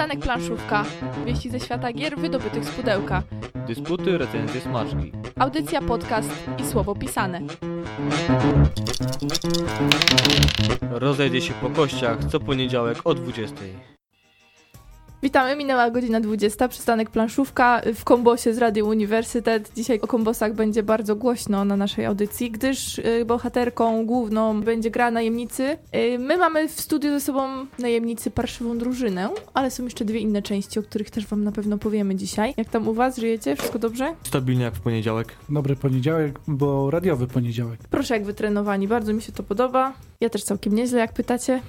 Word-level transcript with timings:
Przystanek 0.00 0.24
Planszówka. 0.24 0.84
Wieści 1.26 1.50
ze 1.50 1.60
świata 1.60 1.92
gier 1.92 2.18
wydobytych 2.18 2.64
z 2.64 2.70
pudełka. 2.70 3.22
Dysputy, 3.66 4.18
recenzje, 4.18 4.60
smaczki. 4.60 5.12
Audycja, 5.38 5.82
podcast 5.82 6.30
i 6.58 6.66
słowo 6.66 6.94
pisane. 6.94 7.40
Rozejdzie 10.90 11.40
się 11.40 11.54
po 11.54 11.70
kościach 11.70 12.24
co 12.24 12.40
poniedziałek 12.40 12.98
o 13.04 13.14
20. 13.14 13.56
Witamy, 15.22 15.56
minęła 15.56 15.90
godzina 15.90 16.20
20, 16.20 16.68
przystanek 16.68 17.10
planszówka 17.10 17.82
w 17.94 18.04
kombosie 18.04 18.54
z 18.54 18.58
Radio 18.58 18.86
Uniwersytet. 18.86 19.72
Dzisiaj 19.76 20.00
o 20.00 20.06
kombosach 20.06 20.54
będzie 20.54 20.82
bardzo 20.82 21.16
głośno 21.16 21.64
na 21.64 21.76
naszej 21.76 22.04
audycji, 22.04 22.50
gdyż 22.50 22.98
y, 22.98 23.24
bohaterką 23.26 24.06
główną 24.06 24.60
będzie 24.60 24.90
gra 24.90 25.10
najemnicy. 25.10 25.78
Y, 25.94 26.18
my 26.18 26.36
mamy 26.36 26.68
w 26.68 26.80
studiu 26.80 27.10
ze 27.10 27.20
sobą 27.20 27.66
najemnicy 27.78 28.30
parszywą 28.30 28.78
drużynę, 28.78 29.28
ale 29.54 29.70
są 29.70 29.84
jeszcze 29.84 30.04
dwie 30.04 30.20
inne 30.20 30.42
części, 30.42 30.78
o 30.78 30.82
których 30.82 31.10
też 31.10 31.26
wam 31.26 31.44
na 31.44 31.52
pewno 31.52 31.78
powiemy 31.78 32.14
dzisiaj. 32.16 32.54
Jak 32.56 32.68
tam 32.68 32.88
u 32.88 32.94
was, 32.94 33.18
żyjecie? 33.18 33.56
Wszystko 33.56 33.78
dobrze? 33.78 34.14
Stabilnie 34.22 34.64
jak 34.64 34.74
w 34.74 34.80
poniedziałek. 34.80 35.36
Dobry 35.48 35.76
poniedziałek, 35.76 36.40
bo 36.48 36.90
radiowy 36.90 37.26
poniedziałek. 37.26 37.80
Proszę 37.90 38.14
jak 38.14 38.24
wytrenowani, 38.24 38.88
bardzo 38.88 39.12
mi 39.12 39.22
się 39.22 39.32
to 39.32 39.42
podoba. 39.42 39.92
Ja 40.20 40.30
też 40.30 40.44
całkiem 40.44 40.74
nieźle, 40.74 40.98
jak 40.98 41.12
pytacie, 41.12 41.60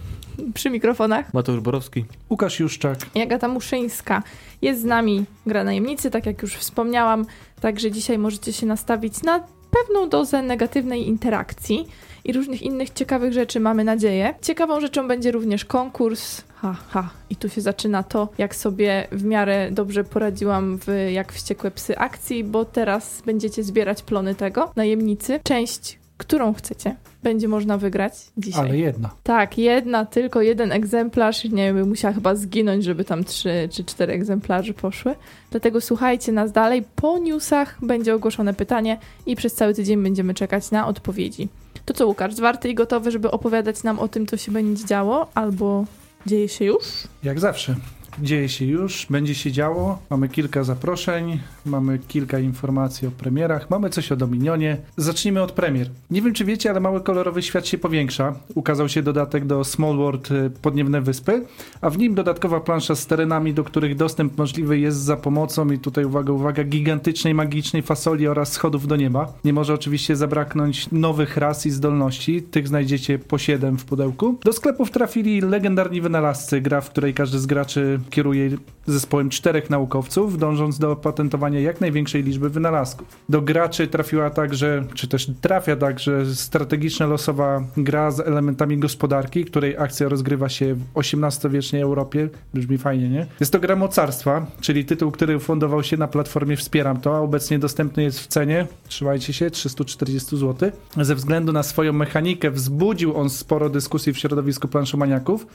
przy 0.54 0.70
mikrofonach. 0.70 1.34
Mateusz 1.34 1.60
Borowski. 1.60 2.06
Łukasz 2.30 2.60
Juszczak. 2.60 2.98
I 3.16 3.22
Agata 3.22 3.48
Muszyńska. 3.48 4.24
Jest 4.62 4.82
z 4.82 4.86
nami 4.86 5.26
gra 5.46 5.64
najemnicy, 5.64 6.12
tak 6.12 6.26
jak 6.26 6.42
już 6.42 6.56
wspomniałam, 6.56 7.26
także 7.62 7.92
dzisiaj 7.92 8.18
możecie 8.18 8.54
się 8.54 8.66
nastawić 8.66 9.24
na 9.24 9.44
pewną 9.72 10.10
dozę 10.10 10.42
negatywnej 10.42 11.08
interakcji 11.08 11.88
i 12.26 12.34
różnych 12.34 12.62
innych 12.62 12.90
ciekawych 12.90 13.34
rzeczy, 13.34 13.60
mamy 13.60 13.84
nadzieję. 13.84 14.34
Ciekawą 14.42 14.82
rzeczą 14.82 15.08
będzie 15.08 15.32
również 15.32 15.66
konkurs. 15.66 16.42
Ha, 16.56 16.76
ha. 16.90 17.10
I 17.30 17.36
tu 17.36 17.50
się 17.50 17.62
zaczyna 17.62 18.04
to, 18.04 18.30
jak 18.38 18.56
sobie 18.56 19.08
w 19.12 19.24
miarę 19.24 19.72
dobrze 19.72 20.04
poradziłam 20.04 20.78
w 20.78 20.88
Jak 21.12 21.34
Wściekłe 21.34 21.72
Psy 21.72 21.98
akcji, 21.98 22.44
bo 22.44 22.66
teraz 22.66 23.22
będziecie 23.26 23.64
zbierać 23.64 24.02
plony 24.02 24.36
tego. 24.36 24.72
Najemnicy. 24.76 25.40
Część, 25.44 26.00
którą 26.22 26.54
chcecie, 26.54 26.96
będzie 27.24 27.48
można 27.48 27.78
wygrać 27.78 28.14
dzisiaj. 28.38 28.66
Ale 28.66 28.78
jedna. 28.78 29.10
Tak, 29.24 29.58
jedna, 29.58 30.06
tylko 30.06 30.42
jeden 30.42 30.72
egzemplarz. 30.72 31.44
Nie 31.44 31.74
wiem, 31.74 31.90
musiała 31.90 32.14
chyba 32.14 32.36
zginąć, 32.36 32.84
żeby 32.84 33.06
tam 33.06 33.24
trzy 33.24 33.70
czy 33.72 33.84
cztery 33.84 34.14
egzemplarze 34.14 34.74
poszły. 34.74 35.16
Dlatego 35.52 35.82
słuchajcie 35.82 36.32
nas 36.32 36.52
dalej. 36.52 36.84
Po 36.96 37.18
newsach 37.18 37.78
będzie 37.82 38.16
ogłoszone 38.16 38.54
pytanie 38.54 38.98
i 39.26 39.36
przez 39.36 39.54
cały 39.54 39.74
tydzień 39.74 40.04
będziemy 40.04 40.34
czekać 40.34 40.72
na 40.72 40.88
odpowiedzi. 40.88 41.50
To 41.86 41.94
co, 41.94 42.08
Łukasz, 42.08 42.34
zwarty 42.34 42.70
i 42.70 42.76
gotowy, 42.76 43.12
żeby 43.12 43.32
opowiadać 43.32 43.84
nam 43.84 44.00
o 44.00 44.08
tym, 44.08 44.28
co 44.28 44.38
się 44.38 44.52
będzie 44.52 44.86
działo, 44.86 45.28
albo 45.34 45.86
dzieje 46.26 46.50
się 46.50 46.66
już? 46.66 46.84
Jak 47.24 47.40
zawsze. 47.40 47.76
Dzieje 48.20 48.50
się 48.50 48.66
już, 48.66 49.08
będzie 49.10 49.36
się 49.36 49.52
działo. 49.52 50.00
Mamy 50.10 50.30
kilka 50.30 50.64
zaproszeń, 50.64 51.40
mamy 51.66 52.00
kilka 52.00 52.40
informacji 52.40 53.08
o 53.08 53.12
premierach, 53.12 53.70
mamy 53.70 53.90
coś 53.90 54.12
o 54.12 54.16
Dominionie. 54.16 54.78
Zacznijmy 54.98 55.42
od 55.42 55.52
premier. 55.52 55.90
Nie 56.12 56.22
wiem, 56.22 56.34
czy 56.34 56.46
wiecie, 56.46 56.70
ale 56.70 56.80
mały 56.80 57.02
kolorowy 57.02 57.42
świat 57.42 57.68
się 57.68 57.78
powiększa. 57.78 58.36
Ukazał 58.56 58.90
się 58.90 59.02
dodatek 59.02 59.46
do 59.46 59.64
Small 59.64 59.98
World 59.98 60.32
y, 60.32 60.50
Podniebne 60.62 61.02
Wyspy, 61.02 61.46
a 61.82 61.90
w 61.90 61.98
nim 61.98 62.16
dodatkowa 62.16 62.60
plansza 62.60 62.96
z 62.96 63.08
terenami, 63.08 63.54
do 63.54 63.64
których 63.64 63.96
dostęp 63.96 64.38
możliwy 64.38 64.80
jest 64.80 64.98
za 64.98 65.18
pomocą, 65.18 65.72
i 65.72 65.80
tutaj 65.80 66.06
uwaga, 66.06 66.34
uwaga, 66.34 66.64
gigantycznej, 66.64 67.34
magicznej 67.34 67.82
fasoli 67.82 68.28
oraz 68.28 68.52
schodów 68.52 68.88
do 68.88 68.96
nieba. 68.96 69.34
Nie 69.46 69.54
może 69.54 69.74
oczywiście 69.74 70.16
zabraknąć 70.16 70.92
nowych 70.92 71.38
ras 71.38 71.66
i 71.66 71.72
zdolności. 71.72 72.42
Tych 72.42 72.68
znajdziecie 72.68 73.20
po 73.20 73.38
7 73.38 73.78
w 73.78 73.86
pudełku. 73.86 74.40
Do 74.44 74.54
sklepów 74.54 74.92
trafili 74.92 75.42
legendarni 75.42 76.02
wynalazcy, 76.02 76.62
gra, 76.62 76.82
w 76.82 76.90
której 76.90 77.14
każdy 77.14 77.40
z 77.40 77.46
graczy 77.46 78.00
kieruje 78.10 78.50
zespołem 78.86 79.30
czterech 79.30 79.70
naukowców, 79.70 80.38
dążąc 80.38 80.80
do 80.80 80.92
opatentowania 80.92 81.60
jak 81.60 81.82
największej 81.82 82.24
liczby 82.24 82.50
wynalazków. 82.50 83.08
Do 83.30 83.42
graczy 83.42 83.88
trafiła 83.88 84.30
także, 84.30 84.84
czy 84.94 85.08
też 85.08 85.32
trafia 85.42 85.76
także 85.76 86.26
strategiczna 86.36 87.06
losowa 87.06 87.64
gra 87.78 88.12
z 88.12 88.20
elementami 88.20 88.78
gospodarki, 88.78 89.46
której 89.46 89.78
akcja 89.78 90.10
rozgrywa 90.10 90.50
się 90.50 90.76
w 90.76 90.84
XVIII-wiecznej 90.96 91.82
Europie. 91.82 92.30
Brzmi 92.54 92.78
fajnie, 92.78 93.10
nie? 93.10 93.28
Jest 93.40 93.52
to 93.52 93.60
gra 93.60 93.76
mocarstwa, 93.76 94.46
czyli 94.62 94.86
tytuł, 94.86 95.12
który 95.12 95.40
fundował 95.40 95.84
się 95.84 95.98
na 95.98 96.08
platformie 96.08 96.58
Wspieram 96.58 97.02
to, 97.02 97.16
a 97.16 97.20
obecnie 97.20 97.60
dostępny 97.60 98.04
jest 98.04 98.20
w 98.20 98.28
cenie, 98.28 98.68
trzymajcie 98.88 99.34
się, 99.34 99.52
340 99.52 100.38
zł. 100.38 100.72
Ze 100.98 101.16
względu 101.16 101.54
na 101.54 101.64
swoją 101.64 101.94
mechanikę 101.94 102.52
wzbudził 102.52 103.18
on 103.18 103.30
sporo 103.30 103.70
dyskusji 103.70 104.14
w 104.14 104.18
środowisku 104.18 104.68
planszomaniaków. 104.68 105.46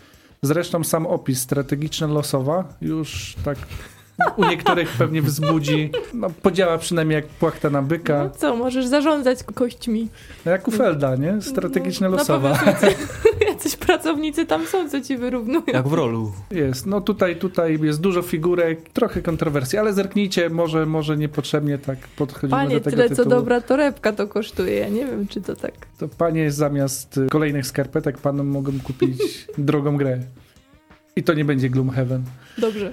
Zresztą 0.42 0.84
sam 0.84 1.06
opis 1.06 1.40
strategiczna 1.40 2.06
losowa 2.06 2.64
już 2.80 3.36
tak 3.44 3.58
u 4.36 4.44
niektórych 4.44 4.88
pewnie 4.98 5.22
wzbudzi, 5.22 5.90
no 6.14 6.30
podziała 6.42 6.78
przynajmniej 6.78 7.16
jak 7.16 7.26
płachta 7.26 7.70
na 7.70 7.82
byka, 7.82 8.24
No 8.24 8.30
co, 8.30 8.56
możesz 8.56 8.86
zarządzać 8.86 9.42
kośćmi. 9.54 10.08
jak 10.44 10.68
u 10.68 10.70
Felda, 10.70 11.16
nie? 11.16 11.42
Strategiczna 11.42 12.08
No, 12.08 12.16
losowa. 12.16 12.50
Na 12.50 12.56
pewno 12.72 12.88
jacyś 13.50 13.76
pracownicy 13.76 14.46
tam 14.46 14.66
są, 14.66 14.88
co 14.90 15.00
ci 15.00 15.16
wyrównują. 15.16 15.62
Jak 15.72 15.88
w 15.88 15.92
rolu. 15.92 16.32
Jest, 16.50 16.86
no 16.86 17.00
tutaj, 17.00 17.36
tutaj 17.36 17.78
jest 17.82 18.00
dużo 18.00 18.22
figurek, 18.22 18.90
trochę 18.90 19.22
kontrowersji, 19.22 19.78
ale 19.78 19.92
zerknijcie, 19.92 20.50
może, 20.50 20.86
może 20.86 21.16
niepotrzebnie 21.16 21.78
tak 21.78 21.98
podchodzimy 22.16 22.50
Panie, 22.50 22.74
do 22.74 22.80
tego 22.80 22.96
tyle 22.96 23.08
co 23.08 23.16
tytułu. 23.16 23.30
dobra 23.30 23.60
torebka 23.60 24.12
to 24.12 24.26
kosztuje. 24.28 24.74
Ja 24.74 24.88
nie 24.88 25.06
wiem, 25.06 25.28
czy 25.28 25.40
to 25.40 25.56
tak. 25.56 25.72
To 25.98 26.08
panie 26.08 26.50
zamiast 26.52 27.18
y, 27.18 27.26
kolejnych 27.30 27.66
skarpetek 27.66 28.18
panom 28.18 28.46
mogą 28.46 28.72
kupić 28.84 29.18
drogą 29.58 29.96
grę. 29.96 30.18
I 31.16 31.22
to 31.22 31.34
nie 31.34 31.44
będzie 31.44 31.70
Gloomhaven. 31.70 32.22
Dobrze. 32.58 32.92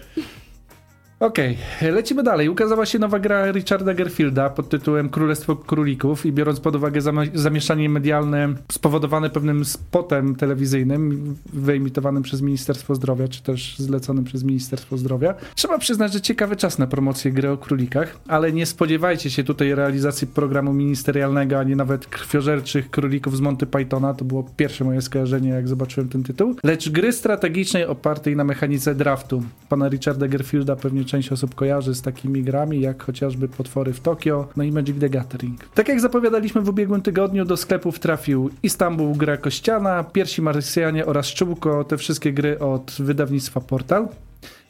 Okej, 1.24 1.58
lecimy 1.82 2.24
dalej. 2.24 2.50
Ukazała 2.50 2.86
się 2.86 3.00
nowa 3.00 3.20
gra 3.20 3.52
Richarda 3.52 3.94
Gerfielda 3.94 4.50
pod 4.50 4.70
tytułem 4.70 5.10
Królestwo 5.10 5.56
Królików 5.56 6.26
i 6.26 6.32
biorąc 6.32 6.60
pod 6.60 6.76
uwagę 6.76 7.02
zamieszanie 7.34 7.90
medialne 7.90 8.54
spowodowane 8.72 9.30
pewnym 9.30 9.66
spotem 9.66 10.36
telewizyjnym 10.36 11.36
wyemitowanym 11.54 12.24
przez 12.24 12.42
Ministerstwo 12.42 12.96
Zdrowia, 12.96 13.28
czy 13.28 13.44
też 13.44 13.78
zleconym 13.78 14.24
przez 14.24 14.44
Ministerstwo 14.44 14.98
Zdrowia, 14.98 15.34
trzeba 15.56 15.78
przyznać, 15.78 16.14
że 16.14 16.22
ciekawy 16.22 16.56
czas 16.56 16.80
na 16.80 16.88
promocję 16.88 17.32
gry 17.32 17.50
o 17.50 17.58
królikach, 17.58 18.18
ale 18.28 18.52
nie 18.52 18.66
spodziewajcie 18.66 19.30
się 19.30 19.44
tutaj 19.44 19.76
realizacji 19.76 20.28
programu 20.28 20.74
ministerialnego, 20.74 21.60
ani 21.60 21.76
nawet 21.76 22.06
krwiożerczych 22.06 22.90
królików 22.90 23.38
z 23.38 23.42
Monty 23.42 23.66
Pythona. 23.66 24.14
To 24.14 24.26
było 24.26 24.50
pierwsze 24.58 24.84
moje 24.84 25.02
skojarzenie, 25.02 25.50
jak 25.50 25.68
zobaczyłem 25.68 26.10
ten 26.10 26.24
tytuł. 26.24 26.56
Lecz 26.64 26.90
gry 26.90 27.12
strategicznej 27.12 27.86
opartej 27.86 28.36
na 28.36 28.44
mechanice 28.44 28.96
draftu. 28.96 29.44
Pana 29.70 29.90
Richarda 29.90 30.28
Gerfielda 30.28 30.76
pewnie 30.76 31.06
część 31.14 31.32
osób 31.32 31.56
kojarzy 31.56 31.96
z 31.96 32.02
takimi 32.02 32.44
grami, 32.44 32.82
jak 32.82 33.04
chociażby 33.04 33.48
Potwory 33.48 33.94
w 33.94 34.00
Tokio, 34.00 34.48
no 34.58 34.64
i 34.64 34.72
Magic 34.72 35.00
the 35.00 35.10
Gathering. 35.10 35.64
Tak 35.74 35.88
jak 35.88 36.02
zapowiadaliśmy 36.02 36.62
w 36.62 36.70
ubiegłym 36.70 37.02
tygodniu, 37.02 37.46
do 37.46 37.58
sklepów 37.58 38.00
trafił 38.00 38.50
Istanbul 38.64 39.18
Gra 39.18 39.38
Kościana, 39.38 40.04
Piersi 40.04 40.42
Marsjanie 40.42 41.06
oraz 41.06 41.28
Czubko, 41.28 41.84
te 41.84 41.98
wszystkie 41.98 42.34
gry 42.34 42.60
od 42.60 42.96
wydawnictwa 43.00 43.62
Portal. 43.62 44.08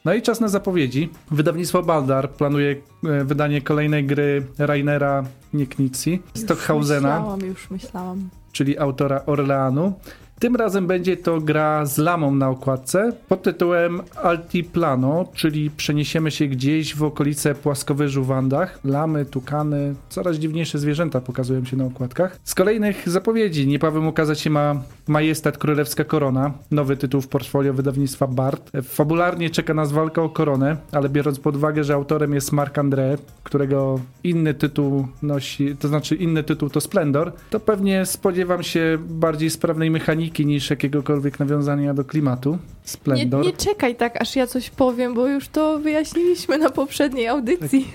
No 0.04 0.14
i 0.14 0.22
czas 0.22 0.40
na 0.40 0.48
zapowiedzi. 0.48 1.10
Wydawnictwo 1.30 1.82
Baldar 1.82 2.30
planuje 2.30 2.76
e, 3.04 3.24
wydanie 3.24 3.60
kolejnej 3.62 4.04
gry 4.04 4.46
Rainera 4.58 5.24
Nieknici, 5.54 6.22
Stockhausena, 6.34 7.18
Myślałam, 7.18 7.40
już 7.40 7.70
myślałam. 7.70 8.28
czyli 8.52 8.78
autora 8.78 9.22
Orleanu. 9.26 9.92
Tym 10.38 10.56
razem 10.56 10.86
będzie 10.86 11.16
to 11.16 11.40
gra 11.40 11.86
z 11.86 11.98
lamą 11.98 12.34
na 12.34 12.48
okładce 12.48 13.12
pod 13.28 13.42
tytułem 13.42 14.00
Altiplano, 14.22 15.28
czyli 15.34 15.70
przeniesiemy 15.70 16.30
się 16.30 16.46
gdzieś 16.46 16.96
w 16.96 17.02
okolice 17.02 17.54
płaskowyżu 17.54 18.24
w 18.24 18.32
Andach. 18.32 18.78
Lamy, 18.84 19.24
tukany, 19.24 19.94
coraz 20.08 20.36
dziwniejsze 20.36 20.78
zwierzęta 20.78 21.20
pokazują 21.20 21.64
się 21.64 21.76
na 21.76 21.84
okładkach. 21.84 22.38
Z 22.44 22.54
kolejnych 22.54 23.08
zapowiedzi 23.08 23.66
niebawem 23.66 24.06
ukazać 24.06 24.40
się 24.40 24.50
ma 24.50 24.82
Majestat 25.08 25.58
Królewska 25.58 26.04
Korona, 26.04 26.52
nowy 26.70 26.96
tytuł 26.96 27.20
w 27.20 27.28
portfolio 27.28 27.74
wydawnictwa 27.74 28.26
Bart. 28.26 28.70
Fabularnie 28.82 29.50
czeka 29.50 29.74
nas 29.74 29.92
walka 29.92 30.22
o 30.22 30.28
koronę, 30.28 30.76
ale 30.92 31.08
biorąc 31.08 31.38
pod 31.38 31.56
uwagę, 31.56 31.84
że 31.84 31.94
autorem 31.94 32.34
jest 32.34 32.52
Mark 32.52 32.76
André, 32.76 33.18
którego 33.44 34.00
inny 34.24 34.54
tytuł 34.54 35.08
nosi, 35.22 35.76
to 35.76 35.88
znaczy 35.88 36.14
inny 36.14 36.42
tytuł 36.42 36.70
to 36.70 36.80
Splendor, 36.80 37.32
to 37.50 37.60
pewnie 37.60 38.06
spodziewam 38.06 38.62
się 38.62 38.98
bardziej 39.08 39.50
sprawnej 39.50 39.90
mechaniki 39.90 40.33
niż 40.42 40.70
jakiegokolwiek 40.70 41.38
nawiązania 41.40 41.94
do 41.94 42.04
klimatu. 42.04 42.50
Nie, 42.50 42.58
Splendor. 42.90 43.44
nie 43.44 43.52
czekaj 43.52 43.96
tak, 43.96 44.22
aż 44.22 44.36
ja 44.36 44.46
coś 44.46 44.70
powiem, 44.70 45.14
bo 45.14 45.26
już 45.26 45.48
to 45.48 45.78
wyjaśniliśmy 45.78 46.58
na 46.58 46.70
poprzedniej 46.70 47.28
audycji. 47.28 47.88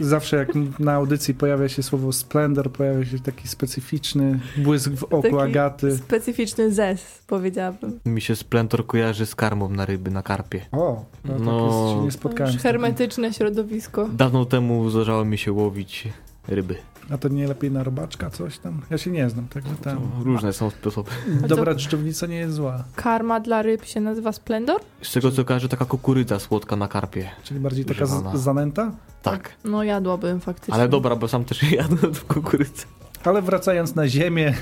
Zawsze 0.00 0.36
jak 0.36 0.48
na 0.78 0.92
audycji 0.92 1.34
pojawia 1.34 1.68
się 1.68 1.82
słowo 1.82 2.12
Splendor, 2.12 2.72
pojawia 2.72 3.04
się 3.04 3.18
taki 3.18 3.48
specyficzny 3.48 4.40
błysk 4.56 4.90
w 4.92 5.04
oku 5.04 5.22
Taki 5.22 5.36
Agaty. 5.36 5.96
Specyficzny 5.96 6.72
zes, 6.72 7.22
powiedziałabym. 7.26 8.00
Mi 8.06 8.20
się 8.20 8.36
Splentor 8.36 8.86
kojarzy 8.86 9.26
z 9.26 9.34
karmą 9.34 9.68
na 9.68 9.86
ryby, 9.86 10.10
na 10.10 10.22
karpie. 10.22 10.60
O, 10.72 11.04
no, 11.24 11.32
tak 11.34 11.42
No. 11.42 11.66
jest, 11.66 11.98
się 11.98 12.04
nie 12.04 12.10
spotkałem. 12.10 12.58
Hermetyczne 12.58 13.32
środowisko. 13.32 14.08
Dawno 14.12 14.44
temu 14.44 14.90
zdarzało 14.90 15.24
mi 15.24 15.38
się 15.38 15.52
łowić 15.52 16.08
ryby. 16.48 16.74
A 17.10 17.18
to 17.18 17.28
nie 17.28 17.48
lepiej 17.48 17.70
na 17.70 17.82
robaczka 17.84 18.30
coś 18.30 18.58
tam? 18.58 18.80
Ja 18.90 18.98
się 18.98 19.10
nie 19.10 19.30
znam, 19.30 19.48
także 19.48 19.74
tam. 19.82 19.96
To 19.96 20.24
różne 20.24 20.52
są 20.52 20.70
sposoby. 20.70 21.10
Dobra 21.48 21.74
dżdżownica 21.74 22.26
nie 22.26 22.36
jest 22.36 22.54
zła. 22.54 22.84
Karma 22.96 23.40
dla 23.40 23.62
ryb 23.62 23.84
się 23.84 24.00
nazywa 24.00 24.32
Splendor? 24.32 24.80
Z 25.02 25.12
tego 25.12 25.30
co 25.30 25.44
kojarzę, 25.44 25.68
taka 25.68 25.84
kukurydza 25.84 26.38
słodka 26.38 26.76
na 26.76 26.88
karpie. 26.88 27.30
Czyli 27.44 27.60
bardziej 27.60 27.84
taka 27.84 28.06
z- 28.06 28.34
zanęta? 28.40 28.92
Tak. 29.22 29.50
No 29.64 29.82
jadłabym 29.82 30.40
faktycznie. 30.40 30.74
Ale 30.74 30.88
dobra, 30.88 31.16
bo 31.16 31.28
sam 31.28 31.44
też 31.44 31.62
jadłem 31.72 32.14
w 32.14 32.24
kukurydzę. 32.24 32.84
Ale 33.24 33.42
wracając 33.42 33.94
na 33.94 34.08
Ziemię, 34.08 34.54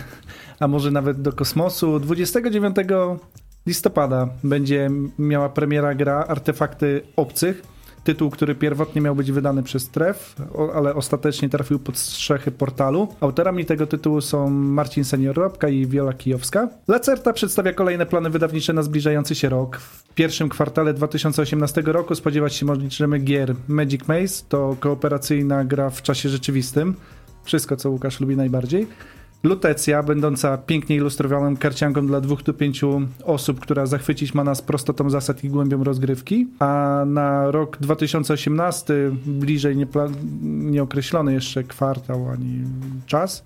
a 0.61 0.69
może 0.69 0.91
nawet 0.91 1.23
do 1.23 1.33
kosmosu, 1.33 2.01
29 2.01 2.77
listopada 3.67 4.29
będzie 4.45 4.91
miała 5.19 5.49
premiera 5.49 5.95
gra 5.95 6.25
Artefakty 6.29 7.03
Obcych. 7.17 7.63
Tytuł, 8.07 8.31
który 8.31 8.55
pierwotnie 8.55 9.01
miał 9.03 9.15
być 9.15 9.33
wydany 9.33 9.63
przez 9.63 9.89
Tref, 9.89 10.37
ale 10.75 10.95
ostatecznie 10.95 11.49
trafił 11.49 11.79
pod 11.79 11.99
strzechy 11.99 12.51
portalu. 12.51 13.09
Autorami 13.21 13.65
tego 13.65 13.87
tytułu 13.87 14.21
są 14.21 14.51
Marcin 14.51 15.05
Senior-Robka 15.05 15.71
i 15.73 15.87
Wiola 15.87 16.13
Kijowska. 16.13 16.69
Lacerta 16.89 17.33
przedstawia 17.33 17.73
kolejne 17.73 18.07
plany 18.07 18.31
wydawnicze 18.31 18.73
na 18.73 18.83
zbliżający 18.83 19.35
się 19.35 19.49
rok. 19.49 19.77
W 19.77 20.15
pierwszym 20.15 20.49
kwartale 20.49 20.95
2018 20.95 21.83
roku 21.83 22.15
spodziewać 22.15 22.55
się 22.55 22.67
możemy 22.67 23.19
gier 23.19 23.55
Magic 23.69 24.09
Maze, 24.09 24.45
to 24.49 24.77
kooperacyjna 24.81 25.65
gra 25.65 25.91
w 25.91 26.03
czasie 26.03 26.29
rzeczywistym. 26.29 26.95
Wszystko, 27.45 27.77
co 27.77 27.91
Łukasz 27.91 28.21
lubi 28.21 28.37
najbardziej. 28.37 28.87
Lutecja, 29.47 30.03
będąca 30.03 30.59
pięknie 30.59 30.97
ilustrowaną 30.97 31.57
karcianką 31.57 32.07
dla 32.07 32.21
dwóch 32.21 32.43
do 32.43 32.55
pięciu 32.55 33.01
osób, 33.25 33.61
która 33.61 33.87
zachwycić 33.87 34.35
ma 34.35 34.45
nas 34.45 34.63
prostotą 34.63 35.11
zasad 35.11 35.45
i 35.45 35.49
głębią 35.49 35.85
rozgrywki. 35.85 36.49
A 36.59 37.03
na 37.07 37.51
rok 37.51 37.77
2018, 37.81 38.95
bliżej 39.27 39.77
nieokreślony 40.43 41.33
jeszcze 41.33 41.65
kwartał 41.65 42.29
ani 42.31 42.65
czas, 43.07 43.45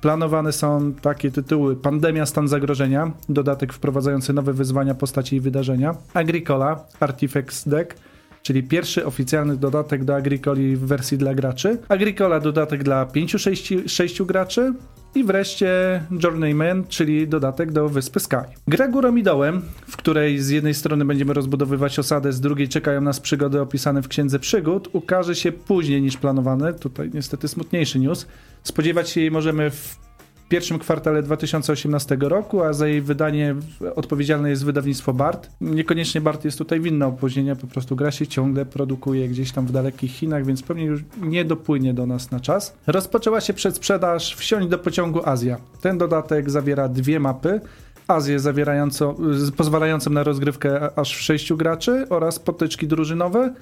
planowane 0.00 0.52
są 0.52 0.92
takie 0.92 1.30
tytuły: 1.30 1.76
Pandemia, 1.76 2.26
stan 2.26 2.48
zagrożenia, 2.48 3.12
dodatek 3.28 3.72
wprowadzający 3.72 4.32
nowe 4.32 4.52
wyzwania, 4.52 4.94
postaci 4.94 5.36
i 5.36 5.40
wydarzenia, 5.40 5.94
Agricola, 6.14 6.84
Artifacts 7.00 7.68
Deck, 7.68 7.94
czyli 8.42 8.62
pierwszy 8.62 9.06
oficjalny 9.06 9.56
dodatek 9.56 10.04
do 10.04 10.16
Agricoli 10.16 10.76
w 10.76 10.80
wersji 10.80 11.18
dla 11.18 11.34
graczy. 11.34 11.78
Agricola 11.88 12.40
dodatek 12.40 12.84
dla 12.84 13.06
5-6 13.06 14.26
graczy. 14.26 14.74
I 15.18 15.24
wreszcie 15.24 16.02
Journeyman, 16.22 16.84
czyli 16.88 17.28
dodatek 17.28 17.72
do 17.72 17.88
Wyspy 17.88 18.20
Sky. 18.20 18.36
Gra 18.68 18.88
górą 18.88 19.16
i 19.16 19.22
dołem, 19.22 19.62
w 19.86 19.96
której 19.96 20.38
z 20.38 20.48
jednej 20.48 20.74
strony 20.74 21.04
będziemy 21.04 21.34
rozbudowywać 21.34 21.98
osadę, 21.98 22.32
z 22.32 22.40
drugiej 22.40 22.68
czekają 22.68 23.00
nas 23.00 23.20
przygody 23.20 23.60
opisane 23.60 24.02
w 24.02 24.08
Księdze 24.08 24.38
Przygód, 24.38 24.88
ukaże 24.92 25.34
się 25.34 25.52
później 25.52 26.02
niż 26.02 26.16
planowane. 26.16 26.74
Tutaj 26.74 27.10
niestety 27.14 27.48
smutniejszy 27.48 27.98
news. 27.98 28.26
Spodziewać 28.62 29.10
się 29.10 29.20
jej 29.20 29.30
możemy 29.30 29.70
w 29.70 30.07
pierwszym 30.48 30.78
kwartale 30.78 31.22
2018 31.22 32.16
roku, 32.20 32.62
a 32.62 32.72
za 32.72 32.88
jej 32.88 33.00
wydanie 33.00 33.54
odpowiedzialne 33.94 34.50
jest 34.50 34.64
wydawnictwo 34.64 35.12
BART. 35.12 35.50
Niekoniecznie 35.60 36.20
BART 36.20 36.44
jest 36.44 36.58
tutaj 36.58 36.80
winny 36.80 37.04
opóźnienia, 37.04 37.56
po 37.56 37.66
prostu 37.66 37.96
gra 37.96 38.10
się 38.10 38.26
ciągle 38.26 38.66
produkuje 38.66 39.28
gdzieś 39.28 39.52
tam 39.52 39.66
w 39.66 39.72
dalekich 39.72 40.12
Chinach, 40.12 40.46
więc 40.46 40.62
pewnie 40.62 40.84
już 40.84 41.00
nie 41.22 41.44
dopłynie 41.44 41.94
do 41.94 42.06
nas 42.06 42.30
na 42.30 42.40
czas. 42.40 42.76
Rozpoczęła 42.86 43.40
się 43.40 43.52
przedsprzedaż 43.52 44.34
Wsiąść 44.34 44.68
do 44.68 44.78
pociągu 44.78 45.28
Azja. 45.28 45.56
Ten 45.80 45.98
dodatek 45.98 46.50
zawiera 46.50 46.88
dwie 46.88 47.20
mapy. 47.20 47.60
Azję 48.08 48.40
zawierającą, 48.40 49.14
pozwalającą 49.56 50.10
na 50.10 50.22
rozgrywkę 50.22 50.98
aż 50.98 51.16
w 51.16 51.20
sześciu 51.20 51.56
graczy 51.56 52.06
oraz 52.10 52.38
potyczki 52.38 52.86
drużynowe 52.86 53.54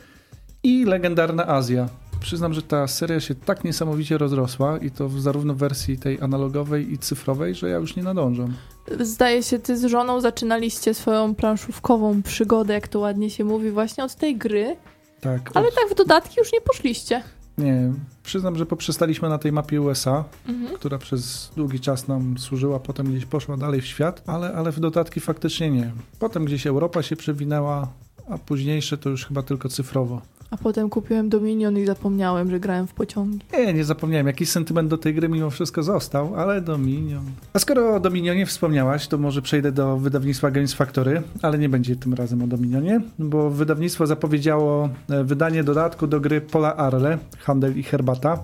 i 0.63 0.85
legendarna 0.85 1.47
Azja. 1.47 1.89
Przyznam, 2.27 2.55
że 2.55 2.63
ta 2.63 2.87
seria 2.89 3.21
się 3.21 3.35
tak 3.35 3.65
niesamowicie 3.65 4.19
rozrosła 4.19 4.79
i 4.79 4.91
to 4.91 5.09
w 5.09 5.21
zarówno 5.21 5.55
w 5.55 5.57
wersji 5.59 5.99
tej 5.99 6.21
analogowej 6.21 6.93
i 6.93 6.99
cyfrowej, 6.99 7.55
że 7.55 7.69
ja 7.69 7.77
już 7.77 7.97
nie 7.97 8.03
nadążam. 8.03 8.55
Zdaje 9.01 9.43
się, 9.43 9.59
ty 9.59 9.77
z 9.77 9.85
żoną 9.85 10.21
zaczynaliście 10.21 10.95
swoją 10.95 11.35
planszówkową 11.35 12.23
przygodę, 12.23 12.75
jak 12.75 12.89
to 12.89 12.99
ładnie 12.99 13.31
się 13.31 13.45
mówi, 13.45 13.71
właśnie 13.71 14.05
od 14.05 14.15
tej 14.15 14.37
gry, 14.37 14.77
Tak, 15.21 15.51
ale 15.55 15.69
od- 15.69 15.75
tak 15.75 15.89
w 15.91 15.95
dodatki 15.95 16.35
już 16.39 16.53
nie 16.53 16.61
poszliście. 16.61 17.23
nie. 17.59 17.93
Przyznam, 18.23 18.57
że 18.57 18.67
poprzestaliśmy 18.67 19.29
na 19.29 19.39
tej 19.39 19.53
mapie 19.53 19.81
USA, 19.81 20.25
Mhm. 20.49 20.75
która 20.77 20.99
przez 20.99 21.51
długi 21.57 21.81
czas 21.81 22.09
nam 22.09 22.39
służyła, 22.39 22.81
potem 22.81 23.07
gdzieś 23.07 23.27
poszła 23.27 23.57
dalej 23.57 23.81
w 23.81 23.87
świat, 23.87 24.23
ale, 24.27 24.53
ale 24.53 24.73
w 24.73 24.81
dodatki 24.81 25.21
faktycznie 25.21 25.71
nie. 25.71 25.93
Potem 26.19 26.45
gdzieś 26.45 26.67
Europa 26.67 27.03
się 27.03 27.17
przewinęła, 27.17 27.89
a 28.29 28.39
późniejsze 28.39 28.99
to 28.99 29.11
już 29.11 29.27
chyba 29.27 29.43
tylko 29.43 29.69
cyfrowo. 29.69 30.21
A 30.51 30.57
potem 30.57 30.91
kupiłem 30.91 31.29
Dominion 31.29 31.79
i 31.79 31.87
zapomniałem, 31.87 32.51
że 32.51 32.61
grałem 32.61 32.87
w 32.87 32.95
pociągi. 32.95 33.39
Nie, 33.53 33.75
nie 33.75 33.85
zapomniałem. 33.85 34.27
Jakiś 34.27 34.49
sentyment 34.49 34.91
do 34.91 34.99
tej 34.99 35.15
gry 35.15 35.29
mimo 35.29 35.51
wszystko 35.51 35.83
został, 35.83 36.35
ale 36.35 36.61
Dominion. 36.61 37.25
A 37.53 37.59
skoro 37.59 37.95
o 37.95 38.01
Dominionie 38.01 38.47
wspomniałaś, 38.47 39.09
to 39.09 39.19
może 39.19 39.43
przejdę 39.43 39.73
do 39.73 39.97
wydawnictwa 39.97 40.51
Games 40.51 40.75
Factory, 40.75 41.23
ale 41.43 41.59
nie 41.59 41.69
będzie 41.69 41.97
tym 41.97 42.15
razem 42.15 42.43
o 42.43 42.47
Dominionie, 42.47 43.01
bo 43.19 43.51
wydawnictwo 43.51 44.07
zapowiedziało 44.07 44.89
e, 45.11 45.25
wydanie 45.25 45.65
dodatku 45.65 46.07
do 46.07 46.21
gry 46.21 46.41
Pola 46.41 46.77
Arle, 46.77 47.19
Handel 47.39 47.79
i 47.79 47.83
Herbata. 47.83 48.39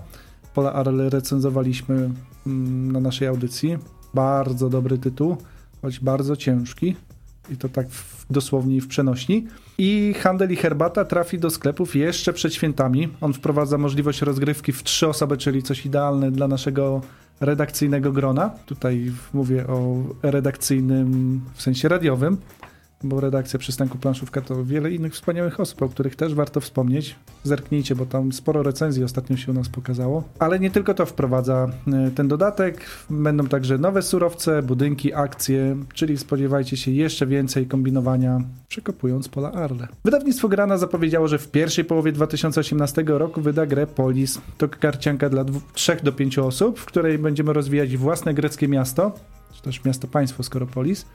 Pola 0.53 0.73
Arle 0.73 1.09
recenzowaliśmy 1.09 2.09
mm, 2.47 2.91
na 2.91 2.99
naszej 2.99 3.27
audycji. 3.27 3.77
Bardzo 4.13 4.69
dobry 4.69 4.97
tytuł, 4.97 5.37
choć 5.81 5.99
bardzo 5.99 6.35
ciężki. 6.35 6.95
I 7.49 7.57
to 7.57 7.69
tak 7.69 7.89
w, 7.89 8.25
dosłownie 8.29 8.81
w 8.81 8.87
przenośni. 8.87 9.47
I 9.77 10.13
Handel 10.19 10.51
i 10.51 10.55
Herbata 10.55 11.05
trafi 11.05 11.39
do 11.39 11.49
sklepów 11.49 11.95
jeszcze 11.95 12.33
przed 12.33 12.53
świętami. 12.53 13.09
On 13.21 13.33
wprowadza 13.33 13.77
możliwość 13.77 14.21
rozgrywki 14.21 14.71
w 14.71 14.83
trzy 14.83 15.07
osoby, 15.07 15.37
czyli 15.37 15.63
coś 15.63 15.85
idealne 15.85 16.31
dla 16.31 16.47
naszego 16.47 17.01
redakcyjnego 17.39 18.11
grona. 18.11 18.49
Tutaj 18.65 19.11
mówię 19.33 19.67
o 19.67 20.03
redakcyjnym 20.23 21.41
w 21.53 21.61
sensie 21.61 21.87
radiowym, 21.87 22.37
bo 23.03 23.19
redakcja 23.19 23.59
Przystanku 23.59 23.97
Planszówka 23.97 24.41
to 24.41 24.65
wiele 24.65 24.91
innych 24.91 25.13
wspaniałych 25.13 25.59
osób, 25.59 25.81
o 25.81 25.89
których 25.89 26.15
też 26.15 26.33
warto 26.33 26.61
wspomnieć. 26.61 27.15
Zerknijcie, 27.43 27.95
bo 27.95 28.05
tam 28.05 28.31
sporo 28.31 28.63
recenzji 28.63 29.03
ostatnio 29.03 29.37
się 29.37 29.51
u 29.51 29.55
nas 29.55 29.69
pokazało. 29.69 30.23
Ale 30.39 30.59
nie 30.59 30.71
tylko 30.71 30.93
to 30.93 31.05
wprowadza 31.05 31.69
e, 31.87 32.11
ten 32.11 32.27
dodatek. 32.27 32.85
Będą 33.09 33.47
także 33.47 33.77
nowe 33.77 34.01
surowce, 34.01 34.63
budynki, 34.63 35.13
akcje, 35.13 35.77
czyli 35.93 36.17
spodziewajcie 36.17 36.77
się 36.77 36.91
jeszcze 36.91 37.27
więcej 37.27 37.67
kombinowania, 37.67 38.41
przekopując 38.67 39.29
pola 39.29 39.51
Arle. 39.51 39.87
Wydawnictwo 40.05 40.49
Grana 40.49 40.77
zapowiedziało, 40.77 41.27
że 41.27 41.39
w 41.39 41.51
pierwszej 41.51 41.85
połowie 41.85 42.11
2018 42.11 43.03
roku 43.07 43.41
wyda 43.41 43.65
grę 43.65 43.87
Polis. 43.87 44.41
To 44.57 44.69
karcianka 44.69 45.29
dla 45.29 45.45
3 45.73 45.97
do 46.03 46.11
5 46.11 46.39
osób, 46.39 46.79
w 46.79 46.85
której 46.85 47.17
będziemy 47.17 47.53
rozwijać 47.53 47.97
własne 47.97 48.33
greckie 48.33 48.67
miasto, 48.67 49.11
czy 49.53 49.61
też 49.61 49.83
miasto-państwo 49.85 50.43
Skoropolis. 50.43 51.05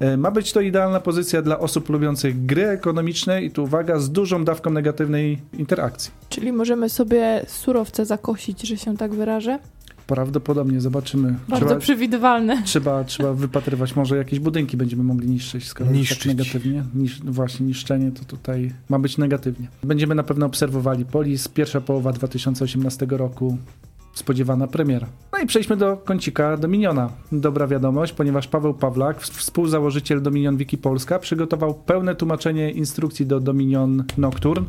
E, 0.00 0.16
Ma 0.16 0.30
być 0.30 0.52
to 0.52 0.60
idealna 0.60 1.00
pozycja 1.00 1.42
dla 1.42 1.58
osób 1.58 1.88
lubiących 1.88 2.46
gry 2.46 2.66
ekonomiczne 2.68 3.42
i 3.42 3.50
tu 3.50 3.64
uwaga, 3.64 3.98
z 3.98 4.10
dużą 4.10 4.44
dawką 4.44 4.70
negatywnej 4.70 5.38
interakcji. 5.52 6.10
Czyli 6.28 6.52
możemy 6.52 6.88
sobie 6.88 7.44
surowce 7.46 8.06
zakosić, 8.06 8.62
że 8.62 8.76
się 8.76 8.96
tak 8.96 9.14
wyrażę. 9.14 9.58
Prawdopodobnie 10.06 10.80
zobaczymy. 10.80 11.34
Bardzo 11.48 11.66
Trzeba, 11.66 11.80
przewidywalne. 11.80 12.62
trzeba, 12.64 13.04
trzeba 13.04 13.32
wypatrywać, 13.32 13.96
może 13.96 14.16
jakieś 14.16 14.38
budynki 14.38 14.76
będziemy 14.76 15.02
mogli 15.02 15.28
niszczyć, 15.28 15.66
skoro 15.68 15.90
Niszczyć. 15.90 16.18
tak 16.18 16.26
negatywnie. 16.26 16.84
Nisz, 16.94 17.20
właśnie, 17.24 17.66
niszczenie 17.66 18.12
to 18.12 18.24
tutaj 18.24 18.72
ma 18.88 18.98
być 18.98 19.18
negatywnie. 19.18 19.68
Będziemy 19.84 20.14
na 20.14 20.22
pewno 20.22 20.46
obserwowali 20.46 21.04
Polis, 21.04 21.48
pierwsza 21.48 21.80
połowa 21.80 22.12
2018 22.12 23.06
roku, 23.10 23.58
spodziewana 24.18 24.66
premiera. 24.66 25.06
No 25.32 25.38
i 25.38 25.46
przejdźmy 25.46 25.76
do 25.76 25.96
kącika 25.96 26.56
Dominiona. 26.56 27.10
Dobra 27.32 27.66
wiadomość, 27.66 28.12
ponieważ 28.12 28.48
Paweł 28.48 28.74
Pawlak, 28.74 29.20
współzałożyciel 29.20 30.22
Dominion 30.22 30.56
Wiki 30.56 30.78
Polska, 30.78 31.18
przygotował 31.18 31.74
pełne 31.74 32.14
tłumaczenie 32.14 32.70
instrukcji 32.70 33.26
do 33.26 33.40
Dominion 33.40 34.04
Nocturne. 34.18 34.66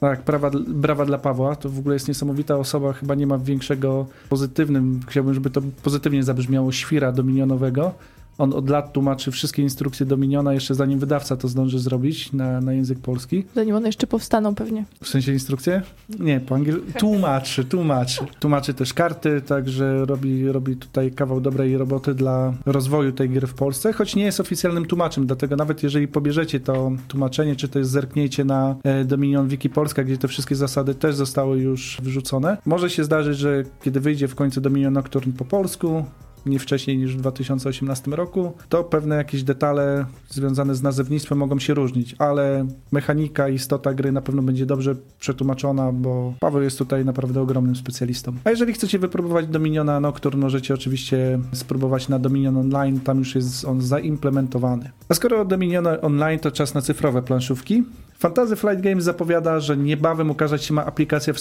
Tak, 0.00 0.24
brawa, 0.24 0.50
brawa 0.68 1.04
dla 1.04 1.18
Pawła. 1.18 1.56
To 1.56 1.68
w 1.68 1.78
ogóle 1.78 1.94
jest 1.94 2.08
niesamowita 2.08 2.56
osoba. 2.56 2.92
Chyba 2.92 3.14
nie 3.14 3.26
ma 3.26 3.38
większego 3.38 4.06
pozytywnym, 4.28 5.00
chciałbym, 5.08 5.34
żeby 5.34 5.50
to 5.50 5.60
pozytywnie 5.82 6.22
zabrzmiało, 6.22 6.72
świra 6.72 7.12
dominionowego. 7.12 7.94
On 8.40 8.54
od 8.54 8.70
lat 8.70 8.92
tłumaczy 8.92 9.30
wszystkie 9.30 9.62
instrukcje 9.62 10.06
Dominiona, 10.06 10.52
jeszcze 10.52 10.74
zanim 10.74 10.98
wydawca 10.98 11.36
to 11.36 11.48
zdąży 11.48 11.78
zrobić 11.78 12.32
na, 12.32 12.60
na 12.60 12.72
język 12.72 12.98
polski. 12.98 13.44
Zanim 13.54 13.74
one 13.74 13.88
jeszcze 13.88 14.06
powstaną 14.06 14.54
pewnie. 14.54 14.84
W 15.02 15.08
sensie 15.08 15.32
instrukcje? 15.32 15.82
Nie, 16.18 16.40
po 16.40 16.54
angielsku. 16.54 16.84
Tłumaczy, 16.98 17.64
tłumaczy. 17.64 18.26
Tłumaczy 18.40 18.74
też 18.74 18.94
karty, 18.94 19.40
także 19.40 20.04
robi, 20.04 20.48
robi 20.48 20.76
tutaj 20.76 21.12
kawał 21.12 21.40
dobrej 21.40 21.78
roboty 21.78 22.14
dla 22.14 22.54
rozwoju 22.66 23.12
tej 23.12 23.30
gry 23.30 23.46
w 23.46 23.54
Polsce, 23.54 23.92
choć 23.92 24.16
nie 24.16 24.24
jest 24.24 24.40
oficjalnym 24.40 24.86
tłumaczem, 24.86 25.26
dlatego 25.26 25.56
nawet 25.56 25.82
jeżeli 25.82 26.08
pobierzecie 26.08 26.60
to 26.60 26.92
tłumaczenie, 27.08 27.56
czy 27.56 27.68
też 27.68 27.86
zerkniecie 27.86 28.44
na 28.44 28.76
e, 28.84 29.04
Dominion 29.04 29.48
Wiki 29.48 29.70
Polska, 29.70 30.04
gdzie 30.04 30.18
te 30.18 30.28
wszystkie 30.28 30.56
zasady 30.56 30.94
też 30.94 31.14
zostały 31.14 31.58
już 31.58 31.98
wrzucone, 32.02 32.56
może 32.66 32.90
się 32.90 33.04
zdarzyć, 33.04 33.38
że 33.38 33.64
kiedy 33.82 34.00
wyjdzie 34.00 34.28
w 34.28 34.34
końcu 34.34 34.60
Dominion 34.60 34.92
Nocturne 34.92 35.32
po 35.32 35.44
polsku, 35.44 36.04
nie 36.46 36.58
wcześniej 36.58 36.98
niż 36.98 37.16
w 37.16 37.20
2018 37.20 38.10
roku, 38.10 38.52
to 38.68 38.84
pewne 38.84 39.16
jakieś 39.16 39.42
detale 39.42 40.06
związane 40.28 40.74
z 40.74 40.82
nazewnictwem 40.82 41.38
mogą 41.38 41.58
się 41.58 41.74
różnić, 41.74 42.14
ale 42.18 42.66
mechanika 42.92 43.48
istota 43.48 43.94
gry 43.94 44.12
na 44.12 44.20
pewno 44.20 44.42
będzie 44.42 44.66
dobrze 44.66 44.94
przetłumaczona, 45.18 45.92
bo 45.92 46.34
Paweł 46.40 46.62
jest 46.62 46.78
tutaj 46.78 47.04
naprawdę 47.04 47.40
ogromnym 47.40 47.76
specjalistą. 47.76 48.32
A 48.44 48.50
jeżeli 48.50 48.72
chcecie 48.72 48.98
wypróbować 48.98 49.46
Dominiona 49.46 50.00
Nocturne, 50.00 50.40
możecie 50.40 50.74
oczywiście 50.74 51.38
spróbować 51.52 52.08
na 52.08 52.18
Dominion 52.18 52.56
Online, 52.56 53.00
tam 53.00 53.18
już 53.18 53.34
jest 53.34 53.64
on 53.64 53.80
zaimplementowany. 53.80 54.90
A 55.08 55.14
skoro 55.14 55.44
Dominion 55.44 55.86
Online 56.02 56.38
to 56.38 56.50
czas 56.50 56.74
na 56.74 56.80
cyfrowe 56.80 57.22
planszówki, 57.22 57.84
Fantasy 58.18 58.56
Flight 58.56 58.80
Games 58.80 59.04
zapowiada, 59.04 59.60
że 59.60 59.76
niebawem 59.76 60.30
ukazać 60.30 60.64
się 60.64 60.74
ma 60.74 60.86
aplikacja 60.86 61.34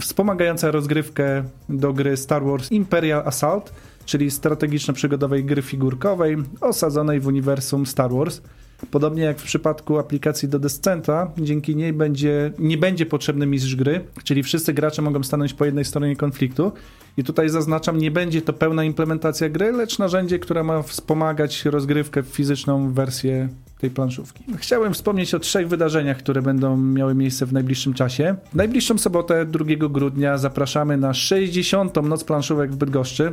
wspomagająca 0.00 0.70
rozgrywkę 0.70 1.44
do 1.68 1.92
gry 1.92 2.16
Star 2.16 2.44
Wars 2.44 2.72
Imperial 2.72 3.22
Assault, 3.26 3.72
czyli 4.06 4.30
strategiczno-przygodowej 4.30 5.44
gry 5.44 5.62
figurkowej 5.62 6.36
osadzonej 6.60 7.20
w 7.20 7.26
uniwersum 7.26 7.86
Star 7.86 8.10
Wars. 8.10 8.40
Podobnie 8.90 9.22
jak 9.22 9.38
w 9.38 9.42
przypadku 9.42 9.98
aplikacji 9.98 10.48
do 10.48 10.58
Descenta, 10.58 11.30
dzięki 11.38 11.76
niej 11.76 11.92
będzie, 11.92 12.52
nie 12.58 12.78
będzie 12.78 13.06
potrzebny 13.06 13.46
mistrz 13.46 13.76
gry, 13.76 14.00
czyli 14.24 14.42
wszyscy 14.42 14.72
gracze 14.72 15.02
mogą 15.02 15.22
stanąć 15.22 15.54
po 15.54 15.64
jednej 15.64 15.84
stronie 15.84 16.16
konfliktu. 16.16 16.72
I 17.16 17.24
tutaj 17.24 17.48
zaznaczam, 17.48 17.98
nie 17.98 18.10
będzie 18.10 18.42
to 18.42 18.52
pełna 18.52 18.84
implementacja 18.84 19.48
gry, 19.48 19.72
lecz 19.72 19.98
narzędzie, 19.98 20.38
które 20.38 20.64
ma 20.64 20.82
wspomagać 20.82 21.64
rozgrywkę 21.64 22.22
fizyczną 22.22 22.92
wersję 22.92 23.48
tej 23.78 23.90
planszówki. 23.90 24.44
Chciałem 24.56 24.94
wspomnieć 24.94 25.34
o 25.34 25.38
trzech 25.38 25.68
wydarzeniach, 25.68 26.18
które 26.18 26.42
będą 26.42 26.76
miały 26.76 27.14
miejsce 27.14 27.46
w 27.46 27.52
najbliższym 27.52 27.94
czasie. 27.94 28.36
W 28.52 28.54
najbliższą 28.54 28.98
sobotę 28.98 29.46
2 29.46 29.64
grudnia 29.88 30.38
zapraszamy 30.38 30.96
na 30.96 31.14
60. 31.14 32.02
Noc 32.02 32.24
planszówek 32.24 32.72
w 32.72 32.76
Bydgoszczy 32.76 33.32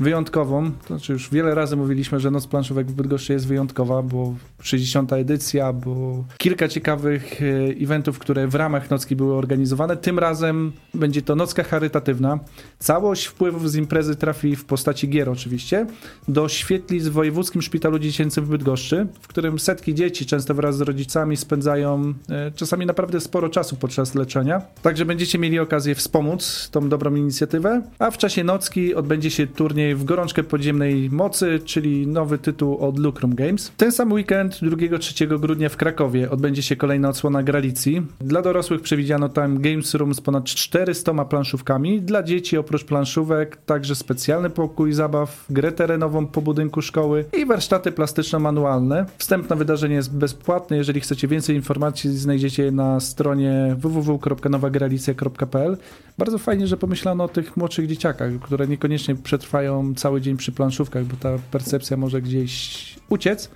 wyjątkową. 0.00 0.70
To 0.70 0.86
znaczy 0.86 1.12
już 1.12 1.30
wiele 1.30 1.54
razy 1.54 1.76
mówiliśmy, 1.76 2.20
że 2.20 2.30
Noc 2.30 2.46
Planszówek 2.46 2.86
w 2.86 2.92
Bydgoszczy 2.92 3.32
jest 3.32 3.46
wyjątkowa, 3.46 4.02
bo 4.02 4.34
60. 4.62 5.12
edycja, 5.12 5.72
bo 5.72 6.24
kilka 6.38 6.68
ciekawych 6.68 7.42
e, 7.42 7.44
eventów, 7.82 8.18
które 8.18 8.48
w 8.48 8.54
ramach 8.54 8.90
nocki 8.90 9.16
były 9.16 9.34
organizowane. 9.34 9.96
Tym 9.96 10.18
razem 10.18 10.72
będzie 10.94 11.22
to 11.22 11.36
nocka 11.36 11.62
charytatywna. 11.62 12.38
Całość 12.78 13.26
wpływów 13.26 13.70
z 13.70 13.76
imprezy 13.76 14.16
trafi 14.16 14.56
w 14.56 14.64
postaci 14.64 15.08
gier 15.08 15.30
oczywiście 15.30 15.86
do 16.28 16.48
świetlic 16.48 17.04
w 17.04 17.12
Wojewódzkim 17.12 17.62
Szpitalu 17.62 17.98
Dziecięcym 17.98 18.44
w 18.44 18.48
Bydgoszczy, 18.48 19.06
w 19.20 19.28
którym 19.28 19.58
setki 19.58 19.94
dzieci, 19.94 20.26
często 20.26 20.54
wraz 20.54 20.76
z 20.76 20.80
rodzicami, 20.80 21.36
spędzają 21.36 22.14
e, 22.28 22.50
czasami 22.50 22.86
naprawdę 22.86 23.20
sporo 23.20 23.48
czasu 23.48 23.76
podczas 23.76 24.14
leczenia. 24.14 24.62
Także 24.82 25.04
będziecie 25.04 25.38
mieli 25.38 25.58
okazję 25.58 25.94
wspomóc 25.94 26.68
tą 26.72 26.88
dobrą 26.88 27.14
inicjatywę, 27.14 27.82
a 27.98 28.10
w 28.10 28.18
czasie 28.18 28.44
nocki 28.44 28.94
odbędzie 28.94 29.30
się 29.30 29.46
turniej 29.46 29.81
w 29.94 30.04
Gorączkę 30.04 30.42
Podziemnej 30.42 31.10
Mocy, 31.10 31.60
czyli 31.64 32.06
nowy 32.06 32.38
tytuł 32.38 32.78
od 32.78 32.98
Lucrum 32.98 33.34
Games. 33.34 33.72
Ten 33.76 33.92
sam 33.92 34.12
weekend 34.12 34.54
2-3 34.54 35.40
grudnia 35.40 35.68
w 35.68 35.76
Krakowie 35.76 36.30
odbędzie 36.30 36.62
się 36.62 36.76
kolejna 36.76 37.08
odsłona 37.08 37.42
Gralicji. 37.42 38.02
Dla 38.20 38.42
dorosłych 38.42 38.80
przewidziano 38.80 39.28
tam 39.28 39.60
Games 39.60 39.94
Room 39.94 40.14
z 40.14 40.20
ponad 40.20 40.44
400 40.44 41.24
planszówkami. 41.24 42.02
Dla 42.02 42.22
dzieci 42.22 42.58
oprócz 42.58 42.84
planszówek 42.84 43.56
także 43.56 43.94
specjalny 43.94 44.50
pokój 44.50 44.92
zabaw, 44.92 45.46
grę 45.50 45.72
terenową 45.72 46.26
po 46.26 46.42
budynku 46.42 46.82
szkoły 46.82 47.24
i 47.38 47.46
warsztaty 47.46 47.92
plastyczno-manualne. 47.92 49.06
Wstęp 49.18 49.50
na 49.50 49.56
wydarzenie 49.56 49.94
jest 49.94 50.16
bezpłatny. 50.16 50.76
Jeżeli 50.76 51.00
chcecie 51.00 51.28
więcej 51.28 51.56
informacji 51.56 52.10
znajdziecie 52.10 52.62
je 52.62 52.70
na 52.70 53.00
stronie 53.00 53.76
www.nowagralicja.pl. 53.78 55.76
Bardzo 56.18 56.38
fajnie, 56.38 56.66
że 56.66 56.76
pomyślano 56.76 57.24
o 57.24 57.28
tych 57.28 57.56
młodszych 57.56 57.86
dzieciakach, 57.86 58.32
które 58.42 58.66
niekoniecznie 58.66 59.14
przetrwają 59.14 59.71
cały 59.96 60.20
dzień 60.20 60.36
przy 60.36 60.52
planszówkach, 60.52 61.04
bo 61.04 61.16
ta 61.16 61.38
percepcja 61.50 61.96
może 61.96 62.22
gdzieś 62.22 62.96
uciec 63.08 63.50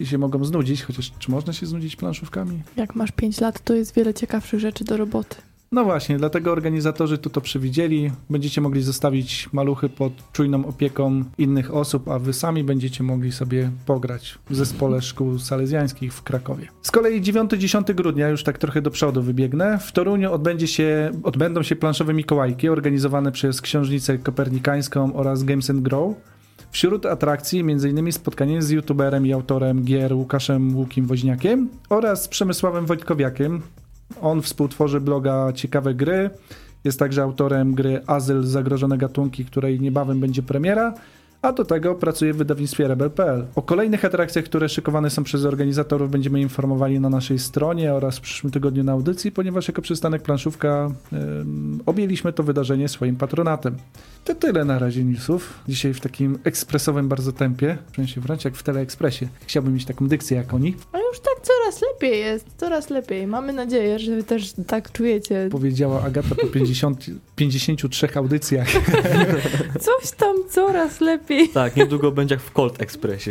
i 0.00 0.06
się 0.06 0.18
mogą 0.18 0.44
znudzić, 0.44 0.82
chociaż 0.82 1.12
czy 1.18 1.30
można 1.30 1.52
się 1.52 1.66
znudzić 1.66 1.96
planszówkami? 1.96 2.62
Jak 2.76 2.94
masz 2.94 3.12
5 3.12 3.40
lat, 3.40 3.60
to 3.64 3.74
jest 3.74 3.94
wiele 3.94 4.14
ciekawszych 4.14 4.60
rzeczy 4.60 4.84
do 4.84 4.96
roboty. 4.96 5.36
No 5.74 5.84
właśnie, 5.84 6.18
dlatego 6.18 6.52
organizatorzy 6.52 7.18
tu 7.18 7.30
to 7.30 7.40
przewidzieli. 7.40 8.10
Będziecie 8.30 8.60
mogli 8.60 8.82
zostawić 8.82 9.48
maluchy 9.52 9.88
pod 9.88 10.12
czujną 10.32 10.66
opieką 10.66 11.24
innych 11.38 11.74
osób, 11.74 12.08
a 12.08 12.18
wy 12.18 12.32
sami 12.32 12.64
będziecie 12.64 13.04
mogli 13.04 13.32
sobie 13.32 13.70
pograć 13.86 14.38
w 14.50 14.56
zespole 14.56 15.02
szkół 15.02 15.38
salezjańskich 15.38 16.14
w 16.14 16.22
Krakowie. 16.22 16.68
Z 16.82 16.90
kolei 16.90 17.22
9-10 17.22 17.94
grudnia, 17.94 18.28
już 18.28 18.44
tak 18.44 18.58
trochę 18.58 18.82
do 18.82 18.90
przodu 18.90 19.22
wybiegnę, 19.22 19.78
w 19.78 19.92
Toruniu 19.92 20.32
odbędzie 20.32 20.66
się, 20.66 21.10
odbędą 21.22 21.62
się 21.62 21.76
planszowe 21.76 22.14
Mikołajki 22.14 22.68
organizowane 22.68 23.32
przez 23.32 23.60
Książnicę 23.60 24.18
Kopernikańską 24.18 25.14
oraz 25.14 25.44
Games 25.44 25.70
and 25.70 25.80
Grow. 25.80 26.14
Wśród 26.70 27.06
atrakcji 27.06 27.60
m.in. 27.60 28.12
spotkanie 28.12 28.62
z 28.62 28.70
youtuberem 28.70 29.26
i 29.26 29.32
autorem 29.32 29.84
gier 29.84 30.12
Łukaszem 30.12 30.76
Łukim 30.76 31.06
Woźniakiem 31.06 31.68
oraz 31.88 32.28
Przemysławem 32.28 32.86
Wojtkowiakiem, 32.86 33.62
on 34.22 34.42
współtworzy 34.42 35.00
bloga 35.00 35.52
Ciekawe 35.52 35.94
Gry. 35.94 36.30
Jest 36.84 36.98
także 36.98 37.22
autorem 37.22 37.74
gry 37.74 38.00
Azyl 38.06 38.42
Zagrożone 38.42 38.98
Gatunki, 38.98 39.44
której 39.44 39.80
niebawem 39.80 40.20
będzie 40.20 40.42
premiera 40.42 40.94
a 41.44 41.52
do 41.52 41.64
tego 41.64 41.94
pracuje 41.94 42.32
w 42.32 42.36
wydawnictwie 42.36 42.88
Rebel.pl. 42.88 43.46
O 43.54 43.62
kolejnych 43.62 44.04
atrakcjach, 44.04 44.44
które 44.44 44.68
szykowane 44.68 45.10
są 45.10 45.24
przez 45.24 45.44
organizatorów 45.44 46.10
będziemy 46.10 46.40
informowali 46.40 47.00
na 47.00 47.08
naszej 47.08 47.38
stronie 47.38 47.94
oraz 47.94 48.18
w 48.18 48.20
przyszłym 48.20 48.52
tygodniu 48.52 48.84
na 48.84 48.92
audycji, 48.92 49.32
ponieważ 49.32 49.68
jako 49.68 49.82
przystanek 49.82 50.22
planszówka 50.22 50.90
objęliśmy 51.86 52.32
to 52.32 52.42
wydarzenie 52.42 52.88
swoim 52.88 53.16
patronatem. 53.16 53.76
To 54.24 54.34
tyle 54.34 54.64
na 54.64 54.78
razie 54.78 55.04
newsów. 55.04 55.60
Dzisiaj 55.68 55.94
w 55.94 56.00
takim 56.00 56.38
ekspresowym 56.44 57.08
bardzo 57.08 57.32
tempie, 57.32 57.78
czuję 57.92 58.08
się 58.08 58.20
wręcz 58.20 58.44
jak 58.44 58.54
w 58.56 58.62
Teleekspresie. 58.62 59.28
Chciałbym 59.46 59.74
mieć 59.74 59.84
taką 59.84 60.08
dykcję 60.08 60.36
jak 60.36 60.54
oni. 60.54 60.76
A 60.92 60.98
już 60.98 61.20
tak 61.20 61.34
coraz 61.42 61.82
lepiej 61.82 62.20
jest, 62.20 62.46
coraz 62.56 62.90
lepiej. 62.90 63.26
Mamy 63.26 63.52
nadzieję, 63.52 63.98
że 63.98 64.16
wy 64.16 64.22
też 64.24 64.52
tak 64.66 64.92
czujecie. 64.92 65.48
Powiedziała 65.50 66.02
Agata 66.02 66.34
po 66.34 66.46
50, 66.46 67.06
53 67.36 68.08
audycjach. 68.14 68.68
Coś 69.80 70.10
tam 70.16 70.36
coraz 70.50 71.00
lepiej. 71.00 71.48
Tak, 71.48 71.76
niedługo 71.76 72.12
będzie 72.12 72.34
jak 72.34 72.44
w 72.44 72.52
Colt 72.52 72.82
Expressie. 72.82 73.30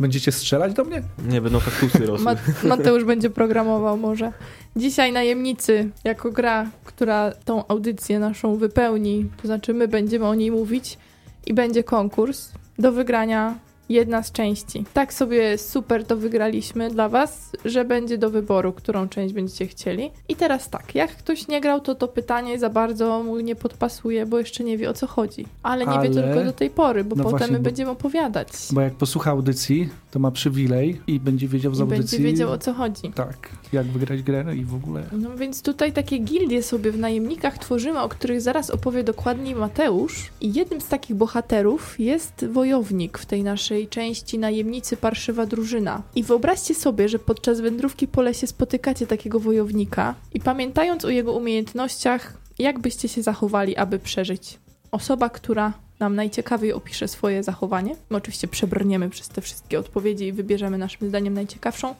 Będziecie 0.00 0.32
strzelać 0.32 0.72
do 0.74 0.84
mnie? 0.84 1.02
Nie, 1.28 1.40
będą 1.40 1.60
kaktusy 1.60 2.06
rosły. 2.06 2.36
Mateusz 2.64 3.04
będzie 3.04 3.30
programował 3.30 3.96
może. 3.96 4.32
Dzisiaj 4.78 5.12
Najemnicy 5.12 5.90
jako 6.04 6.30
gra, 6.30 6.70
która 6.84 7.32
tą 7.44 7.66
audycję 7.66 8.18
naszą 8.18 8.56
wypełni, 8.56 9.26
to 9.42 9.48
znaczy 9.48 9.74
my 9.74 9.88
będziemy 9.88 10.26
o 10.26 10.34
niej 10.34 10.50
mówić 10.50 10.98
i 11.46 11.54
będzie 11.54 11.84
konkurs 11.84 12.52
do 12.78 12.92
wygrania 12.92 13.58
jedna 13.88 14.22
z 14.22 14.32
części. 14.32 14.84
Tak 14.94 15.14
sobie 15.14 15.58
super 15.58 16.04
to 16.04 16.16
wygraliśmy 16.16 16.90
dla 16.90 17.08
Was, 17.08 17.50
że 17.64 17.84
będzie 17.84 18.18
do 18.18 18.30
wyboru, 18.30 18.72
którą 18.72 19.08
część 19.08 19.34
będziecie 19.34 19.66
chcieli. 19.66 20.10
I 20.28 20.36
teraz 20.36 20.70
tak, 20.70 20.94
jak 20.94 21.10
ktoś 21.10 21.48
nie 21.48 21.60
grał, 21.60 21.80
to 21.80 21.94
to 21.94 22.08
pytanie 22.08 22.58
za 22.58 22.70
bardzo 22.70 23.22
mu 23.22 23.40
nie 23.40 23.56
podpasuje, 23.56 24.26
bo 24.26 24.38
jeszcze 24.38 24.64
nie 24.64 24.78
wie 24.78 24.90
o 24.90 24.94
co 24.94 25.06
chodzi. 25.06 25.46
Ale 25.62 25.86
nie 25.86 25.92
Ale... 25.92 26.08
wie 26.08 26.14
tylko 26.14 26.44
do 26.44 26.52
tej 26.52 26.70
pory, 26.70 27.04
bo 27.04 27.16
no 27.16 27.24
potem 27.24 27.38
właśnie, 27.38 27.52
my 27.56 27.62
będziemy 27.62 27.90
opowiadać. 27.90 28.48
Bo 28.72 28.80
jak 28.80 28.94
posłucha 28.94 29.30
audycji, 29.30 29.88
to 30.10 30.18
ma 30.18 30.30
przywilej 30.30 31.00
i 31.06 31.20
będzie 31.20 31.48
wiedział 31.48 31.74
z 31.74 31.80
audycji. 31.80 32.02
będzie 32.02 32.18
wiedział 32.18 32.50
o 32.50 32.58
co 32.58 32.72
chodzi. 32.72 33.12
Tak, 33.14 33.48
jak 33.72 33.86
wygrać 33.86 34.22
grę 34.22 34.56
i 34.56 34.64
w 34.64 34.74
ogóle. 34.74 35.02
No 35.12 35.36
więc 35.36 35.62
tutaj 35.62 35.92
takie 35.92 36.18
gildie 36.18 36.62
sobie 36.62 36.92
w 36.92 36.98
najemnikach 36.98 37.58
tworzymy, 37.58 38.00
o 38.00 38.08
których 38.08 38.40
zaraz 38.40 38.70
opowie 38.70 39.04
dokładniej 39.04 39.54
Mateusz. 39.54 40.30
I 40.40 40.52
jednym 40.52 40.80
z 40.80 40.88
takich 40.88 41.16
bohaterów 41.16 42.00
jest 42.00 42.46
wojownik 42.52 43.18
w 43.18 43.26
tej 43.26 43.42
naszej 43.42 43.77
części 43.86 44.38
Najemnicy 44.38 44.96
Parszywa 44.96 45.46
Drużyna. 45.46 46.02
I 46.14 46.22
wyobraźcie 46.22 46.74
sobie, 46.74 47.08
że 47.08 47.18
podczas 47.18 47.60
wędrówki 47.60 48.08
po 48.08 48.22
lesie 48.22 48.46
spotykacie 48.46 49.06
takiego 49.06 49.40
wojownika 49.40 50.14
i 50.34 50.40
pamiętając 50.40 51.04
o 51.04 51.10
jego 51.10 51.32
umiejętnościach, 51.32 52.36
jak 52.58 52.78
byście 52.78 53.08
się 53.08 53.22
zachowali, 53.22 53.76
aby 53.76 53.98
przeżyć? 53.98 54.58
Osoba, 54.90 55.28
która 55.28 55.72
nam 55.98 56.14
najciekawiej 56.14 56.72
opisze 56.72 57.08
swoje 57.08 57.42
zachowanie. 57.42 57.96
My 58.10 58.16
oczywiście 58.16 58.48
przebrniemy 58.48 59.10
przez 59.10 59.28
te 59.28 59.40
wszystkie 59.40 59.78
odpowiedzi 59.78 60.26
i 60.26 60.32
wybierzemy 60.32 60.78
naszym 60.78 61.08
zdaniem 61.08 61.34
najciekawszą. 61.34 61.94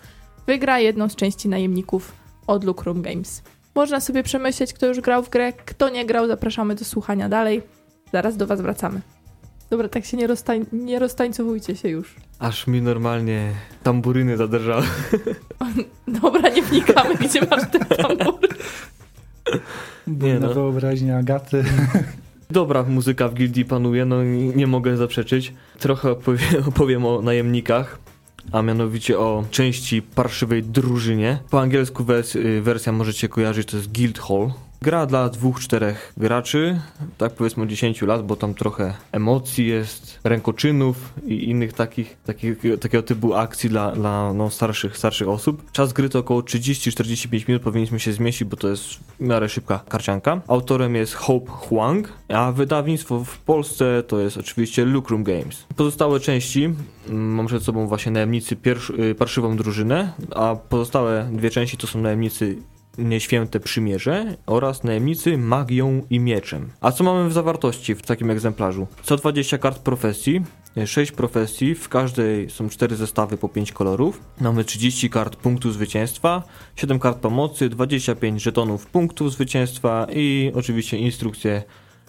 Wygra 0.47 0.81
jedną 0.81 1.09
z 1.09 1.17
części 1.17 1.49
najemników 1.49 2.13
od 2.47 2.65
Lucrum 2.65 3.03
Games. 3.03 3.43
Można 3.75 4.01
sobie 4.01 4.23
przemyśleć, 4.23 4.73
kto 4.73 4.87
już 4.87 5.01
grał 5.01 5.23
w 5.23 5.31
grę, 5.31 5.53
kto 5.53 5.89
nie 5.89 6.07
grał, 6.07 6.27
zapraszamy 6.27 6.75
do 6.75 6.85
słuchania 6.85 7.29
dalej. 7.29 7.63
Zaraz 8.13 8.37
do 8.37 8.47
Was 8.47 8.61
wracamy. 8.61 9.01
Dobra, 9.71 9.89
tak 9.89 10.05
się 10.05 10.17
nie, 10.17 10.27
roztań 10.27 10.67
nie 10.73 10.99
roztańcowujcie 10.99 11.77
się 11.77 11.89
już. 11.89 12.15
Aż 12.39 12.67
mi 12.67 12.83
normalnie 12.83 13.53
tamburyny 13.83 14.37
zadrżały. 14.37 14.83
Dobra, 16.23 16.49
nie 16.49 16.63
wnikamy, 16.63 17.15
gdzie 17.29 17.41
masz 17.41 17.71
te 17.71 17.79
tambury. 17.79 18.49
Nie 20.07 20.39
no. 20.39 20.55
wyobraźnia 20.55 21.17
Agaty. 21.19 21.65
Dobra 22.51 22.83
muzyka 22.83 23.29
w 23.29 23.35
gildii 23.35 23.65
panuje, 23.65 24.05
no 24.05 24.25
nie 24.57 24.67
mogę 24.67 24.97
zaprzeczyć. 24.97 25.55
Trochę 25.79 26.15
opowiem 26.67 27.07
o 27.07 27.23
najemnikach, 27.23 27.99
a 28.53 28.63
mianowicie 28.63 29.19
o 29.19 29.45
części 29.51 30.03
parszywej 30.03 30.63
drużynie. 30.63 31.39
Po 31.51 31.61
angielsku 31.61 32.05
wers 32.05 32.37
wersja 32.63 32.93
możecie 32.93 33.29
kojarzyć, 33.29 33.69
to 33.69 33.77
jest 33.77 33.93
Guild 33.93 34.19
Hall. 34.19 34.51
Gra 34.83 35.07
dla 35.07 35.29
dwóch, 35.29 35.61
czterech 35.61 36.13
graczy, 36.17 36.81
tak 37.19 37.33
powiedzmy 37.33 37.63
od 37.63 37.69
10 37.69 38.03
lat, 38.03 38.27
bo 38.27 38.37
tam 38.37 38.55
trochę 38.55 38.95
emocji 39.13 39.67
jest, 39.67 40.21
rękoczynów 40.25 41.13
i 41.27 41.51
innych 41.51 41.73
takich, 41.73 42.17
takich 42.25 42.59
takiego 42.81 43.03
typu 43.03 43.35
akcji 43.35 43.71
dla, 43.71 43.93
dla 43.93 44.33
no, 44.33 44.51
starszych, 44.51 44.97
starszych 44.97 45.29
osób. 45.29 45.71
Czas 45.73 45.93
gry 45.93 46.09
to 46.09 46.19
około 46.19 46.41
30-45 46.41 47.49
minut, 47.49 47.63
powinniśmy 47.63 48.01
się 48.01 48.13
zmieścić, 48.13 48.49
bo 48.49 48.57
to 48.57 48.69
jest 48.69 48.85
w 48.85 49.21
miarę 49.21 49.49
szybka 49.49 49.81
karcianka. 49.89 50.41
Autorem 50.49 50.95
jest 50.95 51.15
Hope 51.15 51.51
Huang, 51.51 52.13
a 52.29 52.53
wydawnictwo 52.53 53.25
w 53.25 53.39
Polsce 53.39 54.03
to 54.03 54.21
jest 54.21 54.37
oczywiście 54.37 54.85
Lucrum 54.85 55.25
Games. 55.25 55.67
Pozostałe 55.77 56.21
części, 56.21 56.65
mm, 56.65 57.35
mam 57.35 57.47
przed 57.47 57.63
sobą 57.63 57.87
właśnie 57.87 58.13
najemnicy 58.13 58.57
pierwsz, 58.57 58.91
y, 58.91 59.15
parszywą 59.15 59.57
drużynę, 59.57 60.13
a 60.35 60.57
pozostałe 60.69 61.29
dwie 61.33 61.51
części 61.51 61.77
to 61.77 61.87
są 61.87 62.01
najemnicy 62.01 62.57
Nieświęte 62.99 63.61
Przymierze 63.61 64.37
oraz 64.47 64.85
Najemnicy 64.85 65.39
Magią 65.39 66.03
i 66.11 66.21
Mieczem. 66.21 66.69
A 66.81 66.93
co 66.93 67.05
mamy 67.05 67.29
w 67.29 67.33
zawartości 67.33 67.95
w 67.95 68.03
takim 68.03 68.31
egzemplarzu? 68.31 68.87
Co 69.03 69.17
20 69.17 69.59
kart 69.59 69.79
profesji, 69.79 70.43
6 70.87 71.13
profesji, 71.13 71.75
w 71.75 71.89
każdej 71.89 72.51
są 72.51 72.69
4 72.69 72.97
zestawy 72.97 73.37
po 73.37 73.49
5 73.49 73.73
kolorów. 73.73 74.21
Mamy 74.41 74.65
30 74.65 75.11
kart 75.11 75.37
punktu 75.37 75.73
zwycięstwa, 75.73 76.43
7 76.77 76.99
kart 76.99 77.19
pomocy, 77.19 77.69
25 77.69 78.43
żetonów 78.43 78.87
punktów 78.87 79.33
zwycięstwa 79.33 80.07
i 80.13 80.53
oczywiście 80.55 80.99
instrukcje 80.99 81.63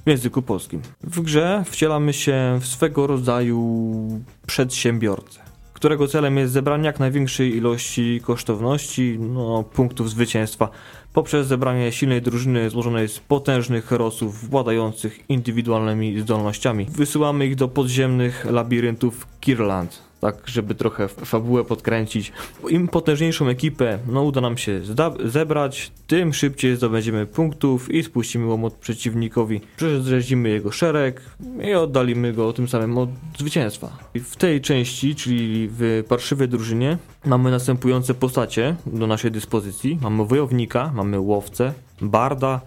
w 0.06 0.10
języku 0.10 0.42
polskim. 0.42 0.82
W 1.04 1.22
grze 1.22 1.64
wcielamy 1.68 2.14
się 2.14 2.60
w 2.62 2.68
swego 2.68 3.08
rodzaju 3.08 4.24
przedsiębiorcę 4.48 5.49
którego 5.80 6.08
celem 6.08 6.38
jest 6.38 6.54
zebranie 6.54 6.86
jak 6.86 7.00
największej 7.00 7.56
ilości 7.56 8.22
kosztowności, 8.24 9.18
no, 9.20 9.64
punktów 9.64 10.10
zwycięstwa, 10.10 10.70
poprzez 11.14 11.48
zebranie 11.48 11.92
silnej 11.92 12.22
drużyny 12.22 12.70
złożonej 12.70 13.08
z 13.08 13.20
potężnych 13.20 13.86
herosów 13.86 14.50
władających 14.50 15.30
indywidualnymi 15.30 16.20
zdolnościami. 16.20 16.86
Wysyłamy 16.86 17.46
ich 17.46 17.56
do 17.56 17.68
podziemnych 17.68 18.46
labiryntów 18.46 19.28
Kirland 19.40 20.09
tak 20.20 20.42
żeby 20.46 20.76
trochę 20.76 21.08
fabułę 21.08 21.64
podkręcić. 21.64 22.32
Im 22.70 22.88
potężniejszą 22.88 23.48
ekipę 23.48 24.00
no, 24.08 24.24
uda 24.24 24.42
nam 24.42 24.58
się 24.58 24.82
zebrać, 25.26 25.92
tym 26.08 26.34
szybciej 26.34 26.76
zdobędziemy 26.76 27.26
punktów 27.26 27.92
i 27.92 28.04
spuścimy 28.04 28.46
łomot 28.46 28.74
przeciwnikowi. 28.74 29.62
Przerzeździmy 29.78 30.50
jego 30.50 30.72
szereg 30.72 31.22
i 31.64 31.74
oddalimy 31.74 32.34
go 32.34 32.54
tym 32.54 32.68
samym 32.68 32.98
od 32.98 33.10
zwycięstwa. 33.38 33.98
I 34.14 34.20
w 34.20 34.36
tej 34.36 34.62
części, 34.62 35.16
czyli 35.16 35.70
w 35.72 36.04
parszywej 36.08 36.48
drużynie, 36.48 36.98
mamy 37.26 37.52
następujące 37.52 38.14
postacie 38.14 38.76
do 38.86 39.08
naszej 39.08 39.32
dyspozycji. 39.32 40.00
Mamy 40.02 40.26
wojownika, 40.26 40.92
mamy 40.96 41.20
łowcę, 41.20 41.74
barda, 42.02 42.62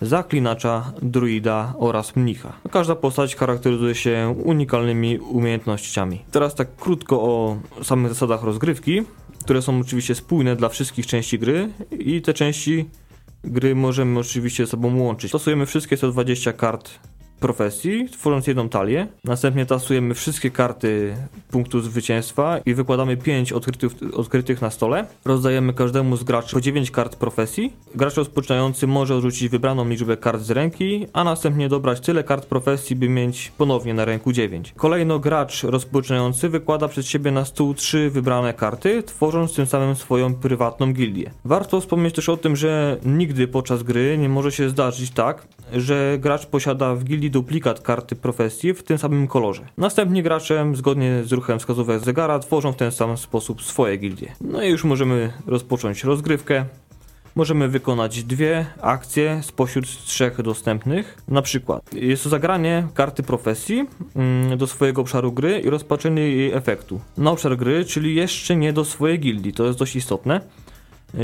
zaklinacza, 0.00 0.92
druida 1.02 1.74
oraz 1.78 2.16
mnicha. 2.16 2.52
Każda 2.70 2.94
postać 2.94 3.36
charakteryzuje 3.36 3.94
się 3.94 4.34
unikalnymi 4.44 5.18
umiejętnościami. 5.18 6.24
Teraz 6.30 6.54
tak 6.54 6.76
krótko 6.76 7.22
o 7.22 7.56
samych 7.82 8.08
zasadach 8.12 8.42
rozgrywki, 8.42 9.02
które 9.44 9.62
są 9.62 9.80
oczywiście 9.80 10.14
spójne 10.14 10.56
dla 10.56 10.68
wszystkich 10.68 11.06
części 11.06 11.38
gry 11.38 11.68
i 11.98 12.22
te 12.22 12.34
części 12.34 12.88
gry 13.44 13.74
możemy 13.74 14.20
oczywiście 14.20 14.66
ze 14.66 14.70
sobą 14.70 14.98
łączyć. 14.98 15.30
Stosujemy 15.30 15.66
wszystkie 15.66 15.96
120 15.96 16.52
kart 16.52 16.90
profesji, 17.40 18.08
tworząc 18.12 18.46
jedną 18.46 18.68
talię. 18.68 19.06
Następnie 19.24 19.66
tasujemy 19.66 20.14
wszystkie 20.14 20.50
karty 20.50 21.16
punktu 21.50 21.80
zwycięstwa 21.80 22.58
i 22.66 22.74
wykładamy 22.74 23.16
5 23.16 23.52
odkrytych, 23.52 23.92
odkrytych 24.12 24.62
na 24.62 24.70
stole. 24.70 25.06
Rozdajemy 25.24 25.72
każdemu 25.72 26.16
z 26.16 26.24
graczy 26.24 26.54
po 26.54 26.60
9 26.60 26.90
kart 26.90 27.16
profesji. 27.16 27.72
Gracz 27.94 28.14
rozpoczynający 28.14 28.86
może 28.86 29.14
odrzucić 29.14 29.48
wybraną 29.48 29.88
liczbę 29.88 30.16
kart 30.16 30.42
z 30.42 30.50
ręki, 30.50 31.06
a 31.12 31.24
następnie 31.24 31.68
dobrać 31.68 32.00
tyle 32.00 32.24
kart 32.24 32.46
profesji, 32.46 32.96
by 32.96 33.08
mieć 33.08 33.52
ponownie 33.58 33.94
na 33.94 34.04
ręku 34.04 34.32
9. 34.32 34.74
Kolejno 34.76 35.18
gracz 35.18 35.62
rozpoczynający 35.62 36.48
wykłada 36.48 36.88
przed 36.88 37.06
siebie 37.06 37.30
na 37.30 37.44
stół 37.44 37.74
3 37.74 38.10
wybrane 38.10 38.54
karty, 38.54 39.02
tworząc 39.02 39.54
tym 39.54 39.66
samym 39.66 39.96
swoją 39.96 40.34
prywatną 40.34 40.92
gildię. 40.92 41.30
Warto 41.44 41.80
wspomnieć 41.80 42.14
też 42.14 42.28
o 42.28 42.36
tym, 42.36 42.56
że 42.56 42.96
nigdy 43.04 43.48
podczas 43.48 43.82
gry 43.82 44.18
nie 44.18 44.28
może 44.28 44.52
się 44.52 44.68
zdarzyć 44.68 45.10
tak, 45.10 45.46
że 45.72 46.16
gracz 46.20 46.46
posiada 46.46 46.94
w 46.94 47.04
gildii 47.04 47.27
duplikat 47.30 47.80
karty 47.80 48.16
profesji 48.16 48.74
w 48.74 48.82
tym 48.82 48.98
samym 48.98 49.26
kolorze. 49.26 49.66
Następnie 49.76 50.22
gracze, 50.22 50.72
zgodnie 50.74 51.24
z 51.24 51.32
ruchem 51.32 51.58
wskazówek 51.58 52.04
zegara, 52.04 52.38
tworzą 52.38 52.72
w 52.72 52.76
ten 52.76 52.92
sam 52.92 53.16
sposób 53.16 53.62
swoje 53.62 53.96
gildie. 53.96 54.32
No 54.40 54.62
i 54.62 54.68
już 54.68 54.84
możemy 54.84 55.32
rozpocząć 55.46 56.04
rozgrywkę. 56.04 56.64
Możemy 57.34 57.68
wykonać 57.68 58.24
dwie 58.24 58.66
akcje 58.80 59.40
spośród 59.42 59.86
trzech 60.04 60.42
dostępnych. 60.42 61.18
Na 61.28 61.42
przykład 61.42 61.94
jest 61.94 62.22
to 62.22 62.28
zagranie 62.28 62.86
karty 62.94 63.22
profesji 63.22 63.86
mm, 64.16 64.58
do 64.58 64.66
swojego 64.66 65.02
obszaru 65.02 65.32
gry 65.32 65.60
i 65.60 65.70
rozpaczenie 65.70 66.22
jej 66.22 66.52
efektu. 66.52 67.00
Na 67.16 67.30
obszar 67.30 67.56
gry, 67.56 67.84
czyli 67.84 68.14
jeszcze 68.14 68.56
nie 68.56 68.72
do 68.72 68.84
swojej 68.84 69.18
gildii, 69.18 69.52
to 69.52 69.66
jest 69.66 69.78
dość 69.78 69.96
istotne. 69.96 70.40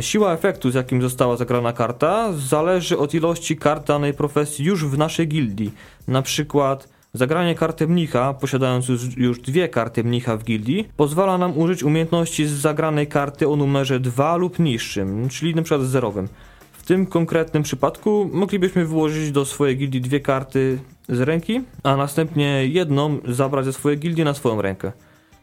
Siła 0.00 0.32
efektu, 0.32 0.70
z 0.70 0.74
jakim 0.74 1.02
została 1.02 1.36
zagrana 1.36 1.72
karta, 1.72 2.32
zależy 2.32 2.98
od 2.98 3.14
ilości 3.14 3.56
kart 3.56 3.86
danej 3.86 4.14
profesji 4.14 4.64
już 4.64 4.84
w 4.84 4.98
naszej 4.98 5.28
gildii. 5.28 5.72
Na 6.08 6.22
przykład 6.22 6.88
zagranie 7.14 7.54
karty 7.54 7.86
mnicha, 7.86 8.34
posiadając 8.34 8.88
już, 9.16 9.40
dwie 9.40 9.68
karty 9.68 10.04
mnicha 10.04 10.36
w 10.36 10.44
gildii, 10.44 10.88
pozwala 10.96 11.38
nam 11.38 11.58
użyć 11.58 11.82
umiejętności 11.82 12.46
z 12.46 12.50
zagranej 12.50 13.06
karty 13.06 13.48
o 13.48 13.56
numerze 13.56 14.00
2 14.00 14.36
lub 14.36 14.58
niższym, 14.58 15.28
czyli 15.28 15.62
przykład 15.62 15.82
zerowym. 15.82 16.28
W 16.72 16.86
tym 16.86 17.06
konkretnym 17.06 17.62
przypadku 17.62 18.30
moglibyśmy 18.32 18.86
wyłożyć 18.86 19.30
do 19.30 19.44
swojej 19.44 19.76
gildii 19.76 20.00
dwie 20.00 20.20
karty 20.20 20.78
z 21.08 21.20
ręki, 21.20 21.60
a 21.82 21.96
następnie 21.96 22.66
jedną 22.66 23.18
zabrać 23.28 23.64
ze 23.64 23.72
swojej 23.72 23.98
gildii 23.98 24.24
na 24.24 24.34
swoją 24.34 24.62
rękę. 24.62 24.92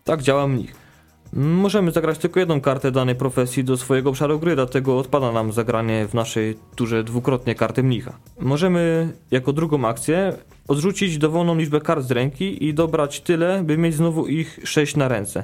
Tak 0.04 0.22
działa 0.22 0.48
mnich. 0.48 0.81
Możemy 1.34 1.92
zagrać 1.92 2.18
tylko 2.18 2.40
jedną 2.40 2.62
kartę 2.62 2.92
danej 2.92 3.16
profesji 3.16 3.64
do 3.64 3.78
swojego 3.78 4.10
obszaru 4.10 4.40
gry, 4.40 4.56
dlatego 4.56 4.98
odpada 4.98 5.32
nam 5.32 5.52
zagranie 5.52 6.08
w 6.08 6.14
naszej 6.14 6.58
turze 6.76 7.04
dwukrotnie 7.04 7.56
karty 7.56 7.84
mnicha. 7.84 8.18
Możemy 8.40 9.14
jako 9.32 9.54
drugą 9.54 9.88
akcję 9.88 10.34
odrzucić 10.68 11.18
dowolną 11.18 11.58
liczbę 11.58 11.82
kart 11.82 12.06
z 12.06 12.12
ręki 12.12 12.66
i 12.66 12.74
dobrać 12.74 13.22
tyle, 13.22 13.64
by 13.64 13.78
mieć 13.78 13.96
znowu 13.96 14.28
ich 14.28 14.60
6 14.64 14.96
na 14.96 15.08
ręce. 15.08 15.44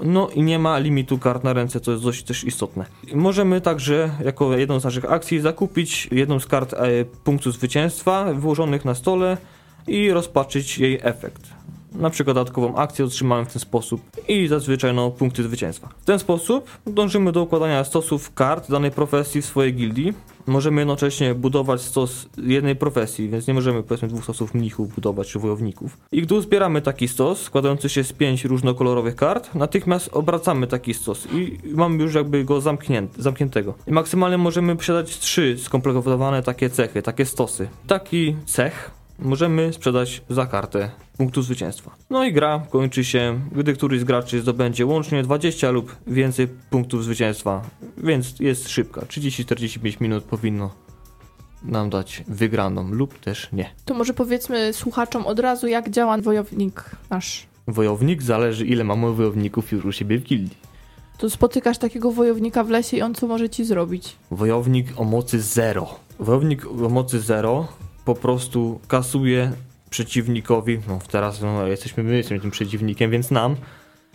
No 0.00 0.28
i 0.28 0.42
nie 0.42 0.58
ma 0.58 0.78
limitu 0.78 1.18
kart 1.18 1.44
na 1.44 1.52
ręce, 1.52 1.80
co 1.80 1.90
jest 1.90 2.04
dość 2.04 2.22
też 2.22 2.44
istotne. 2.44 2.86
Możemy 3.14 3.60
także, 3.60 4.10
jako 4.24 4.56
jedną 4.56 4.80
z 4.80 4.84
naszych 4.84 5.12
akcji, 5.12 5.40
zakupić 5.40 6.08
jedną 6.12 6.40
z 6.40 6.46
kart 6.46 6.74
e, 6.74 7.04
punktu 7.24 7.52
zwycięstwa 7.52 8.34
wyłożonych 8.34 8.84
na 8.84 8.94
stole 8.94 9.36
i 9.86 10.10
rozpatrzyć 10.10 10.78
jej 10.78 10.98
efekt 11.02 11.59
na 11.94 12.10
przykład 12.10 12.36
dodatkową 12.36 12.76
akcję 12.76 13.04
otrzymałem 13.04 13.46
w 13.46 13.52
ten 13.52 13.60
sposób 13.60 14.00
i 14.28 14.48
zazwyczaj 14.48 14.94
no, 14.94 15.10
punkty 15.10 15.42
zwycięstwa. 15.42 15.88
W 16.00 16.04
ten 16.04 16.18
sposób 16.18 16.70
dążymy 16.86 17.32
do 17.32 17.42
układania 17.42 17.84
stosów 17.84 18.34
kart 18.34 18.70
danej 18.70 18.90
profesji 18.90 19.42
w 19.42 19.46
swojej 19.46 19.74
gildii. 19.74 20.14
Możemy 20.46 20.80
jednocześnie 20.80 21.34
budować 21.34 21.80
stos 21.80 22.28
jednej 22.38 22.76
profesji, 22.76 23.28
więc 23.28 23.46
nie 23.46 23.54
możemy 23.54 23.82
powiedzmy 23.82 24.08
dwóch 24.08 24.22
stosów 24.22 24.54
mnichów 24.54 24.94
budować 24.94 25.28
czy 25.28 25.38
wojowników. 25.38 25.98
I 26.12 26.22
gdy 26.22 26.42
zbieramy 26.42 26.82
taki 26.82 27.08
stos, 27.08 27.42
składający 27.42 27.88
się 27.88 28.04
z 28.04 28.12
pięć 28.12 28.44
różnokolorowych 28.44 29.16
kart, 29.16 29.54
natychmiast 29.54 30.10
obracamy 30.12 30.66
taki 30.66 30.94
stos 30.94 31.26
i 31.32 31.58
mamy 31.74 32.02
już 32.02 32.14
jakby 32.14 32.44
go 32.44 32.60
zamknięty, 32.60 33.22
zamkniętego. 33.22 33.74
I 33.86 33.92
maksymalnie 33.92 34.38
możemy 34.38 34.76
posiadać 34.76 35.18
trzy 35.18 35.56
skomplikowane 35.58 36.42
takie 36.42 36.70
cechy, 36.70 37.02
takie 37.02 37.26
stosy. 37.26 37.68
Taki 37.86 38.36
cech 38.46 38.90
możemy 39.18 39.72
sprzedać 39.72 40.22
za 40.28 40.46
kartę 40.46 40.90
punktu 41.20 41.42
zwycięstwa. 41.42 41.90
No 42.10 42.24
i 42.24 42.32
gra 42.32 42.62
kończy 42.70 43.04
się, 43.04 43.40
gdy 43.52 43.72
któryś 43.72 44.00
z 44.00 44.04
graczy 44.04 44.40
zdobędzie 44.40 44.86
łącznie 44.86 45.22
20 45.22 45.70
lub 45.70 45.96
więcej 46.06 46.48
punktów 46.70 47.04
zwycięstwa, 47.04 47.62
więc 47.96 48.40
jest 48.40 48.68
szybka. 48.68 49.00
30-45 49.00 50.00
minut 50.00 50.24
powinno 50.24 50.70
nam 51.62 51.90
dać 51.90 52.24
wygraną 52.28 52.90
lub 52.90 53.18
też 53.18 53.48
nie. 53.52 53.70
To 53.84 53.94
może 53.94 54.14
powiedzmy 54.14 54.72
słuchaczom 54.72 55.26
od 55.26 55.38
razu, 55.38 55.66
jak 55.66 55.90
działa 55.90 56.18
wojownik 56.18 56.84
nasz. 57.10 57.46
Wojownik 57.66 58.22
zależy 58.22 58.66
ile 58.66 58.84
mamy 58.84 59.12
wojowników 59.12 59.72
już 59.72 59.84
u 59.84 59.92
siebie 59.92 60.18
w 60.18 60.22
gildii. 60.22 60.56
To 61.18 61.30
spotykasz 61.30 61.78
takiego 61.78 62.12
wojownika 62.12 62.64
w 62.64 62.70
lesie 62.70 62.96
i 62.96 63.02
on 63.02 63.14
co 63.14 63.26
może 63.26 63.48
ci 63.48 63.64
zrobić? 63.64 64.16
Wojownik 64.30 64.86
o 64.96 65.04
mocy 65.04 65.40
zero. 65.40 65.88
Wojownik 66.18 66.66
o 66.66 66.88
mocy 66.88 67.20
zero 67.20 67.68
po 68.04 68.14
prostu 68.14 68.80
kasuje 68.88 69.52
przeciwnikowi, 69.90 70.80
no 70.88 70.98
teraz 71.10 71.40
no, 71.40 71.66
jesteśmy 71.66 72.02
my, 72.02 72.16
jesteśmy 72.16 72.40
tym 72.40 72.50
przeciwnikiem, 72.50 73.10
więc 73.10 73.30
nam 73.30 73.56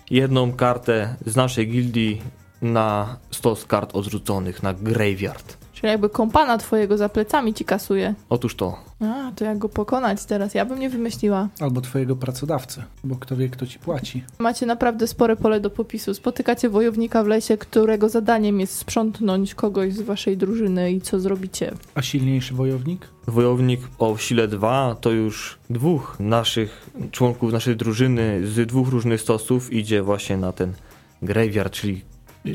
jedną 0.10 0.54
kartę 0.54 1.16
z 1.26 1.36
naszej 1.36 1.68
gildii 1.68 2.22
na 2.62 3.18
stos 3.32 3.66
kart 3.66 3.96
odrzuconych, 3.96 4.64
na 4.64 4.74
graveyard. 4.74 5.65
Czyli 5.86 5.92
jakby 5.92 6.10
kompana 6.10 6.58
twojego 6.58 6.98
za 6.98 7.10
plecami 7.10 7.54
ci 7.54 7.66
kasuje. 7.66 8.16
Otóż 8.30 8.56
to. 8.56 8.80
A, 9.00 9.32
to 9.36 9.46
jak 9.46 9.58
go 9.58 9.70
pokonać 9.70 10.26
teraz? 10.26 10.54
Ja 10.54 10.66
bym 10.66 10.80
nie 10.80 10.90
wymyśliła. 10.90 11.50
Albo 11.60 11.82
twojego 11.82 12.16
pracodawcy, 12.16 12.84
bo 13.04 13.16
kto 13.16 13.36
wie, 13.36 13.50
kto 13.50 13.68
ci 13.68 13.80
płaci. 13.80 14.24
Macie 14.40 14.66
naprawdę 14.66 15.08
spore 15.08 15.36
pole 15.36 15.60
do 15.60 15.70
popisu. 15.70 16.14
Spotykacie 16.14 16.70
wojownika 16.70 17.24
w 17.24 17.28
lesie, 17.28 17.58
którego 17.58 18.10
zadaniem 18.10 18.60
jest 18.60 18.78
sprzątnąć 18.78 19.56
kogoś 19.56 19.94
z 19.94 20.02
waszej 20.02 20.38
drużyny 20.38 20.92
i 20.92 21.02
co 21.02 21.20
zrobicie. 21.20 21.72
A 21.96 22.02
silniejszy 22.02 22.54
wojownik? 22.54 23.08
Wojownik 23.28 23.82
o 24.00 24.18
sile 24.18 24.48
2 24.48 24.96
to 25.02 25.12
już 25.12 25.58
dwóch 25.70 26.18
naszych 26.20 26.90
członków 27.12 27.54
naszej 27.54 27.76
drużyny 27.76 28.48
z 28.48 28.68
dwóch 28.68 28.90
różnych 28.90 29.22
stosów 29.22 29.74
idzie 29.74 30.04
właśnie 30.04 30.38
na 30.38 30.52
ten 30.52 30.74
graveyard, 31.22 31.74
czyli, 31.74 32.02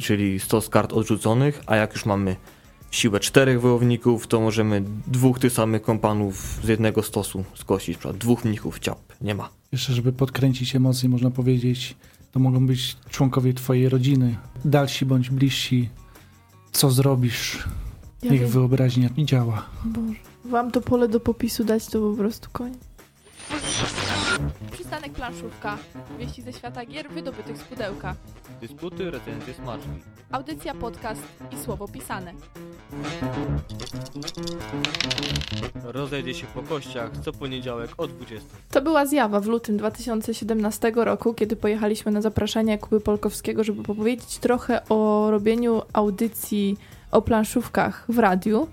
czyli 0.00 0.40
stos 0.40 0.68
kart 0.68 0.92
odrzuconych, 0.92 1.62
a 1.66 1.76
jak 1.76 1.92
już 1.92 2.06
mamy 2.06 2.36
siłę 2.90 3.20
czterech 3.20 3.60
wojowników, 3.60 4.26
to 4.26 4.40
możemy 4.40 4.82
dwóch 5.06 5.38
tych 5.38 5.52
samych 5.52 5.82
kompanów 5.82 6.60
z 6.64 6.68
jednego 6.68 7.02
stosu 7.02 7.44
skosić, 7.54 7.96
przykład 7.96 8.16
dwóch 8.16 8.44
mnichów 8.44 8.78
ciap. 8.78 8.98
Nie 9.20 9.34
ma. 9.34 9.48
Jeszcze, 9.72 9.92
żeby 9.92 10.12
podkręcić 10.12 10.76
emocje, 10.76 11.08
można 11.08 11.30
powiedzieć, 11.30 11.94
to 12.32 12.40
mogą 12.40 12.66
być 12.66 12.96
członkowie 13.10 13.54
twojej 13.54 13.88
rodziny, 13.88 14.36
dalsi 14.64 15.06
bądź 15.06 15.30
bliżsi. 15.30 15.88
Co 16.72 16.90
zrobisz? 16.90 17.68
Ja 18.22 18.30
Niech 18.32 18.40
wiem. 18.40 18.50
wyobraźnia 18.50 19.08
nie 19.16 19.26
działa. 19.26 19.66
Boże. 19.84 20.14
Wam 20.44 20.70
to 20.70 20.80
pole 20.80 21.08
do 21.08 21.20
popisu 21.20 21.64
dać, 21.64 21.86
to 21.86 22.10
po 22.10 22.16
prostu 22.16 22.48
koniec. 22.52 22.78
Przystanek 24.72 25.12
planszówka. 25.12 25.78
Wieści 26.18 26.42
ze 26.42 26.52
świata 26.52 26.86
gier 26.86 27.10
wydobytych 27.10 27.56
z 27.56 27.62
pudełka. 27.62 28.14
Dysputy, 28.60 29.10
recenzje, 29.10 29.54
smaczki. 29.54 29.88
Audycja, 30.30 30.74
podcast 30.74 31.22
i 31.52 31.58
słowo 31.58 31.88
pisane. 31.88 32.32
Rozejdzie 35.84 36.34
się 36.34 36.46
po 36.46 36.62
kościach 36.62 37.10
co 37.24 37.32
poniedziałek 37.32 37.90
o 37.98 38.06
20. 38.06 38.48
To 38.70 38.82
była 38.82 39.06
zjawa 39.06 39.40
w 39.40 39.46
lutym 39.46 39.76
2017 39.76 40.92
roku, 40.94 41.34
kiedy 41.34 41.56
pojechaliśmy 41.56 42.12
na 42.12 42.20
zapraszanie 42.20 42.78
Kuby 42.78 43.00
Polkowskiego, 43.00 43.64
żeby 43.64 43.80
opowiedzieć 43.80 44.38
trochę 44.38 44.88
o 44.88 45.30
robieniu 45.30 45.82
audycji 45.92 46.76
o 47.10 47.22
planszówkach 47.22 48.04
w 48.08 48.18
radiu. 48.18 48.68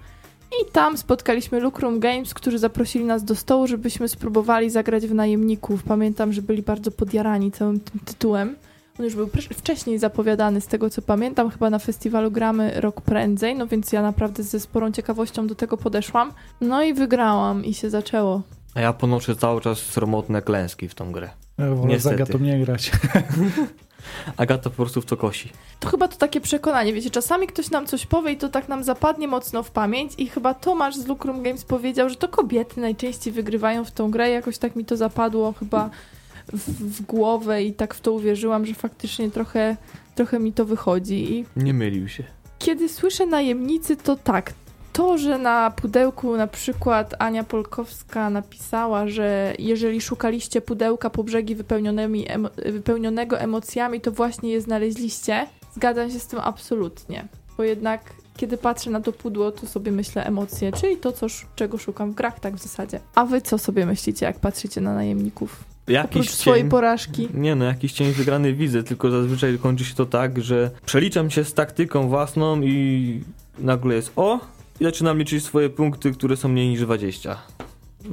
I 0.62 0.72
tam 0.72 0.98
spotkaliśmy 0.98 1.60
Lucrum 1.60 2.00
Games, 2.00 2.34
którzy 2.34 2.60
zaprosili 2.60 3.06
nas 3.06 3.24
do 3.24 3.36
stołu, 3.36 3.68
żebyśmy 3.68 4.08
spróbowali 4.08 4.70
zagrać 4.70 5.08
w 5.08 5.14
najemników. 5.14 5.84
Pamiętam, 5.84 6.34
że 6.34 6.42
byli 6.42 6.62
bardzo 6.62 6.92
podjarani 6.92 7.52
całym 7.52 7.80
tym 7.80 8.00
tytułem. 8.06 8.56
On 9.00 9.06
już 9.06 9.16
był 9.16 9.30
wcześniej 9.54 10.00
zapowiadany, 10.00 10.62
z 10.62 10.68
tego 10.68 10.90
co 10.90 11.02
pamiętam, 11.02 11.50
chyba 11.50 11.70
na 11.70 11.80
festiwalu 11.80 12.32
gramy 12.32 12.82
rok 12.82 13.02
prędzej, 13.02 13.56
no 13.56 13.68
więc 13.68 13.92
ja 13.92 14.02
naprawdę 14.02 14.44
ze 14.44 14.60
sporą 14.60 14.92
ciekawością 14.92 15.48
do 15.48 15.56
tego 15.56 15.78
podeszłam. 15.78 16.32
No 16.62 16.84
i 16.84 16.94
wygrałam 16.94 17.66
i 17.66 17.74
się 17.74 17.90
zaczęło. 17.90 18.42
A 18.76 18.82
ja 18.82 18.94
ponoszę 18.94 19.36
cały 19.36 19.62
czas 19.62 19.78
sromotne 19.78 20.42
klęski 20.42 20.88
w 20.88 20.96
tą 20.96 21.12
grę. 21.12 21.30
Ja 21.58 21.76
wolę 21.76 21.88
Niestety. 21.88 22.16
Agatą 22.16 22.40
nie 22.40 22.66
grać. 22.66 22.92
Agata 24.38 24.70
po 24.70 24.76
prostu 24.76 25.02
w 25.02 25.06
to 25.06 25.18
kosi. 25.18 25.50
To 25.80 25.90
chyba 25.90 26.08
to 26.08 26.18
takie 26.18 26.42
przekonanie, 26.42 26.94
wiecie, 26.94 27.10
czasami 27.10 27.48
ktoś 27.48 27.70
nam 27.70 27.86
coś 27.88 28.06
powie 28.06 28.32
i 28.32 28.38
to 28.38 28.50
tak 28.50 28.68
nam 28.70 28.84
zapadnie 28.84 29.28
mocno 29.28 29.64
w 29.64 29.72
pamięć 29.72 30.14
i 30.18 30.28
chyba 30.28 30.54
Tomasz 30.54 30.96
z 30.96 31.08
Lucrum 31.08 31.44
Games 31.44 31.66
powiedział, 31.66 32.10
że 32.10 32.16
to 32.16 32.28
kobiety 32.28 32.82
najczęściej 32.82 33.34
wygrywają 33.34 33.86
w 33.86 33.92
tą 33.92 34.12
grę, 34.12 34.30
jakoś 34.30 34.58
tak 34.58 34.76
mi 34.76 34.86
to 34.86 34.98
zapadło 34.98 35.54
chyba 35.60 35.90
w, 36.54 36.70
w 36.98 37.02
głowę 37.02 37.64
i 37.64 37.74
tak 37.74 37.94
w 37.94 38.02
to 38.02 38.12
uwierzyłam, 38.12 38.66
że 38.66 38.74
faktycznie 38.74 39.32
trochę, 39.32 39.78
trochę 40.16 40.40
mi 40.40 40.54
to 40.54 40.66
wychodzi 40.66 41.34
i 41.34 41.46
Nie 41.56 41.74
mylił 41.74 42.08
się. 42.08 42.24
kiedy 42.60 42.90
słyszę 42.90 43.26
najemnicy, 43.26 43.98
to 43.98 44.16
tak. 44.16 44.54
To, 44.98 45.18
że 45.18 45.38
na 45.38 45.72
pudełku 45.72 46.38
na 46.38 46.48
przykład 46.48 47.16
Ania 47.20 47.44
Polkowska 47.44 48.30
napisała, 48.30 49.08
że 49.08 49.54
jeżeli 49.60 50.02
szukaliście 50.02 50.62
pudełka 50.62 51.10
po 51.10 51.24
brzegi 51.24 51.56
emo- 51.56 52.72
wypełnionego 52.72 53.40
emocjami, 53.40 54.02
to 54.02 54.12
właśnie 54.12 54.50
je 54.50 54.62
znaleźliście, 54.62 55.48
zgadzam 55.76 56.12
się 56.12 56.20
z 56.20 56.28
tym 56.28 56.40
absolutnie. 56.40 57.28
Bo 57.58 57.64
jednak, 57.64 58.14
kiedy 58.38 58.58
patrzę 58.58 58.90
na 58.90 59.02
to 59.02 59.14
pudło, 59.14 59.52
to 59.52 59.68
sobie 59.68 59.92
myślę 59.92 60.26
emocje, 60.26 60.72
czyli 60.72 60.98
to, 60.98 61.12
co, 61.12 61.28
czego 61.56 61.78
szukam 61.78 62.12
w 62.12 62.16
grach, 62.16 62.40
tak 62.40 62.56
w 62.56 62.64
zasadzie. 62.64 63.00
A 63.16 63.26
wy 63.26 63.42
co 63.42 63.58
sobie 63.58 63.86
myślicie, 63.86 64.26
jak 64.26 64.40
patrzycie 64.40 64.82
na 64.82 64.94
najemników? 64.94 65.64
Jakiś 65.88 66.22
Oprócz 66.22 66.30
swojej 66.30 66.64
cień... 66.64 66.72
porażki. 66.72 67.30
Nie 67.34 67.56
no, 67.56 67.66
jakiś 67.66 67.94
cień 67.94 68.12
wygrany 68.12 68.54
widzę, 68.54 68.84
tylko 68.84 69.10
zazwyczaj 69.10 69.58
kończy 69.58 69.86
się 69.86 69.96
to 69.96 70.06
tak, 70.06 70.42
że 70.42 70.72
przeliczam 70.86 71.30
się 71.30 71.44
z 71.44 71.54
taktyką 71.54 72.10
własną 72.10 72.62
i 72.62 73.22
nagle 73.60 73.96
jest 73.96 74.12
o 74.16 74.57
i 74.80 74.84
zaczynam 74.84 75.18
liczyć 75.18 75.44
swoje 75.44 75.70
punkty, 75.70 76.12
które 76.12 76.38
są 76.38 76.50
mniej 76.50 76.70
niż 76.70 76.82
20. 76.82 77.38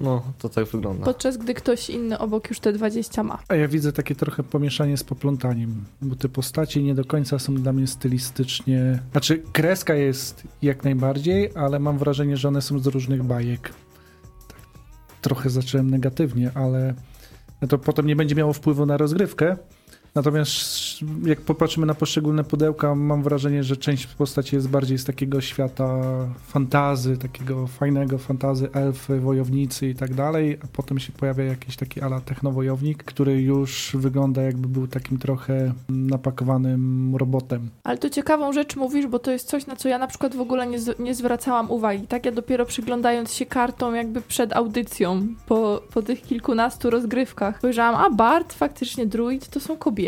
No, 0.01 0.23
to 0.39 0.49
tak 0.49 0.65
wygląda. 0.65 1.05
Podczas 1.05 1.37
gdy 1.37 1.55
ktoś 1.55 1.91
inny 1.91 2.19
obok 2.19 2.49
już 2.49 2.61
te 2.61 2.73
20 2.73 3.23
ma. 3.23 3.39
A 3.49 3.55
ja 3.55 3.69
widzę 3.69 3.93
takie 3.93 4.15
trochę 4.15 4.43
pomieszanie 4.43 4.97
z 4.97 5.05
poplątaniem, 5.05 5.85
bo 6.03 6.17
te 6.17 6.29
postacie 6.29 6.83
nie 6.83 6.95
do 6.95 7.05
końca 7.05 7.39
są 7.39 7.55
dla 7.55 7.73
mnie 7.73 7.87
stylistycznie... 7.87 8.99
Znaczy, 9.13 9.43
kreska 9.53 9.95
jest 9.95 10.43
jak 10.63 10.85
najbardziej, 10.85 11.51
ale 11.55 11.79
mam 11.79 11.99
wrażenie, 11.99 12.37
że 12.37 12.49
one 12.49 12.63
są 12.63 12.79
z 12.79 12.87
różnych 12.87 13.23
bajek. 13.23 13.75
Tak, 14.49 14.59
trochę 15.21 15.51
zacząłem 15.51 15.91
negatywnie, 15.91 16.51
ale 16.55 16.95
to 17.69 17.79
potem 17.79 18.07
nie 18.07 18.17
będzie 18.17 18.35
miało 18.35 18.53
wpływu 18.53 18.87
na 18.87 18.97
rozgrywkę. 18.97 19.57
Natomiast 20.15 20.55
jak 21.25 21.41
popatrzymy 21.41 21.87
na 21.87 21.95
poszczególne 21.95 22.45
pudełka, 22.45 22.95
mam 22.95 23.23
wrażenie, 23.23 23.65
że 23.65 23.77
część 23.77 24.07
postaci 24.07 24.57
jest 24.57 24.69
bardziej 24.69 24.99
z 24.99 25.05
takiego 25.05 25.41
świata 25.41 26.01
fantazy, 26.47 27.17
takiego 27.19 27.67
fajnego 27.67 28.19
fantazy, 28.19 28.69
elfy, 28.73 29.21
wojownicy 29.21 29.89
i 29.89 29.95
tak 29.95 30.15
dalej, 30.15 30.59
a 30.65 30.67
potem 30.73 30.99
się 30.99 31.13
pojawia 31.13 31.45
jakiś 31.45 31.77
taki 31.77 32.01
ala 32.01 32.21
technowojownik, 32.21 33.05
który 33.05 33.43
już 33.43 33.91
wygląda 33.95 34.43
jakby 34.43 34.69
był 34.69 34.87
takim 34.87 35.19
trochę 35.19 35.73
napakowanym 35.89 37.17
robotem. 37.17 37.71
Ale 37.85 37.99
to 37.99 38.11
ciekawą 38.11 38.53
rzecz 38.53 38.77
mówisz, 38.77 39.07
bo 39.07 39.19
to 39.19 39.31
jest 39.31 39.49
coś, 39.49 39.67
na 39.67 39.77
co 39.77 39.89
ja 39.89 39.99
na 39.99 40.07
przykład 40.07 40.35
w 40.37 40.41
ogóle 40.41 40.67
nie, 40.67 40.79
z- 40.79 40.99
nie 40.99 41.15
zwracałam 41.15 41.71
uwagi. 41.71 42.07
Tak, 42.07 42.27
ja 42.27 42.33
dopiero 42.33 42.67
przyglądając 42.67 43.33
się 43.33 43.47
kartom 43.47 43.95
jakby 43.95 44.21
przed 44.21 44.53
audycją, 44.57 45.27
po, 45.47 45.83
po 45.95 46.03
tych 46.03 46.23
kilkunastu 46.23 46.91
rozgrywkach, 46.91 47.59
spojrzałam, 47.59 47.95
a 47.95 48.11
Bart, 48.17 48.53
faktycznie 48.53 49.07
druid, 49.07 49.49
to 49.49 49.61
są 49.61 49.77
kobiety. 49.77 50.04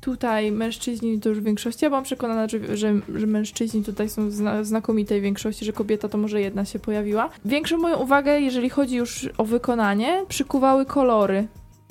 Tutaj 0.00 0.52
mężczyźni 0.52 1.20
to 1.20 1.28
już 1.28 1.40
w 1.40 1.44
większości. 1.44 1.84
Ja 1.84 1.90
byłam 1.90 2.04
przekonana, 2.04 2.48
że, 2.48 2.76
że, 2.76 3.00
że 3.14 3.26
mężczyźni 3.26 3.84
tutaj 3.84 4.08
są 4.08 4.28
w 4.28 4.32
zna, 4.32 4.64
znakomitej 4.64 5.20
większości, 5.20 5.64
że 5.64 5.72
kobieta 5.72 6.08
to 6.08 6.18
może 6.18 6.40
jedna 6.40 6.64
się 6.64 6.78
pojawiła. 6.78 7.30
Większą 7.44 7.78
moją 7.78 7.96
uwagę, 7.96 8.40
jeżeli 8.40 8.70
chodzi 8.70 8.96
już 8.96 9.28
o 9.38 9.44
wykonanie, 9.44 10.24
przykuwały 10.28 10.86
kolory. 10.86 11.46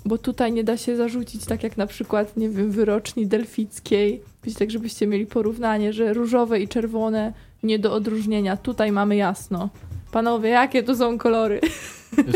Bo 0.06 0.18
tutaj 0.18 0.54
nie 0.54 0.64
da 0.64 0.78
się 0.78 0.96
zarzucić, 0.96 1.46
tak 1.46 1.64
jak 1.64 1.78
na 1.78 1.88
przykład, 1.88 2.38
nie 2.38 2.50
wiem, 2.50 2.72
wyroczni 2.72 3.28
delfickiej. 3.28 4.22
Tak, 4.60 4.72
żebyście 4.72 5.08
mieli 5.08 5.26
porównanie, 5.26 5.94
że 5.94 6.14
różowe 6.14 6.60
i 6.60 6.68
czerwone 6.68 7.34
nie 7.64 7.80
do 7.80 7.94
odróżnienia. 7.94 8.58
Tutaj 8.58 8.92
mamy 8.92 9.16
jasno. 9.16 9.70
Panowie, 10.12 10.50
jakie 10.50 10.84
to 10.84 10.96
są 10.96 11.18
kolory? 11.18 11.60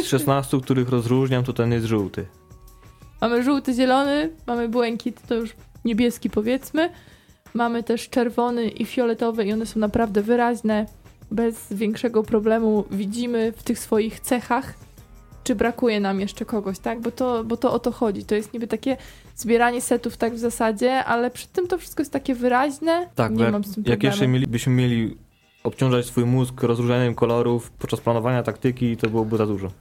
Z 0.01 0.05
16, 0.05 0.61
których 0.61 0.89
rozróżniam, 0.89 1.43
to 1.43 1.53
ten 1.53 1.71
jest 1.71 1.85
żółty. 1.85 2.25
Mamy 3.23 3.43
żółty, 3.43 3.73
zielony, 3.73 4.29
mamy 4.47 4.69
błękit, 4.69 5.21
to 5.27 5.35
już 5.35 5.55
niebieski 5.85 6.29
powiedzmy. 6.29 6.89
Mamy 7.53 7.83
też 7.83 8.09
czerwony 8.09 8.67
i 8.69 8.85
fioletowy 8.85 9.45
i 9.45 9.53
one 9.53 9.65
są 9.65 9.79
naprawdę 9.79 10.21
wyraźne. 10.21 10.85
Bez 11.31 11.73
większego 11.73 12.23
problemu 12.23 12.83
widzimy 12.91 13.51
w 13.51 13.63
tych 13.63 13.79
swoich 13.79 14.19
cechach, 14.19 14.73
czy 15.43 15.55
brakuje 15.55 15.99
nam 15.99 16.19
jeszcze 16.19 16.45
kogoś, 16.45 16.79
tak? 16.79 17.01
Bo 17.01 17.11
to, 17.11 17.43
bo 17.43 17.57
to 17.57 17.73
o 17.73 17.79
to 17.79 17.91
chodzi. 17.91 18.25
To 18.25 18.35
jest 18.35 18.53
niby 18.53 18.67
takie 18.67 18.97
zbieranie 19.35 19.81
setów 19.81 20.17
tak 20.17 20.33
w 20.35 20.39
zasadzie, 20.39 21.05
ale 21.05 21.31
przy 21.31 21.47
tym 21.47 21.67
to 21.67 21.77
wszystko 21.77 22.01
jest 22.01 22.13
takie 22.13 22.35
wyraźne. 22.35 23.09
Tak, 23.15 23.31
Nie 23.35 23.43
jak, 23.43 23.53
mam 23.53 23.63
z 23.63 23.73
tym 23.73 23.83
jak 23.83 23.85
problemu. 23.85 24.11
jeszcze 24.11 24.27
mielibyśmy 24.27 24.73
mieli 24.73 25.17
obciążać 25.63 26.05
swój 26.05 26.25
mózg 26.25 26.63
rozróżnianiem 26.63 27.15
kolorów 27.15 27.71
podczas 27.71 28.01
planowania 28.01 28.43
taktyki, 28.43 28.97
to 28.97 29.09
byłoby 29.09 29.37
za 29.37 29.45
dużo. 29.45 29.71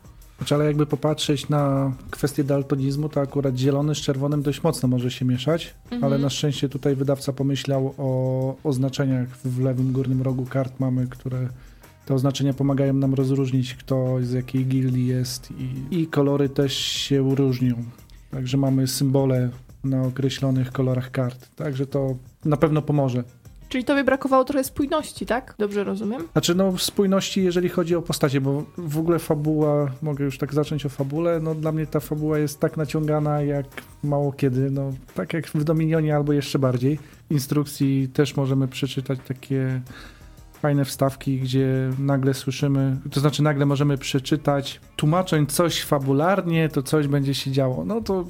Znaczy, 0.42 0.54
ale 0.54 0.64
jakby 0.64 0.86
popatrzeć 0.86 1.48
na 1.48 1.92
kwestię 2.10 2.44
daltonizmu, 2.44 3.08
to 3.08 3.20
akurat 3.20 3.56
zielony 3.56 3.94
z 3.94 3.98
czerwonym 3.98 4.42
dość 4.42 4.62
mocno 4.62 4.88
może 4.88 5.10
się 5.10 5.24
mieszać, 5.24 5.74
Mhm. 5.84 6.04
ale 6.04 6.18
na 6.18 6.30
szczęście 6.30 6.68
tutaj 6.68 6.96
wydawca 6.96 7.32
pomyślał 7.32 7.94
o 7.98 8.56
oznaczeniach 8.64 9.28
w 9.44 9.60
lewym 9.60 9.92
górnym 9.92 10.22
rogu 10.22 10.46
kart 10.46 10.80
mamy, 10.80 11.06
które 11.06 11.48
te 12.06 12.14
oznaczenia 12.14 12.54
pomagają 12.54 12.94
nam 12.94 13.14
rozróżnić, 13.14 13.74
kto 13.74 14.16
z 14.22 14.32
jakiej 14.32 14.66
gildii 14.66 15.06
jest 15.06 15.48
i, 15.90 16.00
i 16.00 16.06
kolory 16.06 16.48
też 16.48 16.76
się 16.76 17.34
różnią. 17.34 17.74
Także 18.30 18.56
mamy 18.56 18.86
symbole 18.86 19.50
na 19.84 20.02
określonych 20.02 20.72
kolorach 20.72 21.10
kart, 21.10 21.56
także 21.56 21.86
to 21.86 22.16
na 22.44 22.56
pewno 22.56 22.82
pomoże. 22.82 23.24
Czyli 23.72 23.84
tobie 23.84 24.04
brakowało 24.04 24.44
trochę 24.44 24.64
spójności, 24.64 25.26
tak? 25.26 25.54
Dobrze 25.58 25.84
rozumiem? 25.84 26.22
Znaczy, 26.32 26.54
no, 26.54 26.78
spójności, 26.78 27.44
jeżeli 27.44 27.68
chodzi 27.68 27.96
o 27.96 28.02
postacie, 28.02 28.40
bo 28.40 28.64
w 28.78 28.98
ogóle 28.98 29.18
fabuła, 29.18 29.90
mogę 30.02 30.24
już 30.24 30.38
tak 30.38 30.54
zacząć 30.54 30.86
o 30.86 30.88
fabule, 30.88 31.40
no 31.40 31.54
dla 31.54 31.72
mnie 31.72 31.86
ta 31.86 32.00
fabuła 32.00 32.38
jest 32.38 32.60
tak 32.60 32.76
naciągana 32.76 33.42
jak 33.42 33.66
mało 34.02 34.32
kiedy, 34.32 34.70
no 34.70 34.92
tak 35.14 35.32
jak 35.32 35.46
w 35.46 35.64
Dominionie 35.64 36.16
albo 36.16 36.32
jeszcze 36.32 36.58
bardziej. 36.58 36.98
Instrukcji 37.30 38.08
też 38.08 38.36
możemy 38.36 38.68
przeczytać 38.68 39.18
takie 39.28 39.80
fajne 40.52 40.84
wstawki, 40.84 41.40
gdzie 41.40 41.90
nagle 41.98 42.34
słyszymy, 42.34 42.96
to 43.10 43.20
znaczy 43.20 43.42
nagle 43.42 43.66
możemy 43.66 43.98
przeczytać, 43.98 44.80
tłumacząc 44.96 45.52
coś 45.52 45.82
fabularnie, 45.82 46.68
to 46.68 46.82
coś 46.82 47.06
będzie 47.08 47.34
się 47.34 47.50
działo. 47.50 47.84
No 47.84 48.00
to 48.00 48.24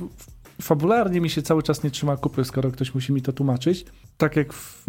fabularnie 0.63 1.21
mi 1.21 1.31
się 1.31 1.43
cały 1.43 1.63
czas 1.63 1.83
nie 1.83 1.91
trzyma 1.91 2.17
kupy, 2.17 2.45
skoro 2.45 2.71
ktoś 2.71 2.95
musi 2.95 3.13
mi 3.13 3.23
to 3.23 3.33
tłumaczyć. 3.33 3.85
Tak 4.19 4.37
jak 4.37 4.53
w, 4.53 4.87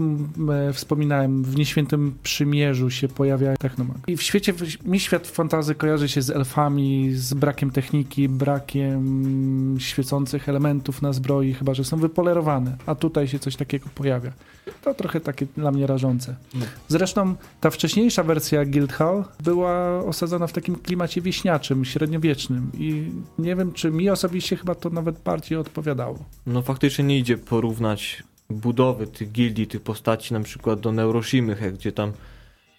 e, 0.49 0.73
wspominałem, 0.73 1.43
w 1.43 1.55
Nieświętym 1.55 2.17
Przymierzu 2.23 2.89
się 2.89 3.07
pojawia 3.07 3.57
technomag. 3.57 3.97
I 4.07 4.17
w 4.17 4.21
świecie, 4.21 4.53
mi 4.85 4.99
świat 4.99 5.27
fantazy 5.27 5.75
kojarzy 5.75 6.09
się 6.09 6.21
z 6.21 6.29
elfami, 6.29 7.11
z 7.13 7.33
brakiem 7.33 7.71
techniki, 7.71 8.29
brakiem 8.29 9.75
świecących 9.79 10.49
elementów 10.49 11.01
na 11.01 11.13
zbroi, 11.13 11.53
chyba 11.53 11.73
że 11.73 11.83
są 11.83 11.97
wypolerowane, 11.97 12.77
a 12.85 12.95
tutaj 12.95 13.27
się 13.27 13.39
coś 13.39 13.55
takiego 13.55 13.89
pojawia. 13.95 14.33
To 14.81 14.93
trochę 14.93 15.19
takie 15.19 15.45
dla 15.57 15.71
mnie 15.71 15.87
rażące. 15.87 16.35
No. 16.53 16.65
Zresztą 16.87 17.35
ta 17.61 17.69
wcześniejsza 17.69 18.23
wersja 18.23 18.65
Guildhall 18.65 19.23
była 19.43 19.99
osadzona 19.99 20.47
w 20.47 20.53
takim 20.53 20.75
klimacie 20.75 21.21
wieśniaczym, 21.21 21.85
średniowiecznym 21.85 22.71
i 22.77 23.11
nie 23.39 23.55
wiem, 23.55 23.73
czy 23.73 23.91
mi 23.91 24.09
osobiście 24.09 24.55
chyba 24.55 24.75
to 24.75 24.89
nawet 24.89 25.19
bardziej 25.19 25.57
odpowiadało. 25.57 26.25
No 26.45 26.61
faktycznie 26.61 27.03
nie 27.03 27.19
idzie 27.19 27.37
porównać 27.37 28.23
budowy 28.53 29.07
tych 29.07 29.31
gildii, 29.31 29.67
tych 29.67 29.81
postaci 29.81 30.33
na 30.33 30.39
przykład 30.39 30.79
do 30.79 30.91
Neuroshimy, 30.91 31.71
gdzie 31.73 31.91
tam 31.91 32.11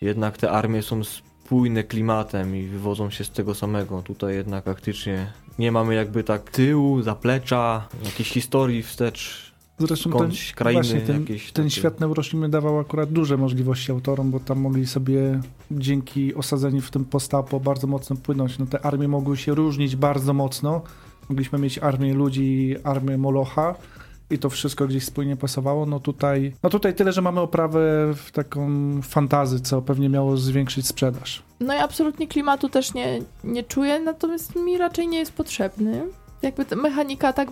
jednak 0.01 0.39
te 0.39 0.51
armie 0.51 0.83
są 0.83 1.05
spójne 1.05 1.85
klimatem 1.85 2.57
i 2.57 2.67
wywodzą 2.67 3.11
się 3.11 3.25
z 3.25 3.31
tego 3.31 3.55
samego. 3.55 4.03
Tutaj 4.03 4.35
jednak 4.35 4.65
faktycznie 4.65 5.33
nie 5.59 5.73
mamy 5.73 5.95
jakby 5.95 6.25
tak 6.25 6.51
tyłu, 6.51 7.03
zaplecza, 7.03 7.89
jakiejś 8.05 8.29
historii 8.29 8.83
wstecz 8.83 9.55
Zresztą 9.79 10.11
ten, 10.11 10.31
krainy 10.55 11.01
ten, 11.07 11.21
jakieś 11.21 11.53
ten 11.53 11.71
świat 11.71 12.01
Neuroshimy 12.01 12.49
dawał 12.49 12.79
akurat 12.79 13.13
duże 13.13 13.37
możliwości 13.37 13.93
autorom, 13.93 14.31
bo 14.31 14.41
tam 14.41 14.61
mogli 14.61 14.87
sobie 14.87 15.41
dzięki 15.71 16.35
osadzeniu 16.35 16.81
w 16.81 16.91
tym 16.91 17.05
postapo 17.05 17.61
bardzo 17.61 17.87
mocno 17.87 18.17
płynąć. 18.17 18.59
No 18.59 18.67
te 18.67 18.87
armie 18.87 19.09
mogły 19.09 19.37
się 19.37 19.55
różnić 19.55 19.97
bardzo 19.97 20.35
mocno. 20.35 20.83
Mogliśmy 21.29 21.59
mieć 21.59 21.79
armię 21.79 22.15
ludzi, 22.15 22.77
armię 22.85 23.19
Molocha 23.19 23.75
i 24.31 24.39
to 24.39 24.51
wszystko 24.51 24.87
gdzieś 24.87 25.05
spójnie 25.05 25.37
pasowało. 25.37 25.87
No 25.87 26.01
tutaj, 26.01 26.53
no 26.63 26.71
tutaj 26.71 26.95
tyle, 26.95 27.13
że 27.13 27.23
mamy 27.23 27.41
oprawę 27.41 27.81
w 28.17 28.31
taką 28.33 28.69
fantazy, 29.03 29.61
co 29.61 29.83
pewnie 29.83 30.09
miało 30.09 30.37
zwiększyć 30.37 30.87
sprzedaż. 30.87 31.43
No 31.61 31.75
i 31.75 31.79
absolutnie 31.79 32.29
klimatu 32.29 32.69
też 32.69 32.95
nie, 32.95 33.21
nie 33.45 33.63
czuję, 33.63 34.01
natomiast 34.01 34.57
mi 34.57 34.79
raczej 34.79 35.09
nie 35.09 35.19
jest 35.19 35.33
potrzebny 35.33 36.03
jakby 36.45 36.65
ta 36.65 36.77
mechanika 36.77 37.33
tak 37.33 37.49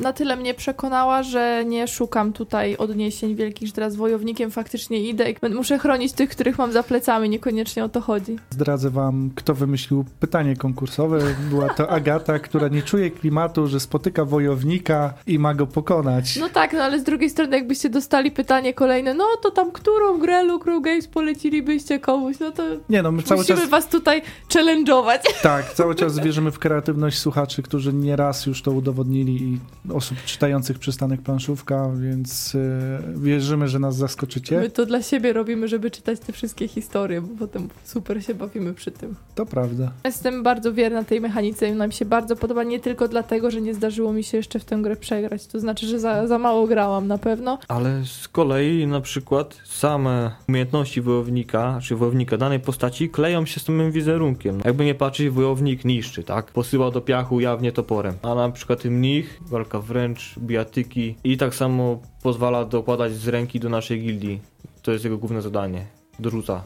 na 0.00 0.12
tyle 0.12 0.36
mnie 0.36 0.54
przekonała, 0.54 1.22
że 1.22 1.64
nie 1.66 1.88
szukam 1.88 2.32
tutaj 2.32 2.76
odniesień 2.76 3.34
wielkich, 3.34 3.68
że 3.68 3.74
teraz 3.74 3.96
wojownikiem 3.96 4.50
faktycznie 4.50 5.00
idę 5.00 5.30
i 5.30 5.36
muszę 5.54 5.78
chronić 5.78 6.12
tych, 6.12 6.30
których 6.30 6.58
mam 6.58 6.72
za 6.72 6.82
plecami, 6.82 7.30
niekoniecznie 7.30 7.84
o 7.84 7.88
to 7.88 8.00
chodzi. 8.00 8.36
Zdradzę 8.50 8.90
wam, 8.90 9.30
kto 9.34 9.54
wymyślił 9.54 10.04
pytanie 10.20 10.56
konkursowe. 10.56 11.18
Była 11.50 11.68
to 11.68 11.90
Agata, 11.90 12.38
która 12.38 12.68
nie 12.68 12.82
czuje 12.82 13.10
klimatu, 13.10 13.66
że 13.66 13.80
spotyka 13.80 14.24
wojownika 14.24 15.14
i 15.26 15.38
ma 15.38 15.54
go 15.54 15.66
pokonać. 15.66 16.36
No 16.36 16.48
tak, 16.48 16.72
no 16.72 16.82
ale 16.82 17.00
z 17.00 17.04
drugiej 17.04 17.30
strony 17.30 17.56
jakbyście 17.56 17.90
dostali 17.90 18.30
pytanie 18.30 18.74
kolejne, 18.74 19.14
no 19.14 19.24
to 19.42 19.50
tam 19.50 19.72
którą 19.72 20.18
grę 20.18 20.44
Lucru 20.44 20.80
Games 20.80 21.06
polecilibyście 21.06 21.98
komuś, 21.98 22.38
no 22.40 22.52
to 22.52 22.62
nie, 22.88 23.02
no, 23.02 23.12
my 23.12 23.22
cały 23.22 23.40
musimy 23.40 23.60
czas... 23.60 23.70
was 23.70 23.88
tutaj 23.88 24.22
challenge'ować. 24.48 25.18
Tak, 25.42 25.72
cały 25.74 25.94
czas 25.94 26.18
wierzymy 26.18 26.50
w 26.50 26.58
kreatywność 26.58 27.18
słuchaczy, 27.18 27.62
którzy 27.62 27.92
nieraz 27.92 28.33
raz 28.34 28.46
już 28.46 28.62
to 28.62 28.72
udowodnili 28.72 29.42
i 29.42 29.58
osób 29.92 30.18
czytających 30.24 30.78
przystanek 30.78 31.22
planszówka, 31.22 31.90
więc 32.00 32.54
e, 32.54 33.18
wierzymy, 33.20 33.68
że 33.68 33.78
nas 33.78 33.96
zaskoczycie. 33.96 34.60
My 34.60 34.70
to 34.70 34.86
dla 34.86 35.02
siebie 35.02 35.32
robimy, 35.32 35.68
żeby 35.68 35.90
czytać 35.90 36.20
te 36.20 36.32
wszystkie 36.32 36.68
historie, 36.68 37.20
bo 37.20 37.28
potem 37.38 37.68
super 37.84 38.24
się 38.24 38.34
bawimy 38.34 38.74
przy 38.74 38.90
tym. 38.90 39.14
To 39.34 39.46
prawda. 39.46 39.92
Jestem 40.04 40.42
bardzo 40.42 40.72
wierna 40.72 41.04
tej 41.04 41.20
mechanice 41.20 41.68
i 41.68 41.72
nam 41.72 41.92
się 41.92 42.04
bardzo 42.04 42.36
podoba, 42.36 42.62
nie 42.62 42.80
tylko 42.80 43.08
dlatego, 43.08 43.50
że 43.50 43.60
nie 43.60 43.74
zdarzyło 43.74 44.12
mi 44.12 44.24
się 44.24 44.36
jeszcze 44.36 44.58
w 44.58 44.64
tę 44.64 44.76
grę 44.76 44.96
przegrać. 44.96 45.46
To 45.46 45.60
znaczy, 45.60 45.86
że 45.86 45.98
za, 46.00 46.26
za 46.26 46.38
mało 46.38 46.66
grałam 46.66 47.06
na 47.06 47.18
pewno. 47.18 47.58
Ale 47.68 48.02
z 48.04 48.28
kolei 48.28 48.86
na 48.86 49.00
przykład 49.00 49.60
same 49.64 50.30
umiejętności 50.48 51.00
wojownika, 51.00 51.78
czy 51.82 51.96
wojownika 51.96 52.36
danej 52.36 52.60
postaci 52.60 53.08
kleją 53.08 53.46
się 53.46 53.60
z 53.60 53.64
tym 53.64 53.92
wizerunkiem. 53.92 54.60
Jakby 54.64 54.84
nie 54.84 54.94
patrzeć, 54.94 55.30
wojownik 55.30 55.84
niszczy, 55.84 56.22
tak? 56.22 56.46
Posyła 56.46 56.90
do 56.90 57.00
piachu 57.00 57.40
jawnie 57.40 57.72
toporem 57.72 58.13
a 58.22 58.34
na 58.34 58.50
przykład 58.50 58.84
mnich, 58.84 59.40
walka 59.46 59.80
wręcz, 59.80 60.38
bijatyki 60.38 61.16
i 61.24 61.36
tak 61.36 61.54
samo 61.54 62.00
pozwala 62.22 62.64
dokładać 62.64 63.12
z 63.12 63.28
ręki 63.28 63.60
do 63.60 63.68
naszej 63.68 64.00
gildii. 64.00 64.40
To 64.82 64.92
jest 64.92 65.04
jego 65.04 65.18
główne 65.18 65.42
zadanie. 65.42 65.86
Dorzuca. 66.18 66.62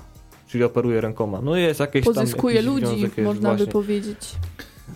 Czyli 0.47 0.65
operuje 0.65 1.01
rękoma. 1.01 1.41
No 1.41 1.57
jest 1.57 1.81
jakieś 1.81 2.05
Pozyskuje 2.05 2.63
tam, 2.63 2.75
ludzi, 2.75 2.87
związek, 2.87 3.25
można 3.25 3.55
by 3.55 3.67
powiedzieć. 3.67 4.35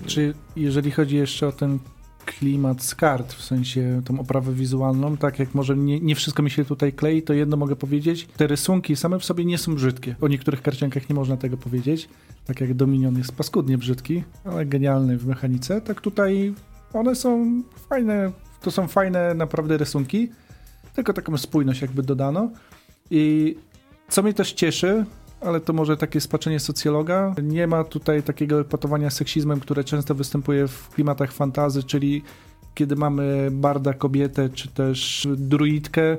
Czy 0.06 0.34
jeżeli 0.56 0.90
chodzi 0.90 1.16
jeszcze 1.16 1.48
o 1.48 1.52
ten 1.52 1.78
klimat 2.26 2.82
z 2.82 2.94
kart, 2.94 3.32
w 3.32 3.44
sensie 3.44 4.02
tą 4.04 4.20
oprawę 4.20 4.52
wizualną, 4.52 5.16
tak 5.16 5.38
jak 5.38 5.54
może 5.54 5.76
nie, 5.76 6.00
nie, 6.00 6.14
wszystko 6.14 6.42
mi 6.42 6.50
się 6.50 6.64
tutaj 6.64 6.92
klei, 6.92 7.22
to 7.22 7.32
jedno 7.32 7.56
mogę 7.56 7.76
powiedzieć, 7.76 8.28
te 8.37 8.46
rysunki 8.46 8.96
same 8.96 9.18
w 9.18 9.24
sobie 9.24 9.44
nie 9.44 9.58
są 9.58 9.74
brzydkie. 9.74 10.16
O 10.20 10.28
niektórych 10.28 10.62
karciankach 10.62 11.08
nie 11.08 11.14
można 11.14 11.37
tego 11.37 11.56
powiedzieć, 11.56 12.08
tak 12.46 12.61
jak 12.61 12.74
Dominion 12.74 13.18
jest 13.18 13.32
paskudnie 13.32 13.78
brzydki, 13.78 14.24
ale 14.44 14.66
genialny 14.66 15.18
w 15.18 15.26
mechanice, 15.26 15.80
tak 15.80 16.00
tutaj 16.00 16.54
one 16.92 17.14
są 17.14 17.62
fajne, 17.88 18.32
to 18.62 18.70
są 18.70 18.88
fajne 18.88 19.35
naprawdę 19.35 19.76
rysunki, 19.76 20.28
tylko 20.94 21.12
taką 21.12 21.38
spójność 21.38 21.82
jakby 21.82 22.02
dodano. 22.02 22.50
I 23.11 23.56
co 24.08 24.22
mnie 24.22 24.35
też 24.35 24.52
cieszy, 24.52 25.04
ale 25.44 25.61
to 25.61 25.72
może 25.72 25.96
takie 25.96 26.20
spaczenie 26.20 26.61
socjologa. 26.61 27.35
Nie 27.42 27.66
ma 27.66 27.85
tutaj 27.85 28.22
takiego 28.22 28.61
epatowania 28.61 29.11
seksizmem, 29.11 29.61
które 29.61 29.85
często 29.85 30.14
występuje 30.14 30.68
w 30.68 30.88
klimatach 30.88 31.33
fantazy, 31.33 31.83
czyli 31.83 32.22
kiedy 32.74 32.96
mamy 32.96 33.48
barda 33.50 33.94
kobietę, 33.94 34.48
czy 34.48 34.68
też 34.68 35.28
druidkę, 35.37 36.16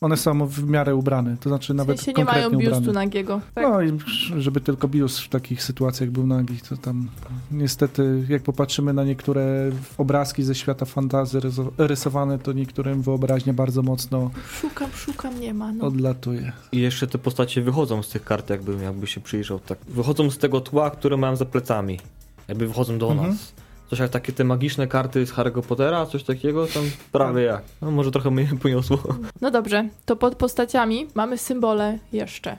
one 0.00 0.16
są 0.16 0.46
w 0.46 0.68
miarę 0.68 0.94
ubrane, 0.94 1.36
to 1.40 1.48
znaczy 1.48 1.74
nawet 1.74 2.00
w 2.00 2.02
sensie 2.02 2.20
nie 2.20 2.24
mają 2.24 2.50
biustu 2.50 2.78
ubrane. 2.78 2.92
nagiego. 2.92 3.40
Tak? 3.54 3.64
No 3.64 3.82
i 3.82 3.98
żeby 4.38 4.60
tylko 4.60 4.88
biust 4.88 5.18
w 5.18 5.28
takich 5.28 5.62
sytuacjach 5.62 6.10
był 6.10 6.26
nagi, 6.26 6.58
to 6.68 6.76
tam 6.76 7.08
niestety 7.50 8.24
jak 8.28 8.42
popatrzymy 8.42 8.92
na 8.92 9.04
niektóre 9.04 9.70
obrazki 9.98 10.42
ze 10.42 10.54
świata 10.54 10.86
fantazy 10.86 11.40
rysowane, 11.78 12.38
to 12.38 12.52
niektórym 12.52 13.02
wyobraźnia 13.02 13.52
bardzo 13.52 13.82
mocno 13.82 14.30
Szukam, 14.60 14.90
szukam, 14.92 15.40
nie 15.40 15.54
ma. 15.54 15.72
No. 15.72 15.86
Odlatuje. 15.86 16.52
I 16.72 16.78
jeszcze 16.78 17.06
te 17.06 17.18
postacie 17.18 17.62
wychodzą 17.62 18.02
z 18.02 18.08
tych 18.08 18.24
kart, 18.24 18.50
jakby, 18.50 18.84
jakby 18.84 19.06
się 19.06 19.20
przyjrzał. 19.20 19.58
Tak. 19.58 19.78
Wychodzą 19.88 20.30
z 20.30 20.38
tego 20.38 20.60
tła, 20.60 20.90
które 20.90 21.16
mają 21.16 21.36
za 21.36 21.44
plecami. 21.44 21.98
Jakby 22.48 22.68
wychodzą 22.68 22.98
do 22.98 23.12
mhm. 23.12 23.30
nas. 23.30 23.52
Coś 23.90 23.98
jak 23.98 24.10
takie 24.10 24.32
te 24.32 24.44
magiczne 24.44 24.86
karty 24.86 25.26
z 25.26 25.32
Harry'ego 25.32 25.62
Pottera, 25.62 26.06
coś 26.06 26.24
takiego, 26.24 26.66
tam 26.66 26.82
prawie 27.12 27.42
jak. 27.42 27.62
No 27.82 27.90
może 27.90 28.10
trochę 28.10 28.30
mnie 28.30 28.48
poniosło. 28.62 28.98
No 29.40 29.50
dobrze, 29.50 29.88
to 30.06 30.16
pod 30.16 30.34
postaciami 30.34 31.06
mamy 31.14 31.38
symbole 31.38 31.98
jeszcze. 32.12 32.58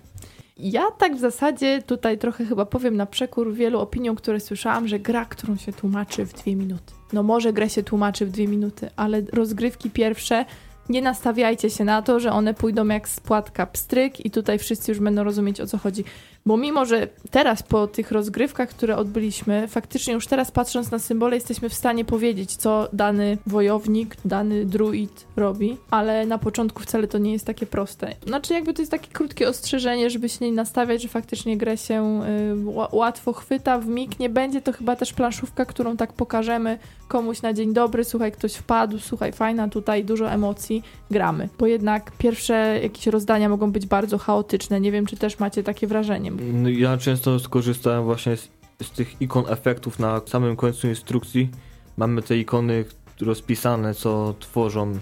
Ja 0.58 0.92
tak 0.98 1.16
w 1.16 1.20
zasadzie 1.20 1.82
tutaj 1.82 2.18
trochę 2.18 2.46
chyba 2.46 2.66
powiem 2.66 2.98
na 2.98 3.06
przekór 3.06 3.54
wielu 3.54 3.80
opiniom, 3.80 4.16
które 4.16 4.40
słyszałam, 4.40 4.88
że 4.88 5.00
gra, 5.00 5.26
którą 5.26 5.58
się 5.58 5.74
tłumaczy 5.74 6.26
w 6.26 6.34
dwie 6.34 6.56
minuty. 6.56 6.94
No 7.14 7.24
może 7.24 7.54
grę 7.54 7.70
się 7.70 7.84
tłumaczy 7.84 8.26
w 8.26 8.32
dwie 8.32 8.48
minuty, 8.48 8.90
ale 8.96 9.22
rozgrywki 9.34 9.90
pierwsze 9.90 10.46
nie 10.90 11.02
nastawiajcie 11.02 11.70
się 11.70 11.84
na 11.84 12.02
to, 12.02 12.20
że 12.20 12.32
one 12.32 12.54
pójdą 12.54 12.88
jak 12.88 13.10
spłatka 13.10 13.66
pstryk 13.66 14.26
i 14.26 14.32
tutaj 14.32 14.60
wszyscy 14.60 14.92
już 14.92 15.00
będą 15.00 15.24
rozumieć 15.24 15.62
o 15.62 15.68
co 15.68 15.78
chodzi. 15.78 16.04
Bo 16.46 16.58
mimo, 16.58 16.86
że 16.86 17.08
teraz 17.32 17.64
po 17.64 17.88
tych 17.88 18.12
rozgrywkach, 18.12 18.70
które 18.70 18.98
odbyliśmy, 18.98 19.68
faktycznie 19.68 20.14
już 20.14 20.28
teraz 20.28 20.52
patrząc 20.52 20.92
na 20.92 21.00
symbole, 21.00 21.36
jesteśmy 21.36 21.70
w 21.70 21.74
stanie 21.74 22.06
powiedzieć, 22.06 22.56
co 22.56 22.88
dany 22.94 23.38
wojownik, 23.48 24.16
dany 24.26 24.66
druid 24.66 25.26
robi, 25.36 25.78
ale 25.92 26.26
na 26.26 26.38
początku 26.38 26.84
wcale 26.84 27.08
to 27.08 27.18
nie 27.18 27.34
jest 27.34 27.46
takie 27.46 27.66
proste. 27.66 28.16
Znaczy, 28.28 28.54
jakby 28.54 28.74
to 28.74 28.82
jest 28.82 28.92
takie 28.92 29.12
krótkie 29.12 29.50
ostrzeżenie, 29.50 30.10
żeby 30.10 30.30
się 30.30 30.46
nie 30.46 30.52
nastawiać, 30.52 31.02
że 31.02 31.08
faktycznie 31.08 31.58
grę 31.58 31.78
się 31.78 32.22
y, 32.24 32.96
łatwo 32.96 33.34
chwyta, 33.34 33.80
w 33.80 33.88
mig 33.88 34.20
nie 34.20 34.30
będzie 34.30 34.62
to 34.62 34.74
chyba 34.74 34.96
też 34.96 35.14
planszówka, 35.14 35.66
którą 35.66 35.98
tak 35.98 36.14
pokażemy 36.14 36.80
komuś 37.08 37.42
na 37.42 37.54
dzień 37.54 37.74
dobry, 37.74 38.04
słuchaj, 38.04 38.32
ktoś 38.32 38.54
wpadł, 38.54 39.00
słuchaj, 39.00 39.32
fajna 39.32 39.68
tutaj, 39.68 40.06
dużo 40.06 40.32
emocji, 40.32 40.84
gramy. 41.12 41.50
Bo 41.60 41.68
jednak 41.68 42.12
pierwsze 42.18 42.80
jakieś 42.84 43.08
rozdania 43.08 43.50
mogą 43.50 43.72
być 43.72 43.86
bardzo 43.86 44.18
chaotyczne. 44.18 44.82
Nie 44.82 44.92
wiem, 44.92 45.06
czy 45.06 45.18
też 45.18 45.40
macie 45.40 45.64
takie 45.64 45.88
wrażenie. 45.88 46.29
No, 46.54 46.70
ja 46.70 46.98
często 46.98 47.40
skorzystałem 47.40 48.04
właśnie 48.04 48.38
z, 48.38 48.50
z 48.82 48.92
tych 48.92 49.22
ikon 49.22 49.44
efektów 49.48 50.00
na 50.00 50.22
samym 50.26 50.56
końcu 50.56 50.88
instrukcji. 50.88 51.50
Mamy 51.98 52.22
te 52.22 52.38
ikony 52.38 52.86
rozpisane, 53.22 53.94
co 53.94 54.36
tworzą 54.40 55.00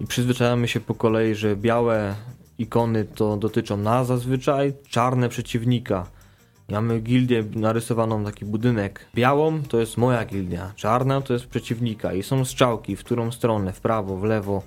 i 0.00 0.06
przyzwyczajamy 0.06 0.68
się 0.68 0.80
po 0.80 0.94
kolei, 0.94 1.34
że 1.34 1.56
białe 1.56 2.14
ikony 2.58 3.04
to 3.04 3.36
dotyczą 3.36 3.76
nas 3.76 4.06
zazwyczaj, 4.06 4.72
czarne 4.88 5.28
przeciwnika. 5.28 6.06
Mamy 6.68 7.00
gildię 7.00 7.44
narysowaną 7.54 8.24
taki 8.24 8.44
budynek. 8.44 9.06
Białą 9.14 9.62
to 9.62 9.80
jest 9.80 9.96
moja 9.96 10.24
gildia, 10.24 10.72
czarna 10.76 11.20
to 11.20 11.32
jest 11.32 11.46
przeciwnika 11.46 12.12
i 12.12 12.22
są 12.22 12.44
strzałki 12.44 12.96
w 12.96 13.04
którą 13.04 13.32
stronę, 13.32 13.72
w 13.72 13.80
prawo, 13.80 14.16
w 14.16 14.24
lewo. 14.24 14.62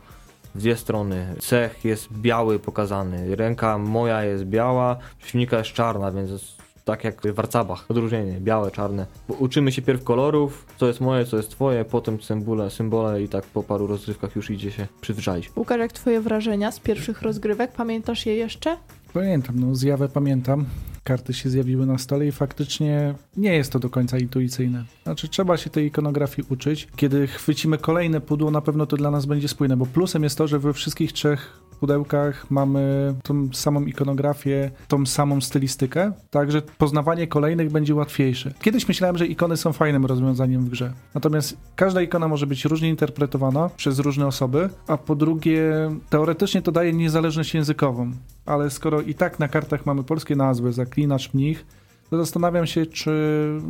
Dwie 0.55 0.75
strony. 0.75 1.35
Cech 1.39 1.85
jest 1.85 2.13
biały 2.13 2.59
pokazany, 2.59 3.35
ręka 3.35 3.77
moja 3.77 4.23
jest 4.23 4.43
biała, 4.43 4.97
przeciwnika 5.17 5.57
jest 5.57 5.69
czarna, 5.69 6.11
więc 6.11 6.55
tak 6.85 7.03
jak 7.03 7.21
w 7.21 7.33
warcabach, 7.33 7.85
odróżnienie, 7.91 8.39
białe, 8.39 8.71
czarne. 8.71 9.05
Bo 9.27 9.33
uczymy 9.33 9.71
się 9.71 9.81
pierw 9.81 10.03
kolorów, 10.03 10.65
co 10.77 10.87
jest 10.87 11.01
moje, 11.01 11.25
co 11.25 11.37
jest 11.37 11.49
twoje, 11.49 11.85
potem 11.85 12.21
symbole, 12.21 12.71
symbole 12.71 13.23
i 13.23 13.27
tak 13.27 13.43
po 13.45 13.63
paru 13.63 13.87
rozgrywkach 13.87 14.35
już 14.35 14.49
idzie 14.49 14.71
się 14.71 14.87
przyzwyczaić. 15.01 15.51
Łukasz, 15.55 15.79
jak 15.79 15.91
twoje 15.91 16.21
wrażenia 16.21 16.71
z 16.71 16.79
pierwszych 16.79 17.21
rozgrywek? 17.21 17.71
Pamiętasz 17.71 18.25
je 18.25 18.35
jeszcze? 18.35 18.77
Pamiętam, 19.13 19.59
no 19.59 19.75
zjawę 19.75 20.09
pamiętam. 20.09 20.65
Karty 21.05 21.33
się 21.33 21.49
zjawiły 21.49 21.85
na 21.85 21.97
stole 21.97 22.27
i 22.27 22.31
faktycznie 22.31 23.15
nie 23.37 23.55
jest 23.55 23.71
to 23.71 23.79
do 23.79 23.89
końca 23.89 24.17
intuicyjne. 24.17 24.85
Znaczy, 25.03 25.27
trzeba 25.27 25.57
się 25.57 25.69
tej 25.69 25.85
ikonografii 25.85 26.47
uczyć. 26.49 26.87
Kiedy 26.95 27.27
chwycimy 27.27 27.77
kolejne 27.77 28.21
pudło, 28.21 28.51
na 28.51 28.61
pewno 28.61 28.85
to 28.85 28.97
dla 28.97 29.11
nas 29.11 29.25
będzie 29.25 29.47
spójne, 29.47 29.77
bo 29.77 29.85
plusem 29.85 30.23
jest 30.23 30.37
to, 30.37 30.47
że 30.47 30.59
we 30.59 30.73
wszystkich 30.73 31.13
trzech 31.13 31.59
pudełkach 31.75 32.51
mamy 32.51 33.13
tą 33.23 33.49
samą 33.53 33.85
ikonografię, 33.85 34.71
tą 34.87 35.05
samą 35.05 35.41
stylistykę, 35.41 36.11
także 36.29 36.61
poznawanie 36.77 37.27
kolejnych 37.27 37.71
będzie 37.71 37.95
łatwiejsze. 37.95 38.53
Kiedyś 38.61 38.87
myślałem, 38.87 39.17
że 39.17 39.27
ikony 39.27 39.57
są 39.57 39.73
fajnym 39.73 40.05
rozwiązaniem 40.05 40.65
w 40.65 40.69
grze. 40.69 40.93
Natomiast 41.13 41.57
każda 41.75 42.01
ikona 42.01 42.27
może 42.27 42.47
być 42.47 42.65
różnie 42.65 42.89
interpretowana 42.89 43.69
przez 43.77 43.99
różne 43.99 44.27
osoby, 44.27 44.69
a 44.87 44.97
po 44.97 45.15
drugie, 45.15 45.71
teoretycznie 46.09 46.61
to 46.61 46.71
daje 46.71 46.93
niezależność 46.93 47.53
językową. 47.53 48.11
Ale 48.45 48.69
skoro 48.69 49.01
i 49.01 49.13
tak 49.13 49.39
na 49.39 49.47
kartach 49.47 49.85
mamy 49.85 50.03
polskie 50.03 50.35
nazwy, 50.35 50.73
zaklinacz, 50.73 51.33
mnich, 51.33 51.65
zastanawiam 52.11 52.67
się, 52.67 52.85
czy 52.85 53.11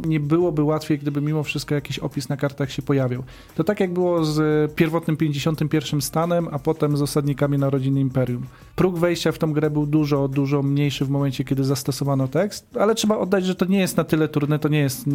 nie 0.08 0.20
byłoby 0.20 0.64
łatwiej, 0.64 1.00
gdyby 1.00 1.22
mimo 1.22 1.44
wszystko 1.44 1.76
jakiś 1.76 2.00
opis 2.00 2.30
na 2.30 2.38
kartach 2.38 2.72
się 2.72 2.82
pojawił. 2.82 3.24
To 3.56 3.64
tak 3.64 3.80
jak 3.80 3.94
było 3.94 4.26
z 4.26 4.72
pierwotnym 4.76 5.18
51 5.18 6.02
stanem, 6.02 6.48
a 6.52 6.60
potem 6.60 6.98
z 6.98 7.02
osadnikami 7.02 7.58
Narodziny 7.58 8.00
Imperium. 8.00 8.46
Próg 8.76 8.98
wejścia 8.98 9.32
w 9.32 9.38
tą 9.38 9.54
grę 9.54 9.70
był 9.70 9.86
dużo, 9.86 10.28
dużo 10.28 10.64
mniejszy 10.64 11.06
w 11.06 11.10
momencie, 11.10 11.44
kiedy 11.44 11.64
zastosowano 11.64 12.28
tekst, 12.28 12.68
ale 12.80 12.96
trzeba 12.96 13.18
oddać, 13.18 13.46
że 13.46 13.56
to 13.56 13.66
nie 13.66 13.80
jest 13.80 13.98
na 13.98 14.04
tyle 14.04 14.28
trudne, 14.28 14.60
to 14.60 14.70
nie 14.70 14.80
jest 14.80 15.06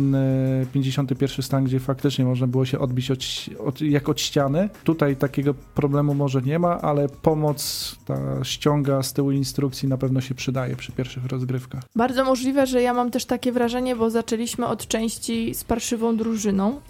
51 0.72 1.42
stan, 1.42 1.64
gdzie 1.64 1.80
faktycznie 1.80 2.24
można 2.24 2.46
było 2.46 2.64
się 2.64 2.78
odbić 2.78 3.10
od, 3.10 3.18
od, 3.58 3.80
jak 3.80 4.08
od 4.08 4.20
ściany. 4.20 4.68
Tutaj 4.84 5.16
takiego 5.16 5.54
problemu 5.54 6.14
może 6.14 6.42
nie 6.42 6.58
ma, 6.58 6.80
ale 6.80 7.08
pomoc, 7.08 7.96
ta 8.04 8.44
ściąga 8.44 9.02
z 9.02 9.12
tyłu 9.12 9.30
instrukcji 9.30 9.88
na 9.88 9.96
pewno 9.96 10.20
się 10.20 10.34
przydaje 10.34 10.76
przy 10.76 10.92
pierwszych 10.92 11.26
rozgrywkach. 11.26 11.82
Bardzo 11.96 12.24
możliwe, 12.24 12.66
że 12.66 12.82
ja 12.82 12.94
mam 12.94 13.09
też 13.10 13.24
takie 13.24 13.52
wrażenie, 13.52 13.96
bo 13.96 14.10
zaczęliśmy 14.10 14.66
od 14.66 14.86
części 14.88 15.54
z 15.54 15.64
parszywą 15.64 16.16
drużyną. 16.16 16.80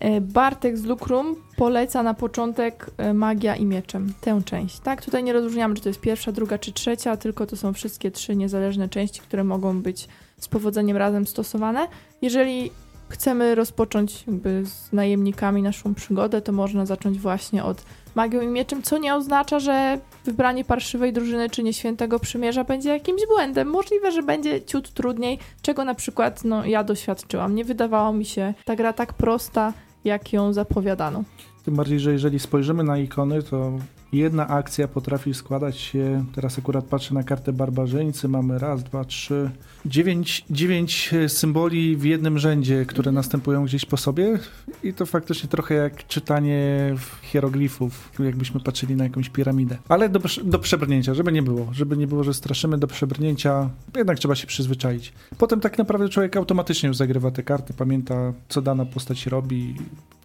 E, 0.00 0.20
Bartek 0.20 0.78
z 0.78 0.84
Lukrum 0.84 1.36
poleca 1.56 2.02
na 2.02 2.14
początek 2.14 2.90
e, 2.96 3.14
magia 3.14 3.56
i 3.56 3.64
mieczem, 3.64 4.12
tę 4.20 4.42
część, 4.44 4.78
tak? 4.78 5.04
Tutaj 5.04 5.24
nie 5.24 5.32
rozróżniamy, 5.32 5.74
czy 5.74 5.82
to 5.82 5.88
jest 5.88 6.00
pierwsza, 6.00 6.32
druga 6.32 6.58
czy 6.58 6.72
trzecia, 6.72 7.16
tylko 7.16 7.46
to 7.46 7.56
są 7.56 7.72
wszystkie 7.72 8.10
trzy 8.10 8.36
niezależne 8.36 8.88
części, 8.88 9.20
które 9.20 9.44
mogą 9.44 9.82
być 9.82 10.08
z 10.38 10.48
powodzeniem 10.48 10.96
razem 10.96 11.26
stosowane. 11.26 11.88
Jeżeli 12.22 12.70
chcemy 13.08 13.54
rozpocząć 13.54 14.24
z 14.64 14.92
najemnikami 14.92 15.62
naszą 15.62 15.94
przygodę, 15.94 16.42
to 16.42 16.52
można 16.52 16.86
zacząć 16.86 17.18
właśnie 17.18 17.64
od 17.64 17.82
magią 18.16 18.40
i 18.40 18.46
mieczem, 18.46 18.82
co 18.82 18.98
nie 18.98 19.14
oznacza, 19.14 19.60
że 19.60 19.98
wybranie 20.24 20.64
parszywej 20.64 21.12
drużyny 21.12 21.50
czy 21.50 21.62
nieświętego 21.62 22.18
przymierza 22.18 22.64
będzie 22.64 22.88
jakimś 22.88 23.22
błędem. 23.28 23.68
Możliwe, 23.68 24.12
że 24.12 24.22
będzie 24.22 24.62
ciut 24.62 24.92
trudniej, 24.92 25.38
czego 25.62 25.84
na 25.84 25.94
przykład 25.94 26.44
no, 26.44 26.64
ja 26.64 26.84
doświadczyłam. 26.84 27.54
Nie 27.54 27.64
wydawało 27.64 28.12
mi 28.12 28.24
się 28.24 28.54
ta 28.64 28.76
gra 28.76 28.92
tak 28.92 29.12
prosta, 29.12 29.72
jak 30.04 30.32
ją 30.32 30.52
zapowiadano. 30.52 31.24
Tym 31.64 31.74
bardziej, 31.74 32.00
że 32.00 32.12
jeżeli 32.12 32.38
spojrzymy 32.38 32.84
na 32.84 32.98
ikony, 32.98 33.42
to 33.42 33.72
jedna 34.12 34.48
akcja 34.48 34.88
potrafi 34.88 35.34
składać 35.34 35.78
się, 35.78 36.24
teraz 36.34 36.58
akurat 36.58 36.84
patrzę 36.84 37.14
na 37.14 37.22
kartę 37.22 37.52
barbarzyńcy, 37.52 38.28
mamy 38.28 38.58
raz, 38.58 38.84
dwa, 38.84 39.04
trzy, 39.04 39.50
dziewięć, 39.86 40.44
dziewięć 40.50 41.14
symboli 41.28 41.96
w 41.96 42.04
jednym 42.04 42.38
rzędzie, 42.38 42.86
które 42.86 43.12
następują 43.12 43.64
gdzieś 43.64 43.84
po 43.84 43.96
sobie 43.96 44.38
i 44.82 44.92
to 44.92 45.06
faktycznie 45.06 45.48
trochę 45.48 45.74
jak 45.74 46.06
czytanie 46.06 46.94
hieroglifów, 47.22 48.12
jakbyśmy 48.18 48.60
patrzyli 48.60 48.96
na 48.96 49.04
jakąś 49.04 49.28
piramidę. 49.28 49.76
Ale 49.88 50.08
do, 50.08 50.20
do 50.44 50.58
przebrnięcia, 50.58 51.14
żeby 51.14 51.32
nie 51.32 51.42
było, 51.42 51.68
żeby 51.72 51.96
nie 51.96 52.06
było, 52.06 52.24
że 52.24 52.34
straszymy 52.34 52.78
do 52.78 52.86
przebrnięcia, 52.86 53.70
jednak 53.96 54.18
trzeba 54.18 54.34
się 54.34 54.46
przyzwyczaić. 54.46 55.12
Potem 55.38 55.60
tak 55.60 55.78
naprawdę 55.78 56.08
człowiek 56.08 56.36
automatycznie 56.36 56.86
już 56.86 56.96
zagrywa 56.96 57.30
te 57.30 57.42
karty, 57.42 57.74
pamięta 57.74 58.32
co 58.48 58.62
dana 58.62 58.84
postać 58.84 59.26
robi, 59.26 59.74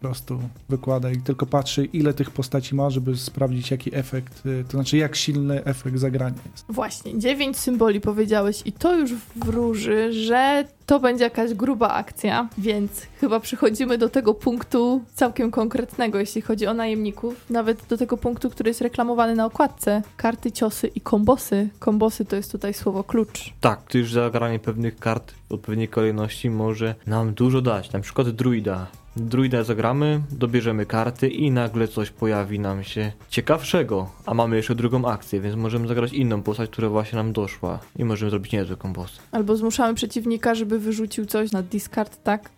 prostu 0.01 0.39
wykłada 0.69 1.11
i 1.11 1.17
tylko 1.17 1.45
patrzy 1.45 1.85
ile 1.85 2.13
tych 2.13 2.31
postaci 2.31 2.75
ma, 2.75 2.89
żeby 2.89 3.17
sprawdzić 3.17 3.71
jaki 3.71 3.95
efekt, 3.95 4.45
y, 4.45 4.63
to 4.63 4.71
znaczy 4.71 4.97
jak 4.97 5.15
silny 5.15 5.63
efekt 5.63 5.97
zagrania 5.97 6.41
jest. 6.51 6.65
Właśnie, 6.69 7.19
dziewięć 7.19 7.57
symboli 7.57 8.01
powiedziałeś 8.01 8.61
i 8.65 8.71
to 8.71 8.95
już 8.95 9.11
wróży, 9.35 10.13
że 10.13 10.65
to 10.85 10.99
będzie 10.99 11.23
jakaś 11.23 11.53
gruba 11.53 11.89
akcja, 11.89 12.49
więc 12.57 12.91
chyba 13.19 13.39
przechodzimy 13.39 13.97
do 13.97 14.09
tego 14.09 14.33
punktu 14.33 15.01
całkiem 15.13 15.51
konkretnego, 15.51 16.19
jeśli 16.19 16.41
chodzi 16.41 16.67
o 16.67 16.73
najemników. 16.73 17.45
Nawet 17.49 17.87
do 17.89 17.97
tego 17.97 18.17
punktu, 18.17 18.49
który 18.49 18.69
jest 18.69 18.81
reklamowany 18.81 19.35
na 19.35 19.45
okładce. 19.45 20.01
Karty, 20.17 20.51
ciosy 20.51 20.87
i 20.87 21.01
kombosy. 21.01 21.69
Kombosy 21.79 22.25
to 22.25 22.35
jest 22.35 22.51
tutaj 22.51 22.73
słowo 22.73 23.03
klucz. 23.03 23.53
Tak, 23.61 23.91
to 23.91 23.97
już 23.97 24.13
zagranie 24.13 24.59
pewnych 24.59 24.99
kart 24.99 25.33
w 25.49 25.51
odpowiedniej 25.51 25.87
kolejności 25.87 26.49
może 26.49 26.95
nam 27.07 27.33
dużo 27.33 27.61
dać. 27.61 27.91
Na 27.91 27.99
przykład 27.99 28.29
druida. 28.29 28.87
Druida 29.15 29.63
zagramy, 29.63 30.21
dobierzemy 30.31 30.85
karty 30.85 31.29
i 31.29 31.51
nagle 31.51 31.87
coś 31.87 32.09
pojawi 32.09 32.59
nam 32.59 32.83
się 32.83 33.11
ciekawszego. 33.29 34.09
A 34.25 34.33
mamy 34.33 34.55
jeszcze 34.55 34.75
drugą 34.75 35.05
akcję, 35.05 35.41
więc 35.41 35.55
możemy 35.55 35.87
zagrać 35.87 36.13
inną 36.13 36.43
postać, 36.43 36.69
która 36.69 36.89
właśnie 36.89 37.15
nam 37.17 37.33
doszła. 37.33 37.79
I 37.95 38.05
możemy 38.05 38.29
zrobić 38.29 38.51
niezłe 38.51 38.75
kombosy. 38.75 39.19
Albo 39.31 39.55
zmuszamy 39.55 39.93
przeciwnika, 39.93 40.55
żeby 40.55 40.79
wyrzucił 40.79 41.25
coś 41.25 41.51
na 41.51 41.63
discard, 41.63 42.23
tak? 42.23 42.49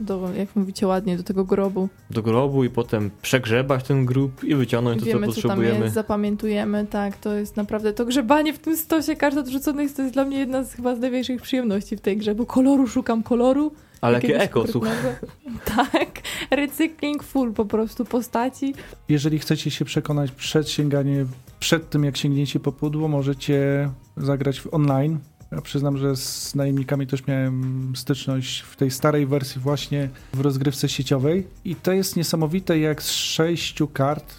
Do, 0.00 0.34
jak 0.36 0.56
mówicie 0.56 0.86
ładnie, 0.86 1.16
do 1.16 1.22
tego 1.22 1.44
grobu. 1.44 1.88
Do 2.10 2.22
grobu 2.22 2.64
i 2.64 2.70
potem 2.70 3.10
przegrzebać 3.22 3.84
ten 3.84 4.04
grób 4.04 4.44
i 4.44 4.54
wyciągnąć 4.54 5.02
Wiemy, 5.04 5.26
to, 5.26 5.32
co 5.32 5.42
co 5.42 5.48
tam 5.48 5.56
potrzebujemy. 5.56 5.84
jest, 5.84 5.94
zapamiętujemy, 5.94 6.86
tak, 6.86 7.16
to 7.16 7.34
jest 7.34 7.56
naprawdę, 7.56 7.92
to 7.92 8.04
grzebanie 8.04 8.52
w 8.52 8.58
tym 8.58 8.76
stosie 8.76 9.16
kart 9.16 9.36
odrzuconych 9.36 9.94
to 9.94 10.02
jest 10.02 10.14
dla 10.14 10.24
mnie 10.24 10.38
jedna 10.38 10.64
z 10.64 10.74
chyba 10.74 10.96
z 10.96 11.00
największych 11.00 11.42
przyjemności 11.42 11.96
w 11.96 12.00
tej 12.00 12.16
grze, 12.16 12.34
bo 12.34 12.46
koloru 12.46 12.86
szukam 12.86 13.22
koloru. 13.22 13.72
Ale 14.00 14.14
jakie 14.14 14.40
eko, 14.40 14.66
słuchaj. 14.66 14.92
Tak, 15.76 16.20
recykling 16.50 17.22
full 17.22 17.52
po 17.52 17.64
prostu 17.64 18.04
postaci. 18.04 18.74
Jeżeli 19.08 19.38
chcecie 19.38 19.70
się 19.70 19.84
przekonać 19.84 20.30
przed 20.30 20.68
sięganiem, 20.68 21.28
przed 21.60 21.90
tym 21.90 22.04
jak 22.04 22.16
sięgniecie 22.16 22.60
po 22.60 22.72
pudło, 22.72 23.08
możecie 23.08 23.90
zagrać 24.16 24.60
w 24.60 24.74
online. 24.74 25.18
Ja 25.52 25.60
przyznam, 25.60 25.98
że 25.98 26.16
z 26.16 26.54
najemnikami 26.54 27.06
też 27.06 27.26
miałem 27.26 27.92
styczność 27.96 28.60
w 28.60 28.76
tej 28.76 28.90
starej 28.90 29.26
wersji 29.26 29.60
właśnie 29.60 30.08
w 30.32 30.40
rozgrywce 30.40 30.88
sieciowej 30.88 31.46
i 31.64 31.76
to 31.76 31.92
jest 31.92 32.16
niesamowite 32.16 32.78
jak 32.78 33.02
z 33.02 33.10
sześciu 33.10 33.88
kart 33.88 34.34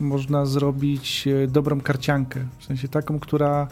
można 0.00 0.46
zrobić 0.46 1.28
e, 1.28 1.46
dobrą 1.46 1.80
karciankę. 1.80 2.46
W 2.58 2.64
sensie 2.64 2.88
taką, 2.88 3.20
która 3.20 3.68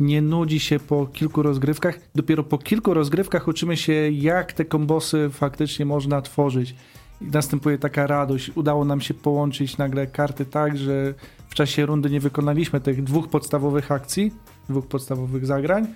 nie 0.00 0.22
nudzi 0.22 0.60
się 0.60 0.78
po 0.78 1.06
kilku 1.06 1.42
rozgrywkach. 1.42 1.98
Dopiero 2.14 2.42
po 2.42 2.58
kilku 2.58 2.94
rozgrywkach 2.94 3.48
uczymy 3.48 3.76
się, 3.76 3.92
jak 4.10 4.52
te 4.52 4.64
kombosy 4.64 5.30
faktycznie 5.32 5.86
można 5.86 6.22
tworzyć. 6.22 6.74
I 7.20 7.24
następuje 7.24 7.78
taka 7.78 8.06
radość. 8.06 8.50
Udało 8.54 8.84
nam 8.84 9.00
się 9.00 9.14
połączyć 9.14 9.78
nagle 9.78 10.06
karty 10.06 10.44
tak, 10.44 10.78
że 10.78 11.14
w 11.48 11.54
czasie 11.54 11.86
rundy 11.86 12.10
nie 12.10 12.20
wykonaliśmy 12.20 12.80
tych 12.80 13.04
dwóch 13.04 13.28
podstawowych 13.28 13.92
akcji, 13.92 14.34
dwóch 14.68 14.86
podstawowych 14.86 15.46
zagrań, 15.46 15.86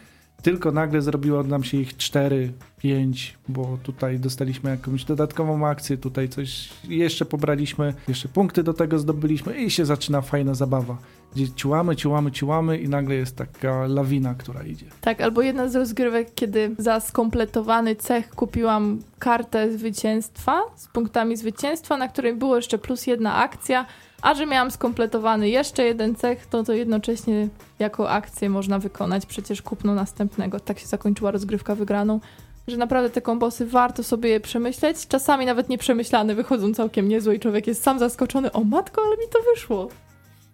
tylko 0.43 0.73
nagle 0.73 1.03
zrobiło 1.03 1.43
nam 1.43 1.65
się 1.65 1.77
ich 1.77 1.97
cztery, 1.97 2.53
pięć, 2.79 3.39
bo 3.49 3.79
tutaj 3.83 4.19
dostaliśmy 4.19 4.71
jakąś 4.71 5.05
dodatkową 5.05 5.67
akcję, 5.67 5.97
tutaj 5.97 6.29
coś 6.29 6.69
jeszcze 6.89 7.25
pobraliśmy, 7.25 7.95
jeszcze 8.09 8.29
punkty 8.29 8.63
do 8.63 8.75
tego 8.75 8.99
zdobyliśmy 8.99 9.63
i 9.63 9.71
się 9.71 9.87
zaczyna 9.87 10.21
fajna 10.21 10.55
zabawa 10.55 10.97
gdzie 11.35 11.53
ciłamy, 11.53 11.97
ciłamy, 11.97 12.33
ciłamy 12.33 12.79
i 12.79 12.89
nagle 12.89 13.15
jest 13.15 13.37
taka 13.37 13.87
lawina, 13.87 14.35
która 14.35 14.63
idzie. 14.63 14.87
Tak, 15.01 15.21
albo 15.21 15.43
jedna 15.43 15.69
z 15.69 15.77
rozgrywek, 15.77 16.35
kiedy 16.35 16.75
za 16.79 17.01
skompletowany 17.01 17.97
cech 17.97 18.31
kupiłam 18.31 18.99
kartę 19.19 19.73
zwycięstwa 19.73 20.61
z 20.77 20.89
punktami 20.89 21.37
zwycięstwa, 21.37 21.97
na 21.97 22.09
której 22.09 22.37
było 22.37 22.57
jeszcze 22.57 22.79
plus 22.79 23.07
jedna 23.07 23.35
akcja, 23.35 23.87
a 24.23 24.35
że 24.35 24.47
miałam 24.47 24.71
skompletowany 24.71 25.49
jeszcze 25.49 25.85
jeden 25.85 26.15
cech, 26.15 26.47
to 26.47 26.65
to 26.65 26.73
jednocześnie 26.73 27.49
jako 27.79 28.11
akcję 28.11 28.51
można 28.51 28.79
wykonać 28.79 29.27
przecież 29.27 29.63
kupno 29.63 29.95
następnego. 29.95 30.61
Tak 30.61 30.79
się 30.79 30.87
zakończyła 30.87 31.31
rozgrywka 31.31 31.75
wygraną. 31.75 32.21
Że 32.69 32.77
naprawdę 32.77 33.11
te 33.11 33.23
kombosy 33.23 33.67
warto 33.67 34.03
sobie 34.03 34.31
je 34.31 34.41
przemyśleć. 34.41 35.07
Czasami 35.07 35.47
nawet 35.47 35.69
nieprzemyślane 35.69 36.35
wychodzą 36.35 36.75
całkiem 36.75 37.09
niezłe 37.09 37.35
i 37.35 37.41
człowiek 37.41 37.67
jest 37.67 37.83
sam 37.83 37.99
zaskoczony. 37.99 38.53
O 38.53 38.65
matko, 38.65 39.03
ale 39.07 39.17
mi 39.17 39.29
to 39.33 39.39
wyszło. 39.55 39.89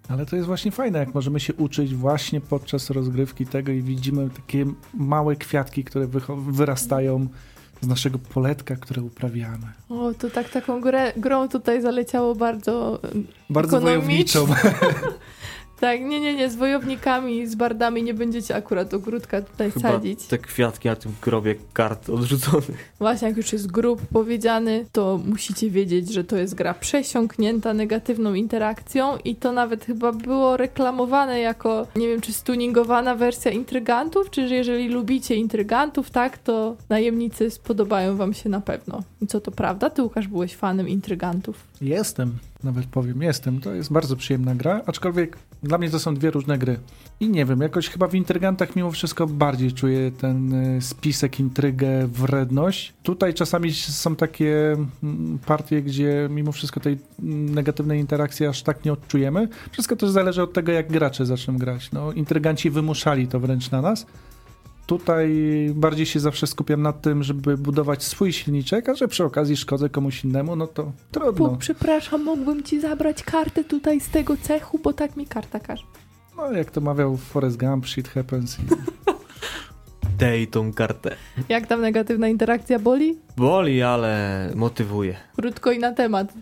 Ale 0.09 0.26
to 0.26 0.37
jest 0.37 0.46
właśnie 0.46 0.70
fajne, 0.70 0.98
jak 0.98 1.14
możemy 1.14 1.40
się 1.40 1.55
uczyć 1.55 1.94
właśnie 1.94 2.40
podczas 2.40 2.90
rozgrywki 2.90 3.46
tego 3.46 3.72
i 3.72 3.83
widzimy 3.83 4.31
takie 4.31 4.66
małe 4.94 5.37
kwiatki, 5.37 5.85
które 5.85 6.07
wyrastają 6.37 7.26
z 7.87 7.88
naszego 7.88 8.18
poletka, 8.18 8.77
które 8.77 9.03
uprawiamy. 9.03 9.66
O, 9.88 10.12
to 10.18 10.31
tak 10.31 10.49
taką 10.49 10.81
grę, 10.81 11.12
grą 11.16 11.49
tutaj 11.49 11.83
zaleciało 11.83 12.35
bardzo 12.35 13.00
Bardzo 13.50 13.81
wojowniczą. 13.81 14.46
Tak, 15.81 16.00
nie, 16.00 16.20
nie, 16.20 16.35
nie, 16.35 16.50
z 16.50 16.56
wojownikami, 16.56 17.46
z 17.46 17.54
bardami 17.54 18.02
nie 18.02 18.14
będziecie 18.14 18.54
akurat 18.56 18.94
ogródka 18.94 19.42
tutaj 19.42 19.70
Chyba 19.70 19.92
sadzić. 19.92 20.24
te 20.27 20.38
kwiatki 20.38 20.88
na 20.88 20.96
tym 20.96 21.12
grobie 21.22 21.54
kart 21.72 22.10
odrzuconych. 22.10 22.94
Właśnie 22.98 23.29
jak 23.29 23.37
już 23.37 23.52
jest 23.52 23.70
grób 23.70 24.00
powiedziany, 24.12 24.87
to 24.92 25.20
musicie 25.27 25.70
wiedzieć, 25.70 26.12
że 26.12 26.24
to 26.24 26.37
jest 26.37 26.54
gra 26.54 26.74
przesiąknięta 26.74 27.74
negatywną 27.74 28.35
interakcją 28.35 29.18
i 29.24 29.37
to 29.37 29.52
nawet 29.52 29.85
chyba 29.85 30.12
było 30.12 30.56
reklamowane 30.56 31.40
jako, 31.40 31.87
nie 31.96 32.08
wiem, 32.08 32.20
czy 32.20 32.33
stuningowana 32.33 33.14
wersja 33.14 33.50
intrygantów, 33.50 34.31
czy 34.31 34.48
że 34.48 34.54
jeżeli 34.54 34.88
lubicie 34.88 35.35
intrygantów, 35.35 36.10
tak, 36.10 36.38
to 36.38 36.77
najemnicy 36.88 37.50
spodobają 37.50 38.16
wam 38.16 38.35
się 38.35 38.48
na 38.48 38.60
pewno. 38.60 39.02
I 39.22 39.27
co 39.27 39.40
to 39.40 39.50
prawda? 39.50 39.90
Ty, 39.90 40.02
Łukasz, 40.02 40.29
byłeś 40.29 40.54
fanem 40.56 40.88
intrygantów. 40.88 41.56
Jestem, 41.81 42.38
nawet 42.64 42.87
powiem, 42.87 43.22
jestem. 43.22 43.60
To 43.60 43.74
jest 43.74 43.92
bardzo 43.92 44.16
przyjemna 44.16 44.54
gra, 44.54 44.81
aczkolwiek 44.87 45.38
dla 45.62 45.79
mnie 45.79 45.90
to 45.90 45.98
są 45.98 46.14
dwie 46.14 46.31
różne 46.31 46.58
gry. 46.58 46.79
I 47.20 47.29
nie 47.29 47.44
wiem, 47.44 47.60
jakoś 47.60 47.88
chyba 47.88 48.08
w 48.08 48.14
Intrygantach 48.14 48.77
mimo 48.77 48.90
wszystko 48.90 49.27
bardziej 49.27 49.72
czuję 49.72 50.10
ten 50.10 50.52
y, 50.77 50.83
spisek, 50.83 51.40
intrygę, 51.40 52.06
wredność. 52.06 52.94
Tutaj 53.02 53.35
czasami 53.35 53.74
są 53.74 54.16
takie 54.16 54.77
mm, 55.02 55.38
partie, 55.46 55.83
gdzie 55.83 56.29
mimo 56.31 56.52
wszystko 56.52 56.81
tej 56.81 56.98
mm, 57.22 57.54
negatywnej 57.54 58.00
interakcji 58.00 58.46
aż 58.46 58.62
tak 58.62 58.85
nie 58.85 58.92
odczujemy. 58.92 59.48
Wszystko 59.72 59.96
też 59.96 60.10
zależy 60.10 60.42
od 60.42 60.52
tego, 60.52 60.72
jak 60.72 60.92
gracze 60.92 61.27
zaczną 61.27 61.58
grać. 61.58 61.92
No, 61.92 62.12
intryganci 62.12 62.70
wymuszali 62.70 63.29
to 63.29 63.40
wręcz 63.40 63.70
na 63.70 63.83
nas. 63.83 64.06
Tutaj 64.87 65.30
bardziej 65.74 66.06
się 66.06 66.20
zawsze 66.20 66.46
skupiam 66.46 66.82
na 66.82 66.92
tym, 66.92 67.22
żeby 67.22 67.56
budować 67.56 68.04
swój 68.04 68.32
silniczek, 68.32 68.88
a 68.88 68.94
że 68.94 69.08
przy 69.08 69.24
okazji 69.24 69.56
szkodzę 69.56 69.88
komuś 69.88 70.24
innemu, 70.24 70.56
no 70.56 70.66
to 70.66 70.92
trudno. 71.10 71.48
Pu, 71.48 71.56
przepraszam, 71.56 72.24
mógłbym 72.24 72.62
ci 72.62 72.80
zabrać 72.80 73.22
kartę 73.22 73.64
tutaj 73.64 74.00
z 74.00 74.08
tego 74.08 74.37
cechu, 74.37 74.78
bo 74.78 74.92
tak 74.92 75.16
mi 75.16 75.26
karta 75.26 75.60
każe. 75.60 75.84
No, 76.37 76.52
jak 76.52 76.70
to 76.70 76.80
mawiał 76.80 77.16
Forrest 77.16 77.56
Gump, 77.56 77.87
shit 77.87 78.08
happens. 78.08 78.58
I... 78.58 78.62
Dej 80.18 80.46
tą 80.46 80.72
kartę. 80.72 81.16
Jak 81.48 81.66
tam 81.66 81.80
negatywna 81.80 82.28
interakcja 82.28 82.78
boli? 82.78 83.18
Boli, 83.37 83.82
ale 83.82 84.50
motywuje. 84.54 85.16
Krótko 85.37 85.72
i 85.72 85.78
na 85.78 85.92
temat. 85.92 86.32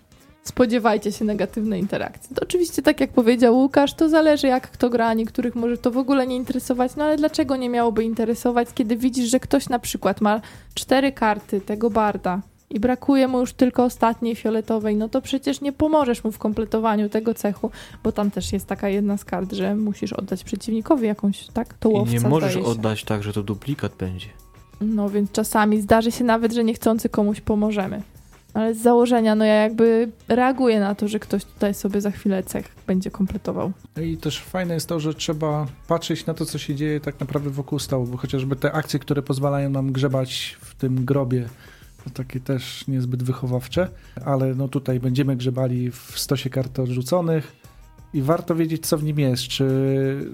Spodziewajcie 0.44 1.12
się 1.12 1.24
negatywnej 1.24 1.80
interakcji. 1.80 2.36
To 2.36 2.42
oczywiście, 2.42 2.82
tak 2.82 3.00
jak 3.00 3.12
powiedział 3.12 3.56
Łukasz, 3.56 3.94
to 3.94 4.08
zależy 4.08 4.46
jak 4.46 4.70
kto 4.70 4.90
gra, 4.90 5.14
niektórych 5.14 5.54
może 5.54 5.78
to 5.78 5.90
w 5.90 5.98
ogóle 5.98 6.26
nie 6.26 6.36
interesować, 6.36 6.96
no 6.96 7.04
ale 7.04 7.16
dlaczego 7.16 7.56
nie 7.56 7.70
miałoby 7.70 8.04
interesować, 8.04 8.68
kiedy 8.74 8.96
widzisz, 8.96 9.30
że 9.30 9.40
ktoś 9.40 9.68
na 9.68 9.78
przykład 9.78 10.20
ma 10.20 10.40
cztery 10.74 11.12
karty 11.12 11.60
tego 11.60 11.90
barda 11.90 12.40
i 12.70 12.80
brakuje 12.80 13.28
mu 13.28 13.40
już 13.40 13.52
tylko 13.52 13.84
ostatniej 13.84 14.36
fioletowej, 14.36 14.96
no 14.96 15.08
to 15.08 15.22
przecież 15.22 15.60
nie 15.60 15.72
pomożesz 15.72 16.24
mu 16.24 16.32
w 16.32 16.38
kompletowaniu 16.38 17.08
tego 17.08 17.34
cechu, 17.34 17.70
bo 18.04 18.12
tam 18.12 18.30
też 18.30 18.52
jest 18.52 18.66
taka 18.66 18.88
jedna 18.88 19.16
z 19.16 19.24
kart, 19.24 19.52
że 19.52 19.74
musisz 19.74 20.12
oddać 20.12 20.44
przeciwnikowi 20.44 21.06
jakąś, 21.06 21.46
tak? 21.46 21.74
To 21.74 21.90
I 21.90 21.92
łowca, 21.92 22.14
nie 22.14 22.20
możesz 22.20 22.56
oddać 22.56 23.04
tak, 23.04 23.22
że 23.22 23.32
to 23.32 23.42
duplikat 23.42 23.94
będzie. 23.94 24.26
No 24.80 25.10
więc 25.10 25.32
czasami 25.32 25.80
zdarzy 25.80 26.12
się 26.12 26.24
nawet, 26.24 26.52
że 26.52 26.64
niechcący 26.64 27.08
komuś 27.08 27.40
pomożemy. 27.40 28.02
Ale 28.54 28.74
z 28.74 28.82
założenia, 28.82 29.34
no 29.34 29.44
ja 29.44 29.54
jakby 29.54 30.10
reaguję 30.28 30.80
na 30.80 30.94
to, 30.94 31.08
że 31.08 31.18
ktoś 31.18 31.44
tutaj 31.44 31.74
sobie 31.74 32.00
za 32.00 32.10
chwilę 32.10 32.42
cech 32.42 32.68
będzie 32.86 33.10
kompletował. 33.10 33.72
No 33.96 34.02
I 34.02 34.16
też 34.16 34.40
fajne 34.40 34.74
jest 34.74 34.88
to, 34.88 35.00
że 35.00 35.14
trzeba 35.14 35.66
patrzeć 35.88 36.26
na 36.26 36.34
to, 36.34 36.46
co 36.46 36.58
się 36.58 36.74
dzieje 36.74 37.00
tak 37.00 37.20
naprawdę 37.20 37.50
wokół 37.50 37.78
stołu, 37.78 38.06
bo 38.06 38.16
chociażby 38.16 38.56
te 38.56 38.72
akcje, 38.72 38.98
które 38.98 39.22
pozwalają 39.22 39.70
nam 39.70 39.92
grzebać 39.92 40.56
w 40.60 40.74
tym 40.74 41.04
grobie, 41.04 41.48
to 42.04 42.10
takie 42.10 42.40
też 42.40 42.88
niezbyt 42.88 43.22
wychowawcze, 43.22 43.88
ale 44.24 44.54
no 44.54 44.68
tutaj 44.68 45.00
będziemy 45.00 45.36
grzebali 45.36 45.90
w 45.90 46.12
stosie 46.16 46.50
kart 46.50 46.78
odrzuconych 46.78 47.63
i 48.14 48.22
warto 48.22 48.54
wiedzieć, 48.54 48.86
co 48.86 48.98
w 48.98 49.04
nim 49.04 49.18
jest, 49.18 49.42
czy 49.42 49.66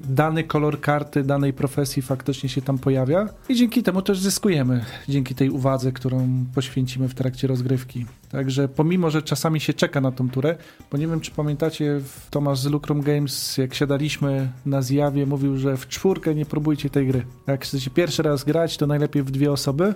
dany 0.08 0.44
kolor 0.44 0.80
karty 0.80 1.22
danej 1.22 1.52
profesji 1.52 2.02
faktycznie 2.02 2.48
się 2.48 2.62
tam 2.62 2.78
pojawia 2.78 3.28
i 3.48 3.56
dzięki 3.56 3.82
temu 3.82 4.02
też 4.02 4.20
zyskujemy, 4.20 4.84
dzięki 5.08 5.34
tej 5.34 5.50
uwadze, 5.50 5.92
którą 5.92 6.44
poświęcimy 6.54 7.08
w 7.08 7.14
trakcie 7.14 7.46
rozgrywki. 7.46 8.06
Także 8.30 8.68
pomimo, 8.68 9.10
że 9.10 9.22
czasami 9.22 9.60
się 9.60 9.74
czeka 9.74 10.00
na 10.00 10.12
tą 10.12 10.30
turę, 10.30 10.56
bo 10.90 10.98
nie 10.98 11.08
wiem, 11.08 11.20
czy 11.20 11.30
pamiętacie, 11.30 12.00
Tomasz 12.30 12.58
z 12.58 12.66
Lucrum 12.66 13.00
Games, 13.00 13.58
jak 13.58 13.74
siadaliśmy 13.74 14.48
na 14.66 14.82
zjawie, 14.82 15.26
mówił, 15.26 15.56
że 15.56 15.76
w 15.76 15.88
czwórkę 15.88 16.34
nie 16.34 16.46
próbujcie 16.46 16.90
tej 16.90 17.06
gry. 17.06 17.26
Jak 17.46 17.64
chcecie 17.64 17.90
pierwszy 17.90 18.22
raz 18.22 18.44
grać, 18.44 18.76
to 18.76 18.86
najlepiej 18.86 19.22
w 19.22 19.30
dwie 19.30 19.52
osoby. 19.52 19.94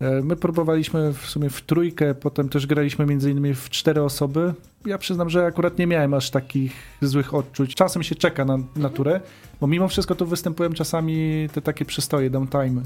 E, 0.00 0.22
My 0.22 0.36
próbowaliśmy 0.36 1.12
w 1.12 1.26
sumie 1.26 1.50
w 1.50 1.60
trójkę, 1.60 2.14
potem 2.14 2.48
też 2.48 2.66
graliśmy 2.66 3.06
między 3.06 3.30
innymi 3.30 3.54
w 3.54 3.70
cztery 3.70 4.02
osoby. 4.02 4.54
Ja 4.86 4.98
przyznam, 4.98 5.30
że 5.30 5.46
akurat 5.46 5.78
nie 5.78 5.86
miałem 5.86 6.14
aż 6.14 6.30
takich 6.30 6.72
złych 7.02 7.34
odczuć. 7.34 7.74
Czasem 7.74 8.02
się 8.02 8.14
czeka 8.14 8.44
na, 8.44 8.58
na 8.76 8.88
turę, 8.88 9.20
bo 9.60 9.66
mimo 9.66 9.88
wszystko 9.88 10.14
tu 10.14 10.26
występują 10.26 10.72
czasami 10.72 11.48
te 11.52 11.62
takie 11.62 11.84
przystoje, 11.84 12.30
downtime. 12.30 12.82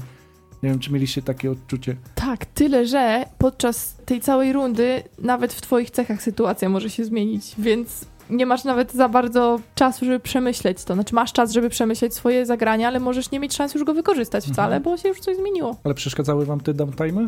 Nie 0.63 0.69
wiem, 0.69 0.79
czy 0.79 0.93
mieliście 0.93 1.21
takie 1.21 1.51
odczucie. 1.51 1.95
Tak, 2.15 2.45
tyle, 2.45 2.87
że 2.87 3.25
podczas 3.37 3.95
tej 4.05 4.21
całej 4.21 4.53
rundy 4.53 5.03
nawet 5.19 5.53
w 5.53 5.61
twoich 5.61 5.91
cechach 5.91 6.21
sytuacja 6.21 6.69
może 6.69 6.89
się 6.89 7.05
zmienić, 7.05 7.55
więc 7.57 8.05
nie 8.29 8.45
masz 8.45 8.63
nawet 8.63 8.93
za 8.93 9.09
bardzo 9.09 9.59
czasu, 9.75 10.05
żeby 10.05 10.19
przemyśleć 10.19 10.83
to. 10.83 10.93
Znaczy 10.93 11.15
masz 11.15 11.33
czas, 11.33 11.51
żeby 11.51 11.69
przemyśleć 11.69 12.13
swoje 12.15 12.45
zagranie, 12.45 12.87
ale 12.87 12.99
możesz 12.99 13.31
nie 13.31 13.39
mieć 13.39 13.55
szans 13.55 13.73
już 13.73 13.83
go 13.83 13.93
wykorzystać 13.93 14.43
wcale, 14.45 14.75
Mhm. 14.75 14.83
bo 14.83 14.97
się 14.97 15.09
już 15.09 15.19
coś 15.19 15.37
zmieniło. 15.37 15.75
Ale 15.83 15.93
przeszkadzały 15.93 16.45
wam 16.45 16.59
te 16.59 16.73
downtime? 16.73 17.27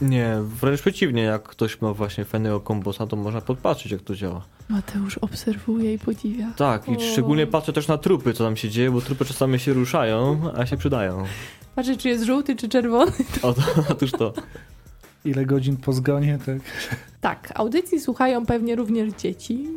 Nie, 0.00 0.36
wręcz 0.60 0.80
przeciwnie, 0.80 1.22
jak 1.22 1.42
ktoś 1.42 1.80
ma 1.80 1.92
właśnie 1.94 2.24
fajnego 2.24 2.60
kombosa, 2.60 3.06
to 3.06 3.16
można 3.16 3.40
podpatrzeć, 3.40 3.92
jak 3.92 4.02
to 4.02 4.14
działa. 4.14 4.42
Mateusz 4.68 5.18
obserwuje 5.18 5.94
i 5.94 5.98
podziwia. 5.98 6.46
Tak, 6.56 6.88
i 6.88 6.96
O. 6.96 7.00
szczególnie 7.00 7.46
patrzę 7.46 7.72
też 7.72 7.88
na 7.88 7.98
trupy, 7.98 8.32
co 8.32 8.44
tam 8.44 8.56
się 8.56 8.68
dzieje, 8.70 8.90
bo 8.90 9.00
trupy 9.00 9.24
czasami 9.24 9.58
się 9.58 9.72
ruszają, 9.72 10.40
a 10.56 10.66
się 10.66 10.76
przydają. 10.76 11.24
Patrzę, 11.74 11.96
czy 11.96 12.08
jest 12.08 12.24
żółty, 12.24 12.56
czy 12.56 12.68
czerwony. 12.68 13.12
O, 13.42 13.52
to, 13.52 13.62
otóż 13.90 14.12
to. 14.12 14.32
Ile 15.24 15.46
godzin 15.46 15.76
po 15.76 15.92
zgonie, 15.92 16.38
tak? 16.46 16.58
Tak, 17.20 17.52
audycji 17.54 18.00
słuchają 18.00 18.46
pewnie 18.46 18.76
również 18.76 19.12
dzieci. 19.14 19.68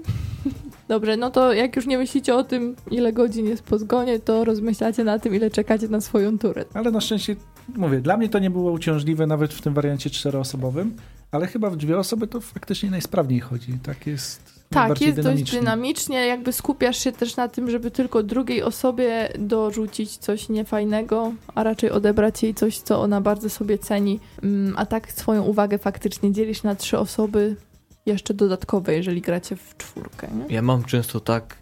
Dobrze, 0.87 1.17
no 1.17 1.31
to 1.31 1.53
jak 1.53 1.75
już 1.75 1.87
nie 1.87 1.97
myślicie 1.97 2.35
o 2.35 2.43
tym, 2.43 2.75
ile 2.91 3.13
godzin 3.13 3.45
jest 3.45 3.63
po 3.63 3.79
zgonie, 3.79 4.19
to 4.19 4.43
rozmyślacie 4.43 5.03
na 5.03 5.19
tym, 5.19 5.35
ile 5.35 5.51
czekacie 5.51 5.87
na 5.87 6.01
swoją 6.01 6.39
turę. 6.39 6.65
Ale 6.73 6.91
na 6.91 7.01
szczęście, 7.01 7.35
mówię, 7.75 8.01
dla 8.01 8.17
mnie 8.17 8.29
to 8.29 8.39
nie 8.39 8.49
było 8.49 8.71
uciążliwe 8.71 9.27
nawet 9.27 9.53
w 9.53 9.61
tym 9.61 9.73
wariancie 9.73 10.09
czteroosobowym, 10.09 10.95
ale 11.31 11.47
chyba 11.47 11.69
w 11.69 11.75
dwie 11.75 11.97
osoby 11.97 12.27
to 12.27 12.41
faktycznie 12.41 12.91
najsprawniej 12.91 13.39
chodzi. 13.39 13.77
Tak 13.83 14.07
jest 14.07 14.60
Tak, 14.71 15.01
jest 15.01 15.21
dość 15.21 15.51
dynamicznie. 15.51 16.25
jakby 16.25 16.53
skupiasz 16.53 16.97
się 16.97 17.11
też 17.11 17.35
na 17.35 17.47
tym, 17.47 17.69
żeby 17.69 17.91
tylko 17.91 18.23
drugiej 18.23 18.63
osobie 18.63 19.29
dorzucić 19.39 20.17
coś 20.17 20.49
niefajnego, 20.49 21.33
a 21.55 21.63
raczej 21.63 21.91
odebrać 21.91 22.43
jej 22.43 22.53
coś, 22.53 22.77
co 22.77 23.01
ona 23.01 23.21
bardzo 23.21 23.49
sobie 23.49 23.77
ceni. 23.77 24.19
Mm, 24.43 24.73
A 24.77 24.85
tak 24.85 25.11
swoją 25.11 25.43
uwagę 25.43 25.77
faktycznie 25.77 26.31
dzielisz 26.31 26.63
na 26.63 26.75
trzy 26.75 26.99
osoby, 26.99 27.55
jeszcze 28.05 28.33
dodatkowe, 28.33 28.95
jeżeli 28.95 29.21
gracie 29.21 29.55
w 29.55 29.77
czwórkę. 29.77 30.27
Nie? 30.27 30.55
Ja 30.55 30.61
mam 30.61 30.83
często 30.83 31.19
tak 31.19 31.57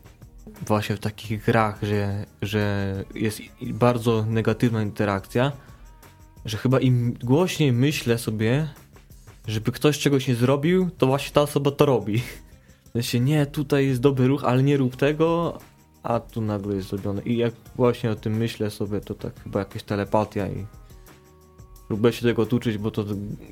właśnie 0.68 0.95
w 0.95 0.99
takich 0.99 1.45
grach, 1.45 1.80
że, 1.82 2.26
że 2.41 2.95
jest 3.16 3.39
bardzo 3.62 4.26
negatywna 4.26 4.84
interakcja, 4.84 5.51
że 6.45 6.57
chyba 6.57 6.80
im 6.80 7.14
głośniej 7.24 7.72
myślę 7.74 8.18
sobie, 8.18 8.68
żeby 9.47 9.72
ktoś 9.72 9.99
czegoś 9.99 10.28
nie 10.28 10.36
zrobił, 10.36 10.89
to 10.97 11.07
właśnie 11.07 11.34
ta 11.34 11.41
osoba 11.41 11.72
to 11.72 11.86
robi. 11.86 12.22
W 12.89 12.91
sensie, 12.93 13.19
nie, 13.19 13.45
tutaj 13.45 13.87
jest 13.87 14.01
dobry 14.01 14.27
ruch, 14.27 14.43
ale 14.43 14.63
nie 14.63 14.77
rób 14.77 14.95
tego, 14.95 15.57
a 16.03 16.19
tu 16.19 16.41
nagle 16.41 16.75
jest 16.75 16.89
zrobione. 16.89 17.21
I 17.21 17.37
jak 17.37 17.53
właśnie 17.75 18.11
o 18.11 18.15
tym 18.15 18.37
myślę 18.37 18.69
sobie, 18.71 19.01
to 19.01 19.13
tak 19.13 19.43
chyba 19.43 19.59
jakaś 19.59 19.83
telepatia 19.83 20.47
i 20.47 20.65
próbuję 21.87 22.13
się 22.13 22.21
tego 22.21 22.47
uczyć, 22.55 22.77
bo 22.77 22.91
to 22.91 23.05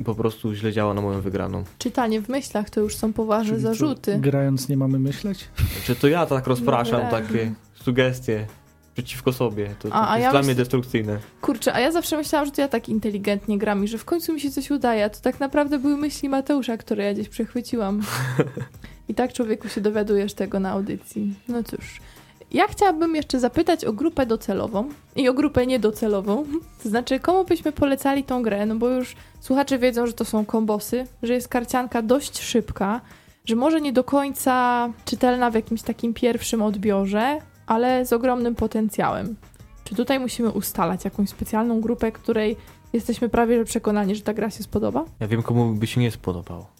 po 0.06 0.16
prostu 0.16 0.54
źle 0.54 0.72
działa 0.74 0.94
na 0.94 1.02
moją 1.02 1.22
wygraną. 1.22 1.64
Czytanie 1.78 2.22
w 2.22 2.30
myślach 2.30 2.70
to 2.70 2.80
już 2.82 2.96
są 2.96 3.14
poważne 3.14 3.52
Czyli 3.52 3.64
co, 3.64 3.68
zarzuty. 3.68 4.20
grając 4.20 4.70
nie 4.70 4.78
mamy 4.78 5.00
myśleć? 5.00 5.48
Czy 5.86 5.96
to 5.96 6.08
ja 6.08 6.26
tak 6.26 6.48
rozpraszam 6.48 7.02
Dobra. 7.02 7.22
takie 7.22 7.54
sugestie 7.76 8.48
przeciwko 8.94 9.34
sobie. 9.34 9.76
To, 9.80 9.88
to 9.90 9.94
A- 9.96 10.10
a 10.12 10.18
jest 10.18 10.24
ja 10.26 10.32
dla 10.32 10.40
myśl- 10.40 10.46
mnie 10.46 10.56
destrukcyjne. 10.56 11.20
Kurczę, 11.42 11.74
a 11.74 11.80
ja 11.80 11.92
zawsze 11.92 12.18
myślałam, 12.18 12.46
że 12.46 12.52
to 12.52 12.62
ja 12.62 12.68
tak 12.68 12.90
inteligentnie 12.90 13.58
gram 13.58 13.84
i 13.84 13.88
że 13.88 13.98
w 13.98 14.06
końcu 14.06 14.34
mi 14.34 14.40
się 14.42 14.52
coś 14.52 14.72
udaje, 14.72 15.06
a 15.06 15.10
to 15.10 15.20
tak 15.22 15.40
naprawdę 15.40 15.80
były 15.80 15.98
myśli 15.98 16.30
Mateusza, 16.30 16.78
które 16.78 17.04
ja 17.04 17.14
gdzieś 17.14 17.30
przechwyciłam. 17.30 18.02
I 19.10 19.14
tak 19.14 19.34
człowieku 19.34 19.70
się 19.70 19.82
dowiadujesz 19.82 20.34
tego 20.34 20.60
na 20.60 20.72
audycji. 20.72 21.34
No 21.48 21.64
cóż. 21.64 22.00
Ja 22.52 22.68
chciałabym 22.68 23.16
jeszcze 23.16 23.40
zapytać 23.40 23.86
o 23.86 23.94
grupę 23.94 24.26
docelową 24.26 24.90
i 25.16 25.30
o 25.30 25.34
grupę 25.34 25.68
niedocelową. 25.68 26.46
To 26.84 26.90
znaczy, 26.90 27.20
komu 27.20 27.46
byśmy 27.46 27.72
polecali 27.72 28.24
tą 28.24 28.44
grę? 28.44 28.66
No 28.66 28.76
bo 28.76 28.90
już 28.90 29.16
słuchacze 29.40 29.80
wiedzą, 29.80 30.08
że 30.08 30.14
to 30.14 30.26
są 30.26 30.46
kombosy, 30.46 31.08
że 31.24 31.34
jest 31.34 31.48
karcianka 31.48 32.02
dość 32.02 32.42
szybka, 32.42 33.02
że 33.46 33.56
może 33.56 33.82
nie 33.82 33.94
do 33.94 34.04
końca 34.04 34.90
czytelna 35.06 35.52
w 35.52 35.54
jakimś 35.54 35.82
takim 35.82 36.14
pierwszym 36.14 36.62
odbiorze, 36.62 37.40
ale 37.68 38.06
z 38.06 38.14
ogromnym 38.14 38.56
potencjałem. 38.56 39.36
Czy 39.84 39.96
tutaj 39.96 40.20
musimy 40.20 40.50
ustalać 40.50 41.06
jakąś 41.06 41.30
specjalną 41.30 41.82
grupę, 41.82 42.12
której 42.12 42.58
jesteśmy 42.94 43.30
prawie 43.30 43.58
że 43.58 43.66
przekonani, 43.66 44.16
że 44.16 44.22
ta 44.22 44.34
gra 44.34 44.50
się 44.50 44.64
spodoba? 44.64 45.06
Ja 45.20 45.28
wiem, 45.28 45.44
komu 45.44 45.74
by 45.74 45.88
się 45.88 46.02
nie 46.02 46.12
spodobało. 46.12 46.77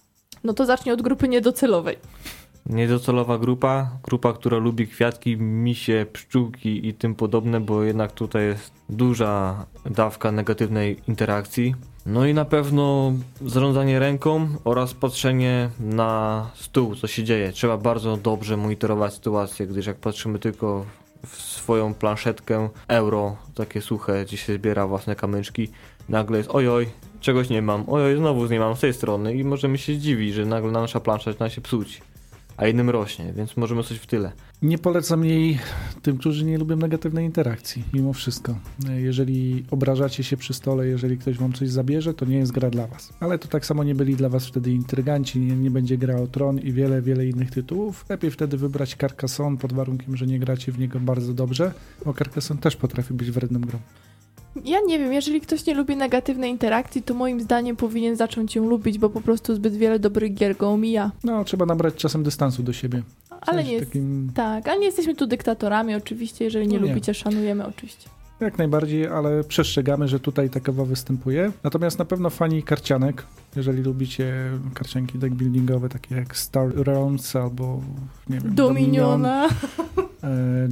No 0.48 0.54
to 0.54 0.66
zacznij 0.66 0.92
od 0.92 1.02
grupy 1.02 1.28
niedocelowej. 1.28 1.96
Niedocelowa 2.66 3.38
grupa, 3.38 3.90
grupa, 4.02 4.32
która 4.32 4.56
lubi 4.58 4.88
kwiatki, 4.88 5.36
misie, 5.36 6.06
pszczółki 6.12 6.88
i 6.88 6.94
tym 6.94 7.14
podobne, 7.14 7.60
bo 7.60 7.82
jednak 7.82 8.12
tutaj 8.12 8.46
jest 8.46 8.72
duża 8.88 9.66
dawka 9.86 10.32
negatywnej 10.32 10.96
interakcji. 11.08 11.74
No 12.06 12.26
i 12.26 12.34
na 12.34 12.44
pewno 12.44 13.12
zarządzanie 13.46 13.98
ręką 13.98 14.48
oraz 14.64 14.94
patrzenie 14.94 15.70
na 15.80 16.50
stół, 16.54 16.96
co 16.96 17.06
się 17.06 17.24
dzieje. 17.24 17.52
Trzeba 17.52 17.76
bardzo 17.76 18.16
dobrze 18.16 18.56
monitorować 18.56 19.14
sytuację, 19.14 19.66
gdyż 19.66 19.86
jak 19.86 19.96
patrzymy 19.96 20.38
tylko 20.38 20.84
w 21.26 21.36
swoją 21.36 21.94
planszetkę 21.94 22.68
euro, 22.88 23.36
takie 23.54 23.80
suche, 23.80 24.24
gdzie 24.24 24.36
się 24.36 24.54
zbiera 24.54 24.86
własne 24.86 25.16
kamyczki, 25.16 25.68
nagle 26.08 26.38
jest 26.38 26.50
ojoj, 26.50 26.88
czegoś 27.20 27.48
nie 27.48 27.62
mam, 27.62 27.84
ojoj, 27.88 28.16
znowu 28.16 28.46
nie 28.46 28.60
mam 28.60 28.76
z 28.76 28.80
tej 28.80 28.92
strony 28.92 29.34
i 29.34 29.44
możemy 29.44 29.78
się 29.78 29.94
zdziwić, 29.94 30.34
że 30.34 30.46
nagle 30.46 30.70
nasza 30.70 31.00
plansza 31.00 31.32
zaczyna 31.32 31.50
się 31.50 31.60
psuć 31.60 32.00
a 32.58 32.66
innym 32.66 32.90
rośnie, 32.90 33.32
więc 33.36 33.56
możemy 33.56 33.82
coś 33.82 33.98
w 33.98 34.06
tyle. 34.06 34.32
Nie 34.62 34.78
polecam 34.78 35.24
jej 35.24 35.58
tym, 36.02 36.18
którzy 36.18 36.44
nie 36.44 36.58
lubią 36.58 36.76
negatywnej 36.76 37.24
interakcji, 37.24 37.84
mimo 37.92 38.12
wszystko. 38.12 38.54
Jeżeli 38.96 39.64
obrażacie 39.70 40.24
się 40.24 40.36
przy 40.36 40.54
stole, 40.54 40.86
jeżeli 40.86 41.18
ktoś 41.18 41.38
wam 41.38 41.52
coś 41.52 41.70
zabierze, 41.70 42.14
to 42.14 42.24
nie 42.24 42.36
jest 42.36 42.52
gra 42.52 42.70
dla 42.70 42.86
was. 42.86 43.12
Ale 43.20 43.38
to 43.38 43.48
tak 43.48 43.66
samo 43.66 43.84
nie 43.84 43.94
byli 43.94 44.16
dla 44.16 44.28
was 44.28 44.46
wtedy 44.46 44.70
intryganci, 44.70 45.38
nie, 45.40 45.56
nie 45.56 45.70
będzie 45.70 45.98
gra 45.98 46.16
o 46.16 46.26
Tron 46.26 46.58
i 46.58 46.72
wiele, 46.72 47.02
wiele 47.02 47.26
innych 47.26 47.50
tytułów. 47.50 48.04
Lepiej 48.08 48.30
wtedy 48.30 48.56
wybrać 48.56 48.96
Carcassonne 49.00 49.58
pod 49.58 49.72
warunkiem, 49.72 50.16
że 50.16 50.26
nie 50.26 50.38
gracie 50.38 50.72
w 50.72 50.78
niego 50.78 51.00
bardzo 51.00 51.34
dobrze, 51.34 51.72
bo 52.04 52.14
Carcassonne 52.14 52.62
też 52.62 52.76
potrafi 52.76 53.14
być 53.14 53.30
wrednym 53.30 53.66
grą. 53.66 53.78
Ja 54.64 54.78
nie 54.86 54.98
wiem, 54.98 55.12
jeżeli 55.12 55.40
ktoś 55.40 55.66
nie 55.66 55.74
lubi 55.74 55.96
negatywnej 55.96 56.50
interakcji, 56.50 57.02
to 57.02 57.14
moim 57.14 57.40
zdaniem 57.40 57.76
powinien 57.76 58.16
zacząć 58.16 58.56
ją 58.56 58.68
lubić, 58.68 58.98
bo 58.98 59.10
po 59.10 59.20
prostu 59.20 59.54
zbyt 59.54 59.76
wiele 59.76 59.98
dobrych 59.98 60.34
gier 60.34 60.56
go 60.56 60.70
omija. 60.70 61.10
No, 61.24 61.44
trzeba 61.44 61.66
nabrać 61.66 61.94
czasem 61.94 62.22
dystansu 62.22 62.62
do 62.62 62.72
siebie. 62.72 63.02
Ale 63.40 63.64
nie 63.64 63.80
takim... 63.80 64.30
tak, 64.34 64.68
ale 64.68 64.78
nie 64.78 64.86
jesteśmy 64.86 65.14
tu 65.14 65.26
dyktatorami 65.26 65.94
oczywiście, 65.94 66.44
jeżeli 66.44 66.68
nie, 66.68 66.78
no 66.78 66.84
nie. 66.84 66.88
lubicie, 66.88 67.14
szanujemy 67.14 67.66
oczywiście. 67.66 68.08
Jak 68.40 68.58
najbardziej, 68.58 69.06
ale 69.06 69.44
przestrzegamy, 69.44 70.08
że 70.08 70.20
tutaj 70.20 70.50
takowa 70.50 70.84
występuje. 70.84 71.52
Natomiast 71.64 71.98
na 71.98 72.04
pewno 72.04 72.30
fani 72.30 72.62
karcianek, 72.62 73.24
jeżeli 73.56 73.82
lubicie 73.82 74.34
karcianki 74.74 75.18
deckbuildingowe, 75.18 75.88
takie 75.88 76.14
jak 76.14 76.36
Star 76.36 76.74
Realms 76.74 77.36
albo 77.36 77.80
nie 78.28 78.40
wiem, 78.40 78.54
Dominiona, 78.54 79.46
e, 79.46 79.48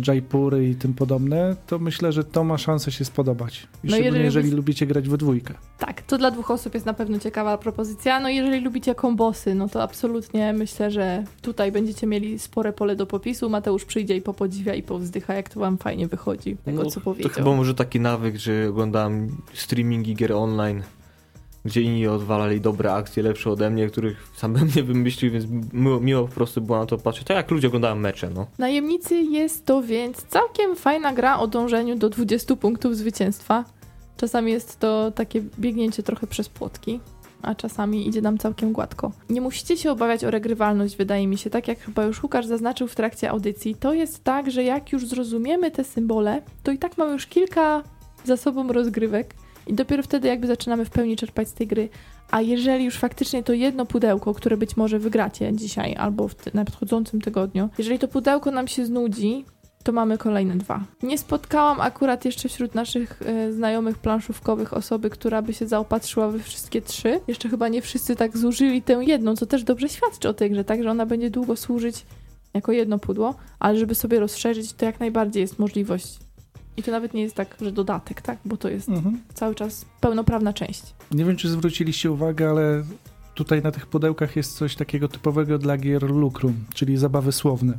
Jaipury 0.07 0.69
i 0.69 0.75
tym 0.75 0.95
podobne, 0.95 1.57
to 1.67 1.79
myślę, 1.79 2.13
że 2.13 2.25
to 2.25 2.45
ma 2.45 2.59
szansę 2.59 2.93
się 2.93 3.05
spodobać. 3.05 3.67
I 3.85 3.89
no 3.89 3.97
jeżeli, 3.97 4.25
jeżeli 4.25 4.51
lubicie 4.51 4.87
grać 4.87 5.09
we 5.09 5.19
dwójkę. 5.19 5.55
Tak, 5.79 6.03
to 6.03 6.19
dla 6.19 6.31
dwóch 6.31 6.51
osób 6.51 6.75
jest 6.75 6.87
na 6.87 6.95
pewno 6.95 7.19
ciekawa 7.19 7.59
propozycja. 7.59 8.21
No 8.21 8.29
jeżeli 8.29 8.61
lubicie 8.61 8.95
kombosy, 8.95 9.55
no 9.55 9.69
to 9.69 9.83
absolutnie 9.83 10.53
myślę, 10.53 10.91
że 10.91 11.25
tutaj 11.43 11.73
będziecie 11.73 12.07
mieli 12.07 12.39
spore 12.39 12.73
pole 12.73 12.97
do 12.97 13.07
popisu. 13.07 13.51
Mateusz 13.51 13.85
przyjdzie 13.85 14.17
i 14.17 14.23
popodziwia 14.23 14.75
i 14.75 14.83
powzdycha, 14.83 15.35
jak 15.35 15.49
to 15.49 15.61
wam 15.61 15.79
fajnie 15.79 16.09
wychodzi, 16.09 16.57
tego 16.65 16.83
no, 16.83 16.91
co 16.91 17.01
powiedział. 17.01 17.31
To 17.31 17.37
chyba 17.37 17.55
może 17.57 17.75
taki 17.75 18.01
nawyk, 18.01 18.37
że 18.37 18.69
oglądam 18.71 19.29
streamingi 19.55 20.15
gier 20.15 20.33
online 20.33 20.83
gdzie 21.67 21.83
inni 21.83 22.07
odwalali 22.07 22.61
dobre 22.61 22.93
akcje, 22.93 23.23
lepsze 23.23 23.51
ode 23.51 23.71
mnie, 23.71 23.87
których 23.87 24.29
sam 24.37 24.53
bym 24.53 24.69
nie 24.77 24.83
wymyślił, 24.83 25.33
więc 25.33 25.47
miło, 25.73 26.01
miło 26.01 26.29
po 26.29 26.35
prostu 26.35 26.61
było 26.61 26.79
na 26.79 26.87
to 26.87 26.99
patrzeć, 26.99 27.25
tak 27.25 27.37
jak 27.37 27.51
ludzie 27.51 27.69
oglądają 27.69 27.95
mecze, 27.95 28.31
no. 28.35 28.47
Najemnicy 28.59 29.23
jest 29.23 29.67
to 29.67 29.83
więc 29.83 30.23
całkiem 30.23 30.77
fajna 30.77 31.13
gra 31.13 31.39
o 31.39 31.47
dążeniu 31.47 31.97
do 31.97 32.09
20 32.09 32.57
punktów 32.57 32.97
zwycięstwa. 32.97 33.65
Czasami 34.17 34.53
jest 34.53 34.81
to 34.81 35.11
takie 35.11 35.43
biegnięcie 35.59 36.03
trochę 36.03 36.27
przez 36.27 36.49
płotki, 36.49 37.01
a 37.43 37.55
czasami 37.55 38.09
idzie 38.09 38.23
nam 38.23 38.39
całkiem 38.39 38.73
gładko. 38.73 39.13
Nie 39.31 39.41
musicie 39.41 39.77
się 39.77 39.91
obawiać 39.91 40.25
o 40.25 40.31
regrywalność, 40.31 40.97
wydaje 40.97 41.27
mi 41.27 41.39
się, 41.39 41.51
tak 41.51 41.69
jak 41.69 41.79
chyba 41.79 42.05
już 42.05 42.23
Łukasz 42.23 42.47
zaznaczył 42.47 42.89
w 42.89 42.95
trakcie 42.95 43.31
audycji. 43.31 43.75
To 43.75 43.95
jest 43.95 44.25
tak, 44.25 44.51
że 44.51 44.65
jak 44.65 44.93
już 44.93 45.07
zrozumiemy 45.07 45.71
te 45.71 45.85
symbole, 45.85 46.43
to 46.63 46.73
i 46.73 46.79
tak 46.79 46.99
mamy 46.99 47.13
już 47.13 47.27
kilka 47.27 47.83
za 48.25 48.37
sobą 48.37 48.73
rozgrywek, 48.73 49.35
i 49.67 49.75
dopiero 49.75 50.03
wtedy 50.03 50.29
jakby 50.29 50.47
zaczynamy 50.47 50.85
w 50.85 50.91
pełni 50.91 51.17
czerpać 51.17 51.49
z 51.49 51.53
tej 51.53 51.67
gry. 51.67 51.89
A 52.31 52.41
jeżeli 52.41 52.85
już 52.85 52.99
faktycznie 52.99 53.43
to 53.43 53.53
jedno 53.53 53.87
pudełko, 53.87 54.35
które 54.35 54.57
być 54.57 54.77
może 54.77 54.99
wygracie 54.99 55.53
dzisiaj 55.53 55.97
albo 55.97 56.29
w 56.29 56.47
na 56.47 56.53
nadchodzącym 56.55 57.21
tygodniu, 57.21 57.69
jeżeli 57.79 57.99
to 57.99 58.09
pudełko 58.09 58.51
nam 58.51 58.69
się 58.69 58.87
znudzi, 58.87 59.45
to 59.87 59.93
mamy 59.93 60.19
kolejne 60.19 60.57
dwa. 60.57 60.85
Nie 61.03 61.19
spotkałam 61.19 61.81
akurat 61.81 62.25
jeszcze 62.25 62.49
wśród 62.49 62.75
naszych 62.75 63.23
y, 63.23 63.53
znajomych 63.53 63.99
planszówkowych 63.99 64.75
osoby, 64.75 65.11
która 65.11 65.43
by 65.43 65.55
się 65.55 65.67
zaopatrzyła 65.67 66.29
we 66.29 66.39
wszystkie 66.39 66.83
trzy. 66.83 67.21
Jeszcze 67.29 67.49
chyba 67.49 67.69
nie 67.69 67.83
wszyscy 67.83 68.17
tak 68.17 68.39
zużyli 68.39 68.83
tę 68.83 68.93
jedną, 68.93 69.37
co 69.37 69.47
też 69.47 69.65
dobrze 69.65 69.89
świadczy 69.89 70.29
o 70.29 70.35
tej 70.35 70.51
grze, 70.51 70.65
tak, 70.65 70.83
że 70.83 70.91
ona 70.91 71.07
będzie 71.07 71.31
długo 71.31 71.57
służyć 71.57 72.07
jako 72.55 72.73
jedno 72.73 72.99
pudło, 72.99 73.35
ale 73.59 73.79
żeby 73.79 73.95
sobie 73.95 74.21
rozszerzyć, 74.21 74.73
to 74.73 74.85
jak 74.85 75.01
najbardziej 75.01 75.41
jest 75.41 75.59
możliwość 75.59 76.26
i 76.77 76.83
to 76.83 76.91
nawet 76.91 77.15
nie 77.15 77.23
jest 77.23 77.35
tak, 77.35 77.57
że 77.61 77.73
dodatek, 77.73 78.23
tak? 78.23 78.39
Bo 78.45 78.57
to 78.57 78.69
jest 78.69 78.89
mhm. 78.89 79.21
cały 79.35 79.55
czas 79.55 79.85
pełnoprawna 80.01 80.53
część. 80.53 80.83
Nie 81.11 81.25
wiem, 81.25 81.37
czy 81.37 81.49
zwróciliście 81.49 82.13
uwagę, 82.13 82.51
ale 82.51 82.85
tutaj 83.35 83.63
na 83.63 83.73
tych 83.73 83.87
pudełkach 83.87 84.37
jest 84.37 84.57
coś 84.57 84.75
takiego 84.75 85.09
typowego 85.09 85.59
dla 85.59 85.77
gier 85.77 86.03
Lucrum, 86.03 86.55
czyli 86.75 86.97
zabawy 86.97 87.33
słowne. 87.33 87.79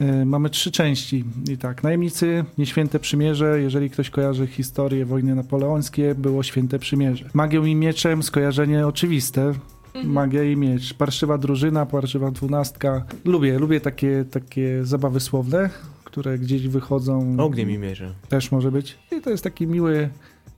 Yy, 0.00 0.26
mamy 0.26 0.50
trzy 0.50 0.70
części. 0.70 1.24
I 1.50 1.58
tak, 1.58 1.82
najemnicy, 1.82 2.44
nieświęte 2.58 2.98
przymierze. 2.98 3.60
Jeżeli 3.60 3.90
ktoś 3.90 4.10
kojarzy 4.10 4.46
historię 4.46 5.06
wojny 5.06 5.34
napoleońskie, 5.34 6.14
było 6.14 6.42
święte 6.42 6.78
przymierze. 6.78 7.30
Magią 7.34 7.64
i 7.64 7.74
mieczem, 7.74 8.22
skojarzenie 8.22 8.86
oczywiste. 8.86 9.52
Mhm. 9.94 10.12
Magia 10.14 10.44
i 10.44 10.56
miecz. 10.56 10.94
Parszywa 10.94 11.38
drużyna, 11.38 11.86
parszywa 11.86 12.30
dwunastka. 12.30 13.04
Lubię, 13.24 13.58
lubię 13.58 13.80
takie, 13.80 14.24
takie 14.30 14.84
zabawy 14.84 15.20
słowne 15.20 15.70
które 16.16 16.38
gdzieś 16.38 16.68
wychodzą. 16.68 17.36
Ogniem 17.38 17.70
i 17.70 17.78
mierzy. 17.78 18.14
Też 18.28 18.52
może 18.52 18.70
być. 18.70 18.98
I 19.12 19.20
to 19.20 19.30
jest 19.30 19.44
taki 19.44 19.66
miły 19.66 20.10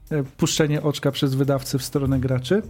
e, 0.09 0.23
puszczenie 0.23 0.83
oczka 0.83 1.11
przez 1.11 1.35
wydawcę 1.35 1.79
w 1.79 1.83
stronę 1.83 2.19
graczy. 2.19 2.61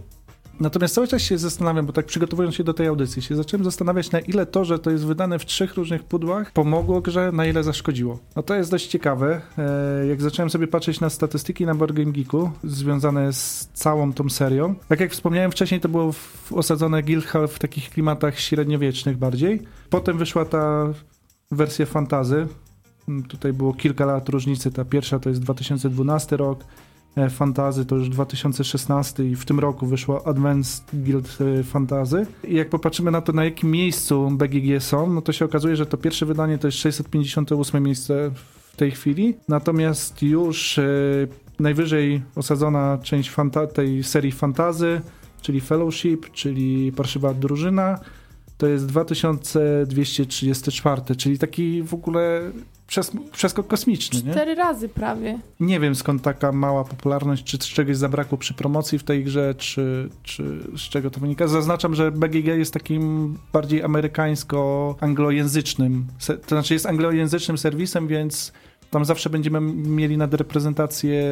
Natomiast 0.60 0.94
cały 0.94 1.08
czas 1.08 1.22
się 1.22 1.38
zastanawiam, 1.38 1.86
bo 1.86 1.92
tak 1.92 2.06
przygotowując 2.06 2.54
się 2.54 2.64
do 2.64 2.74
tej 2.74 2.86
audycji, 2.86 3.22
się 3.22 3.36
zacząłem 3.36 3.64
zastanawiać, 3.64 4.10
na 4.10 4.20
ile 4.20 4.46
to, 4.46 4.64
że 4.64 4.78
to 4.78 4.90
jest 4.90 5.06
wydane 5.06 5.38
w 5.38 5.46
trzech 5.46 5.74
różnych 5.74 6.04
pudłach, 6.04 6.52
pomogło 6.52 7.00
grze, 7.00 7.32
na 7.32 7.46
ile 7.46 7.64
zaszkodziło. 7.64 8.18
No 8.36 8.42
to 8.42 8.54
jest 8.54 8.70
dość 8.70 8.86
ciekawe. 8.86 9.40
E, 9.58 10.06
jak 10.06 10.22
zacząłem 10.22 10.50
sobie 10.50 10.66
patrzeć 10.66 11.00
na 11.00 11.10
statystyki 11.10 11.66
na 11.66 11.74
Board 11.74 11.92
Game 11.92 12.12
Geeku, 12.12 12.50
związane 12.64 13.32
z 13.32 13.68
całą 13.74 14.12
tą 14.12 14.28
serią, 14.28 14.74
tak 14.88 15.00
jak 15.00 15.12
wspomniałem 15.12 15.50
wcześniej, 15.50 15.80
to 15.80 15.88
było 15.88 16.14
osadzone 16.50 17.02
Guildhall 17.02 17.48
w 17.48 17.58
takich 17.58 17.90
klimatach 17.90 18.40
średniowiecznych 18.40 19.16
bardziej. 19.16 19.62
Potem 19.90 20.18
wyszła 20.18 20.44
ta 20.44 20.92
wersja 21.50 21.86
fantazy, 21.86 22.46
Tutaj 23.28 23.52
było 23.52 23.74
kilka 23.74 24.06
lat 24.06 24.28
różnicy. 24.28 24.70
Ta 24.70 24.84
pierwsza 24.84 25.18
to 25.18 25.28
jest 25.28 25.40
2012 25.40 26.36
rok, 26.36 26.64
e, 27.16 27.30
Fantazy 27.30 27.86
to 27.86 27.96
już 27.96 28.08
2016 28.08 29.24
i 29.24 29.36
w 29.36 29.44
tym 29.44 29.60
roku 29.60 29.86
wyszło 29.86 30.26
Advanced 30.26 30.84
Guild 30.92 31.38
e, 31.40 31.62
Fantazy. 31.62 32.26
I 32.44 32.54
jak 32.54 32.68
popatrzymy 32.68 33.10
na 33.10 33.20
to, 33.20 33.32
na 33.32 33.44
jakim 33.44 33.70
miejscu 33.70 34.30
BGG 34.30 34.82
są, 34.82 35.12
no 35.12 35.22
to 35.22 35.32
się 35.32 35.44
okazuje, 35.44 35.76
że 35.76 35.86
to 35.86 35.96
pierwsze 35.96 36.26
wydanie 36.26 36.58
to 36.58 36.68
jest 36.68 36.78
658 36.78 37.84
miejsce 37.84 38.30
w 38.72 38.76
tej 38.76 38.90
chwili. 38.90 39.34
Natomiast 39.48 40.22
już 40.22 40.78
e, 40.78 40.84
najwyżej 41.58 42.22
osadzona 42.36 42.98
część 43.02 43.32
tej 43.74 44.04
serii 44.04 44.32
Fantazy, 44.32 45.00
czyli 45.42 45.60
Fellowship, 45.60 46.32
czyli 46.32 46.92
Parszywa 46.92 47.34
Drużyna, 47.34 47.98
to 48.60 48.66
jest 48.66 48.86
2234, 48.86 51.16
czyli 51.16 51.38
taki 51.38 51.82
w 51.82 51.94
ogóle 51.94 52.52
przes 52.90 53.12
przeskok 53.32 53.66
kosmiczny. 53.66 54.32
Cztery 54.32 54.50
nie? 54.50 54.62
razy 54.62 54.88
prawie. 54.88 55.38
Nie 55.60 55.80
wiem 55.80 55.94
skąd 55.94 56.22
taka 56.22 56.52
mała 56.52 56.84
popularność, 56.84 57.44
czy 57.44 57.56
z 57.56 57.60
czegoś 57.60 57.96
zabrakło 57.96 58.38
przy 58.38 58.54
promocji 58.54 58.98
w 58.98 59.04
tej 59.04 59.24
grze, 59.24 59.54
czy, 59.58 60.08
czy 60.22 60.58
z 60.76 60.80
czego 60.80 61.10
to 61.10 61.20
wynika. 61.20 61.48
Zaznaczam, 61.48 61.94
że 61.94 62.12
BGG 62.12 62.46
jest 62.46 62.74
takim 62.74 63.34
bardziej 63.52 63.82
amerykańsko-anglojęzycznym, 63.82 66.06
to 66.26 66.48
znaczy 66.48 66.74
jest 66.74 66.86
anglojęzycznym 66.86 67.58
serwisem, 67.58 68.08
więc 68.08 68.52
tam 68.90 69.04
zawsze 69.04 69.30
będziemy 69.30 69.60
mieli 69.74 70.16
nadreprezentację 70.16 71.22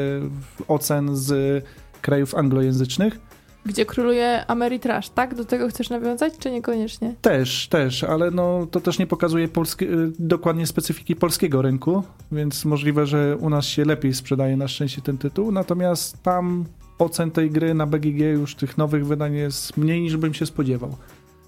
ocen 0.69 1.17
z 1.17 1.65
krajów 2.03 2.35
anglojęzycznych. 2.35 3.28
Gdzie 3.69 3.87
króluje 3.87 4.47
Ameritrash, 4.47 5.09
tak? 5.09 5.35
Do 5.35 5.45
tego 5.45 5.69
chcesz 5.69 5.91
nawiązać, 5.91 6.33
czy 6.39 6.51
niekoniecznie? 6.51 7.15
Też, 7.23 7.69
też, 7.69 8.05
ale 8.05 8.31
no, 8.31 8.67
to 8.71 8.81
też 8.81 8.99
nie 8.99 9.07
pokazuje 9.07 9.49
polskie, 9.49 9.87
y, 9.87 10.13
dokładnie 10.19 10.67
specyfiki 10.67 11.17
polskiego 11.17 11.63
rynku, 11.63 12.03
więc 12.33 12.65
możliwe, 12.65 13.07
że 13.07 13.37
u 13.37 13.51
nas 13.51 13.65
się 13.65 13.85
lepiej 13.85 14.15
sprzedaje 14.15 14.57
na 14.57 14.69
szczęście 14.69 15.03
ten 15.03 15.19
tytuł, 15.19 15.53
natomiast 15.53 16.23
tam 16.23 16.65
ocen 16.99 17.31
tej 17.31 17.51
gry 17.51 17.75
na 17.75 17.87
BGG 17.87 18.21
już 18.21 18.55
tych 18.55 18.79
nowych 18.79 19.07
wydań 19.07 19.35
jest 19.35 19.77
mniej 19.77 20.01
niż 20.01 20.17
bym 20.17 20.35
się 20.35 20.47
spodziewał. 20.47 20.97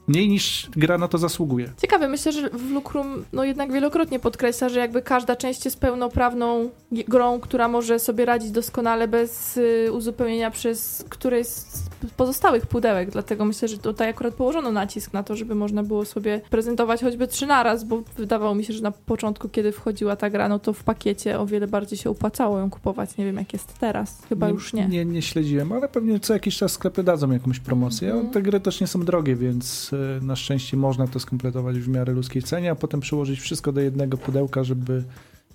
Mniej 0.08 0.28
niż 0.28 0.70
gra 0.76 0.98
na 0.98 1.08
to 1.08 1.18
zasługuje. 1.18 1.72
Ciekawe, 1.82 2.08
myślę, 2.08 2.32
że 2.32 2.50
w 2.50 2.70
Lucrum 2.70 3.24
no 3.32 3.44
jednak 3.44 3.72
wielokrotnie 3.72 4.18
podkreśla, 4.18 4.68
że 4.68 4.80
jakby 4.80 5.02
każda 5.02 5.36
część 5.36 5.64
jest 5.64 5.80
pełnoprawną 5.80 6.70
grą, 7.08 7.40
która 7.40 7.68
może 7.68 7.98
sobie 7.98 8.24
radzić 8.24 8.50
doskonale 8.50 9.08
bez 9.08 9.56
y, 9.56 9.92
uzupełnienia 9.92 10.50
przez 10.50 11.04
któreś 11.08 11.46
z 11.46 11.90
pozostałych 12.16 12.66
pudełek, 12.66 13.10
dlatego 13.10 13.44
myślę, 13.44 13.68
że 13.68 13.78
tutaj 13.78 14.08
akurat 14.08 14.34
położono 14.34 14.72
nacisk 14.72 15.12
na 15.12 15.22
to, 15.22 15.36
żeby 15.36 15.54
można 15.54 15.82
było 15.82 16.04
sobie 16.04 16.40
prezentować 16.50 17.00
choćby 17.00 17.28
trzy 17.28 17.46
naraz, 17.46 17.84
bo 17.84 18.02
wydawało 18.16 18.54
mi 18.54 18.64
się, 18.64 18.72
że 18.72 18.82
na 18.82 18.90
początku, 18.90 19.48
kiedy 19.48 19.72
wchodziła 19.72 20.16
ta 20.16 20.30
gra, 20.30 20.48
no 20.48 20.58
to 20.58 20.72
w 20.72 20.84
pakiecie 20.84 21.38
o 21.38 21.46
wiele 21.46 21.66
bardziej 21.66 21.98
się 21.98 22.10
opłacało 22.10 22.58
ją 22.58 22.70
kupować. 22.70 23.16
Nie 23.16 23.24
wiem, 23.24 23.36
jak 23.36 23.52
jest 23.52 23.78
teraz. 23.78 24.22
Chyba 24.28 24.48
już 24.48 24.72
nie. 24.72 24.88
Nie, 24.88 25.04
nie 25.04 25.22
śledziłem, 25.22 25.72
ale 25.72 25.88
pewnie 25.88 26.20
co 26.20 26.32
jakiś 26.32 26.56
czas 26.56 26.72
sklepy 26.72 27.02
dadzą 27.02 27.30
jakąś 27.30 27.60
promocję. 27.60 28.12
Mhm. 28.12 28.30
Te 28.30 28.42
gry 28.42 28.60
też 28.60 28.80
nie 28.80 28.86
są 28.86 29.04
drogie, 29.04 29.36
więc 29.36 29.90
e, 29.92 29.99
na 30.22 30.36
szczęście 30.36 30.76
można 30.76 31.06
to 31.06 31.20
skompletować 31.20 31.78
w 31.78 31.88
miarę 31.88 32.12
ludzkiej 32.12 32.42
cenie, 32.42 32.70
a 32.70 32.74
potem 32.74 33.00
przyłożyć 33.00 33.40
wszystko 33.40 33.72
do 33.72 33.80
jednego 33.80 34.16
pudełka, 34.16 34.64
żeby 34.64 35.04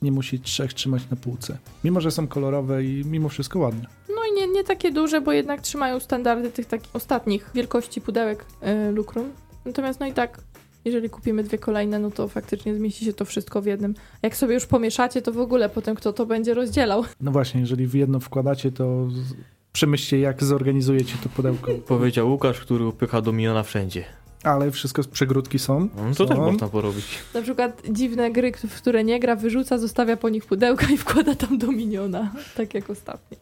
nie 0.02 0.12
musieć 0.12 0.43
trzech 0.43 0.74
trzymać 0.74 1.10
na 1.10 1.18
półce. 1.18 1.58
Mimo, 1.84 2.02
że 2.02 2.12
są 2.12 2.28
kolorowe 2.28 2.84
i 2.84 3.04
mimo 3.06 3.30
wszystko 3.30 3.60
ładne. 3.60 3.86
No 4.10 4.22
i 4.32 4.34
nie, 4.34 4.48
nie 4.48 4.64
takie 4.64 4.91
duże, 4.91 5.22
bo 5.22 5.32
jednak 5.32 5.62
trzymają 5.62 6.00
standardy 6.00 6.52
tych 6.52 6.66
takich 6.66 6.96
ostatnich 6.96 7.52
wielkości 7.54 8.02
pudełek 8.02 8.46
y, 8.88 8.91
Lucrum. 8.91 9.32
Natomiast 9.66 10.00
no 10.00 10.06
i 10.08 10.14
tak, 10.14 10.41
jeżeli 10.86 11.10
kupimy 11.10 11.43
dwie 11.43 11.58
kolejne, 11.58 12.00
no 12.00 12.12
to 12.12 12.28
faktycznie 12.28 12.76
zmieści 12.76 13.06
się 13.06 13.14
to 13.14 13.26
wszystko 13.26 13.62
w 13.62 13.66
jednym. 13.66 13.96
Jak 14.22 14.38
sobie 14.38 14.54
już 14.54 14.66
pomieszacie, 14.66 15.22
to 15.22 15.32
w 15.32 15.39
ogóle 15.39 15.70
potem 15.70 15.96
kto 15.96 16.14
to 16.14 16.26
będzie 16.26 16.54
rozdzielał. 16.54 17.04
No 17.22 17.32
właśnie, 17.32 17.62
jeżeli 17.62 17.88
w 17.88 17.93
jedno 17.93 18.20
wkładacie, 18.20 18.72
to 18.72 19.08
przemyślcie, 19.72 20.20
jak 20.20 20.43
zorganizujecie 20.43 21.14
to 21.24 21.30
pudełko. 21.30 21.72
Powiedział 21.88 22.32
Łukasz, 22.32 22.60
który 22.60 22.86
upycha 22.86 23.22
dominiona 23.22 23.64
wszędzie. 23.64 24.04
Ale 24.46 24.72
wszystko 24.72 25.04
z 25.04 25.08
przegródki 25.08 25.60
są. 25.60 25.80
No 25.80 26.16
to 26.18 26.26
tak 26.26 26.38
Są. 26.38 26.52
można 26.52 26.68
porobić. 26.68 27.20
Na 27.34 27.41
przykład 27.41 27.82
dziwne 27.91 28.32
gry, 28.32 28.52
w 28.52 28.76
które 28.76 29.04
nie 29.04 29.20
gra, 29.20 29.36
wyrzuca, 29.36 29.78
zostawia 29.78 30.18
po 30.18 30.30
nich 30.30 30.46
pudełka 30.46 30.88
i 30.88 30.98
wkłada 30.98 31.36
tam 31.36 31.58
Dominiona. 31.58 32.32
Tak 32.58 32.74
jak 32.74 32.89
ostatnio. 32.89 33.38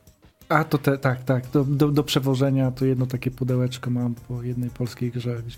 A 0.49 0.64
to 0.64 0.78
te, 0.78 0.97
tak, 0.97 1.24
tak. 1.24 1.43
Do, 1.54 1.64
do, 1.64 1.88
do 1.88 2.04
przewożenia 2.04 2.72
to 2.72 2.86
jedno 2.86 3.06
takie 3.06 3.32
pudełeczko 3.32 3.89
mam 3.89 4.16
po 4.16 4.43
jednej 4.43 4.70
polskiej 4.70 5.12
grze, 5.12 5.41
gdzie 5.47 5.58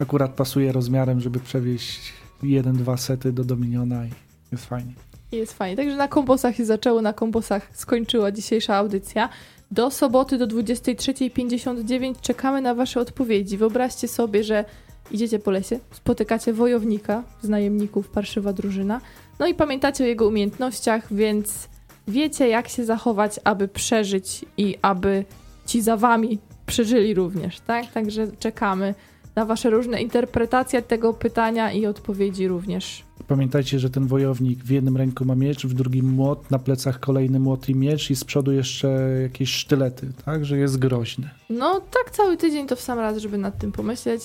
akurat 0.00 0.34
pasuje 0.34 0.72
rozmiarem, 0.72 1.20
żeby 1.20 1.40
przewieźć 1.40 2.12
jeden, 2.42 2.76
dwa 2.76 2.96
sety 2.96 3.32
do 3.32 3.44
Dominiona 3.44 4.06
i 4.06 4.10
jest 4.52 4.66
fajnie. 4.66 4.92
I 5.32 5.36
jest 5.36 5.52
fajnie. 5.52 5.76
Także 5.76 5.96
na 5.96 6.08
komposach 6.08 6.56
się 6.56 6.64
zaczęło, 6.64 7.02
na 7.02 7.12
komposach 7.12 7.68
skończyła 7.72 8.32
dzisiejsza 8.32 8.76
audycja. 8.76 9.28
Do 9.72 9.90
soboty 9.90 10.38
do 10.38 10.46
23.59 10.46 12.20
czekamy 12.20 12.60
na 12.60 12.74
Wasze 12.74 13.00
odpowiedzi. 13.00 13.56
Wyobraźcie 13.56 14.08
sobie, 14.08 14.44
że 14.44 14.64
idziecie 15.10 15.38
po 15.38 15.50
lesie, 15.50 15.78
spotykacie 15.92 16.52
wojownika 16.52 17.22
z 17.42 17.48
najemników 17.48 18.08
Parszywa 18.08 18.52
Drużyna, 18.52 19.00
no 19.38 19.46
i 19.46 19.54
pamiętacie 19.54 20.04
o 20.04 20.06
jego 20.06 20.28
umiejętnościach, 20.28 21.14
więc 21.14 21.68
wiecie, 22.08 22.48
jak 22.48 22.68
się 22.68 22.84
zachować, 22.84 23.40
aby 23.44 23.68
przeżyć 23.68 24.44
i 24.56 24.76
aby 24.82 25.24
ci 25.66 25.82
za 25.82 25.96
Wami 25.96 26.38
przeżyli 26.66 27.14
również, 27.14 27.60
tak? 27.60 27.92
Także 27.92 28.26
czekamy 28.38 28.94
na 29.36 29.44
Wasze 29.44 29.70
różne 29.70 30.02
interpretacje 30.02 30.82
tego 30.82 31.14
pytania 31.14 31.72
i 31.72 31.86
odpowiedzi 31.86 32.48
również. 32.48 33.04
Pamiętajcie, 33.28 33.78
że 33.78 33.90
ten 33.90 34.06
wojownik 34.06 34.64
w 34.64 34.70
jednym 34.70 34.96
ręku 34.96 35.24
ma 35.24 35.34
miecz, 35.34 35.66
w 35.66 35.74
drugim 35.74 36.08
młot, 36.08 36.50
na 36.50 36.58
plecach 36.58 37.00
kolejny 37.00 37.40
młot 37.40 37.68
i 37.68 37.74
miecz 37.74 38.10
i 38.10 38.16
z 38.16 38.24
przodu 38.24 38.52
jeszcze 38.52 38.88
jakieś 39.22 39.50
sztylety, 39.50 40.12
tak? 40.24 40.44
Że 40.44 40.58
jest 40.58 40.78
groźny. 40.78 41.30
No, 41.50 41.80
tak 41.80 42.10
cały 42.10 42.36
tydzień 42.36 42.66
to 42.66 42.76
w 42.76 42.80
sam 42.80 42.98
raz, 42.98 43.18
żeby 43.18 43.38
nad 43.38 43.58
tym 43.58 43.72
pomyśleć. 43.72 44.22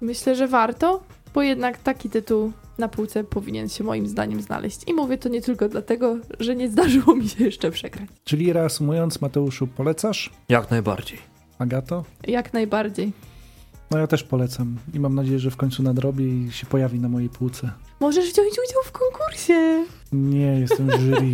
Myślę, 0.00 0.34
że 0.34 0.48
warto, 0.48 1.02
bo 1.34 1.42
jednak 1.42 1.78
taki 1.78 2.10
tytuł 2.10 2.52
na 2.78 2.88
półce 2.88 3.24
powinien 3.24 3.68
się 3.68 3.84
moim 3.84 4.06
zdaniem 4.06 4.42
znaleźć. 4.42 4.80
I 4.86 4.94
mówię 4.94 5.18
to 5.18 5.28
nie 5.28 5.42
tylko 5.42 5.68
dlatego, 5.68 6.16
że 6.40 6.56
nie 6.56 6.70
zdarzyło 6.70 7.16
mi 7.16 7.28
się 7.28 7.44
jeszcze 7.44 7.70
przegrać. 7.70 8.08
Czyli 8.24 8.52
reasumując, 8.52 9.20
Mateuszu, 9.20 9.66
polecasz? 9.66 10.30
Jak 10.48 10.70
najbardziej. 10.70 11.18
Agato? 11.58 12.04
Jak 12.26 12.52
najbardziej. 12.52 13.12
No 13.92 13.98
ja 13.98 14.06
też 14.06 14.22
polecam 14.22 14.76
i 14.94 15.00
mam 15.00 15.14
nadzieję, 15.14 15.38
że 15.38 15.50
w 15.50 15.56
końcu 15.56 15.82
nadrobię 15.82 16.28
i 16.28 16.52
się 16.52 16.66
pojawi 16.66 17.00
na 17.00 17.08
mojej 17.08 17.28
półce. 17.28 17.70
Możesz 18.00 18.24
wziąć 18.32 18.50
udział 18.50 18.82
w 18.84 18.92
konkursie. 18.92 19.84
Nie, 20.12 20.60
jestem 20.60 20.86
w 20.90 21.00
jury. 21.00 21.26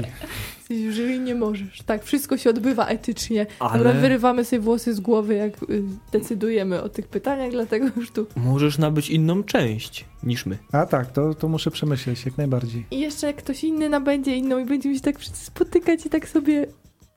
Jesteś 0.58 0.78
w 0.94 0.96
jury 0.96 1.18
nie 1.18 1.34
możesz. 1.34 1.82
Tak, 1.82 2.04
wszystko 2.04 2.36
się 2.36 2.50
odbywa 2.50 2.86
etycznie. 2.86 3.46
Dobra, 3.60 3.68
Ale 3.90 3.94
wyrywamy 3.94 4.44
sobie 4.44 4.60
włosy 4.60 4.94
z 4.94 5.00
głowy, 5.00 5.34
jak 5.34 5.62
y, 5.70 5.82
decydujemy 6.12 6.82
o 6.82 6.88
tych 6.88 7.08
pytaniach, 7.08 7.50
dlatego 7.50 7.86
już 7.96 8.10
tu. 8.10 8.26
możesz 8.36 8.78
nabyć 8.78 9.10
inną 9.10 9.42
część 9.42 10.04
niż 10.22 10.46
my. 10.46 10.58
A 10.72 10.86
tak, 10.86 11.12
to, 11.12 11.34
to 11.34 11.48
muszę 11.48 11.70
przemyśleć 11.70 12.24
jak 12.26 12.38
najbardziej. 12.38 12.86
I 12.90 13.00
jeszcze 13.00 13.26
jak 13.26 13.36
ktoś 13.36 13.64
inny 13.64 13.88
nabędzie 13.88 14.36
inną 14.36 14.58
i 14.58 14.64
będziemy 14.64 14.94
się 14.94 15.00
tak 15.00 15.18
wszyscy 15.18 15.44
spotykać 15.46 16.06
i 16.06 16.10
tak 16.10 16.28
sobie 16.28 16.66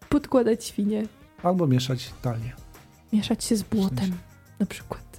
podkładać 0.09 0.65
świnie. 0.65 1.03
Albo 1.43 1.67
mieszać 1.67 2.11
talię. 2.21 2.51
Mieszać 3.13 3.43
się 3.43 3.55
z 3.55 3.61
W 3.63 3.69
błotem, 3.69 3.97
sensie. 3.97 4.13
na 4.59 4.65
przykład. 4.65 5.10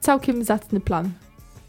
Całkiem 0.00 0.44
zacny 0.44 0.80
plan. 0.80 1.10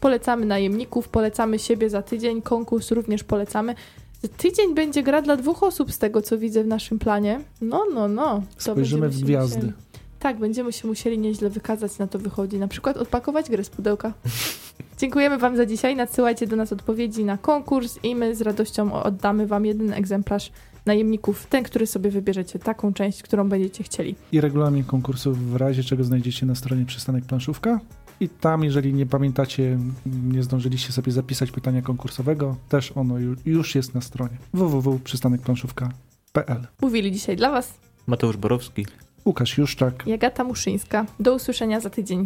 Polecamy 0.00 0.46
najemników, 0.46 1.08
polecamy 1.08 1.58
siebie 1.58 1.90
za 1.90 2.02
tydzień, 2.02 2.42
konkurs 2.42 2.90
również 2.90 3.24
polecamy. 3.24 3.74
Za 4.22 4.28
tydzień 4.28 4.74
będzie 4.74 5.02
gra 5.02 5.22
dla 5.22 5.36
dwóch 5.36 5.62
osób 5.62 5.92
z 5.92 5.98
tego, 5.98 6.22
co 6.22 6.38
widzę 6.38 6.64
w 6.64 6.66
naszym 6.66 6.98
planie. 6.98 7.40
No, 7.60 7.84
no, 7.94 8.08
no. 8.08 8.42
To 8.56 8.72
Spojrzymy 8.72 9.08
w 9.08 9.20
gwiazdy. 9.20 9.56
Musieli... 9.56 9.72
Tak, 10.18 10.38
będziemy 10.38 10.72
się 10.72 10.88
musieli 10.88 11.18
nieźle 11.18 11.50
wykazać, 11.50 11.98
na 11.98 12.06
to 12.06 12.18
wychodzi. 12.18 12.58
Na 12.58 12.68
przykład 12.68 12.96
odpakować 12.96 13.50
grę 13.50 13.64
z 13.64 13.70
pudełka. 13.70 14.12
Dziękujemy 14.98 15.38
Wam 15.38 15.56
za 15.56 15.66
dzisiaj. 15.66 15.96
Nadsyłajcie 15.96 16.46
do 16.46 16.56
nas 16.56 16.72
odpowiedzi 16.72 17.24
na 17.24 17.38
konkurs 17.38 17.98
i 18.02 18.14
my 18.14 18.34
z 18.34 18.40
radością 18.40 18.92
oddamy 18.92 19.46
Wam 19.46 19.66
jeden 19.66 19.92
egzemplarz 19.92 20.52
najemników. 20.86 21.46
Ten, 21.46 21.64
który 21.64 21.86
sobie 21.86 22.10
wybierzecie, 22.10 22.58
taką 22.58 22.92
część, 22.92 23.22
którą 23.22 23.48
będziecie 23.48 23.84
chcieli. 23.84 24.14
I 24.32 24.40
regulamin 24.40 24.84
konkursów 24.84 25.50
w 25.50 25.56
razie 25.56 25.82
czego 25.82 26.04
znajdziecie 26.04 26.46
na 26.46 26.54
stronie 26.54 26.86
Przystanek 26.86 27.24
Planszówka. 27.24 27.80
I 28.22 28.28
tam, 28.28 28.64
jeżeli 28.64 28.94
nie 28.94 29.06
pamiętacie, 29.06 29.78
nie 30.06 30.42
zdążyliście 30.42 30.92
sobie 30.92 31.12
zapisać 31.12 31.50
pytania 31.50 31.82
konkursowego, 31.82 32.56
też 32.68 32.92
ono 32.96 33.14
ju- 33.14 33.36
już 33.46 33.74
jest 33.74 33.94
na 33.94 34.00
stronie 34.00 34.36
www.przystanekplanszówka.pl 34.54 36.66
Mówili 36.80 37.12
dzisiaj 37.12 37.36
dla 37.36 37.50
Was 37.50 37.74
Mateusz 38.06 38.36
Borowski. 38.36 38.86
Łukasz 39.24 39.58
Juszczak. 39.58 40.06
i 40.06 40.12
Agata 40.12 40.44
Muszyńska. 40.44 41.06
Do 41.20 41.34
usłyszenia 41.34 41.80
za 41.80 41.90
tydzień. 41.90 42.24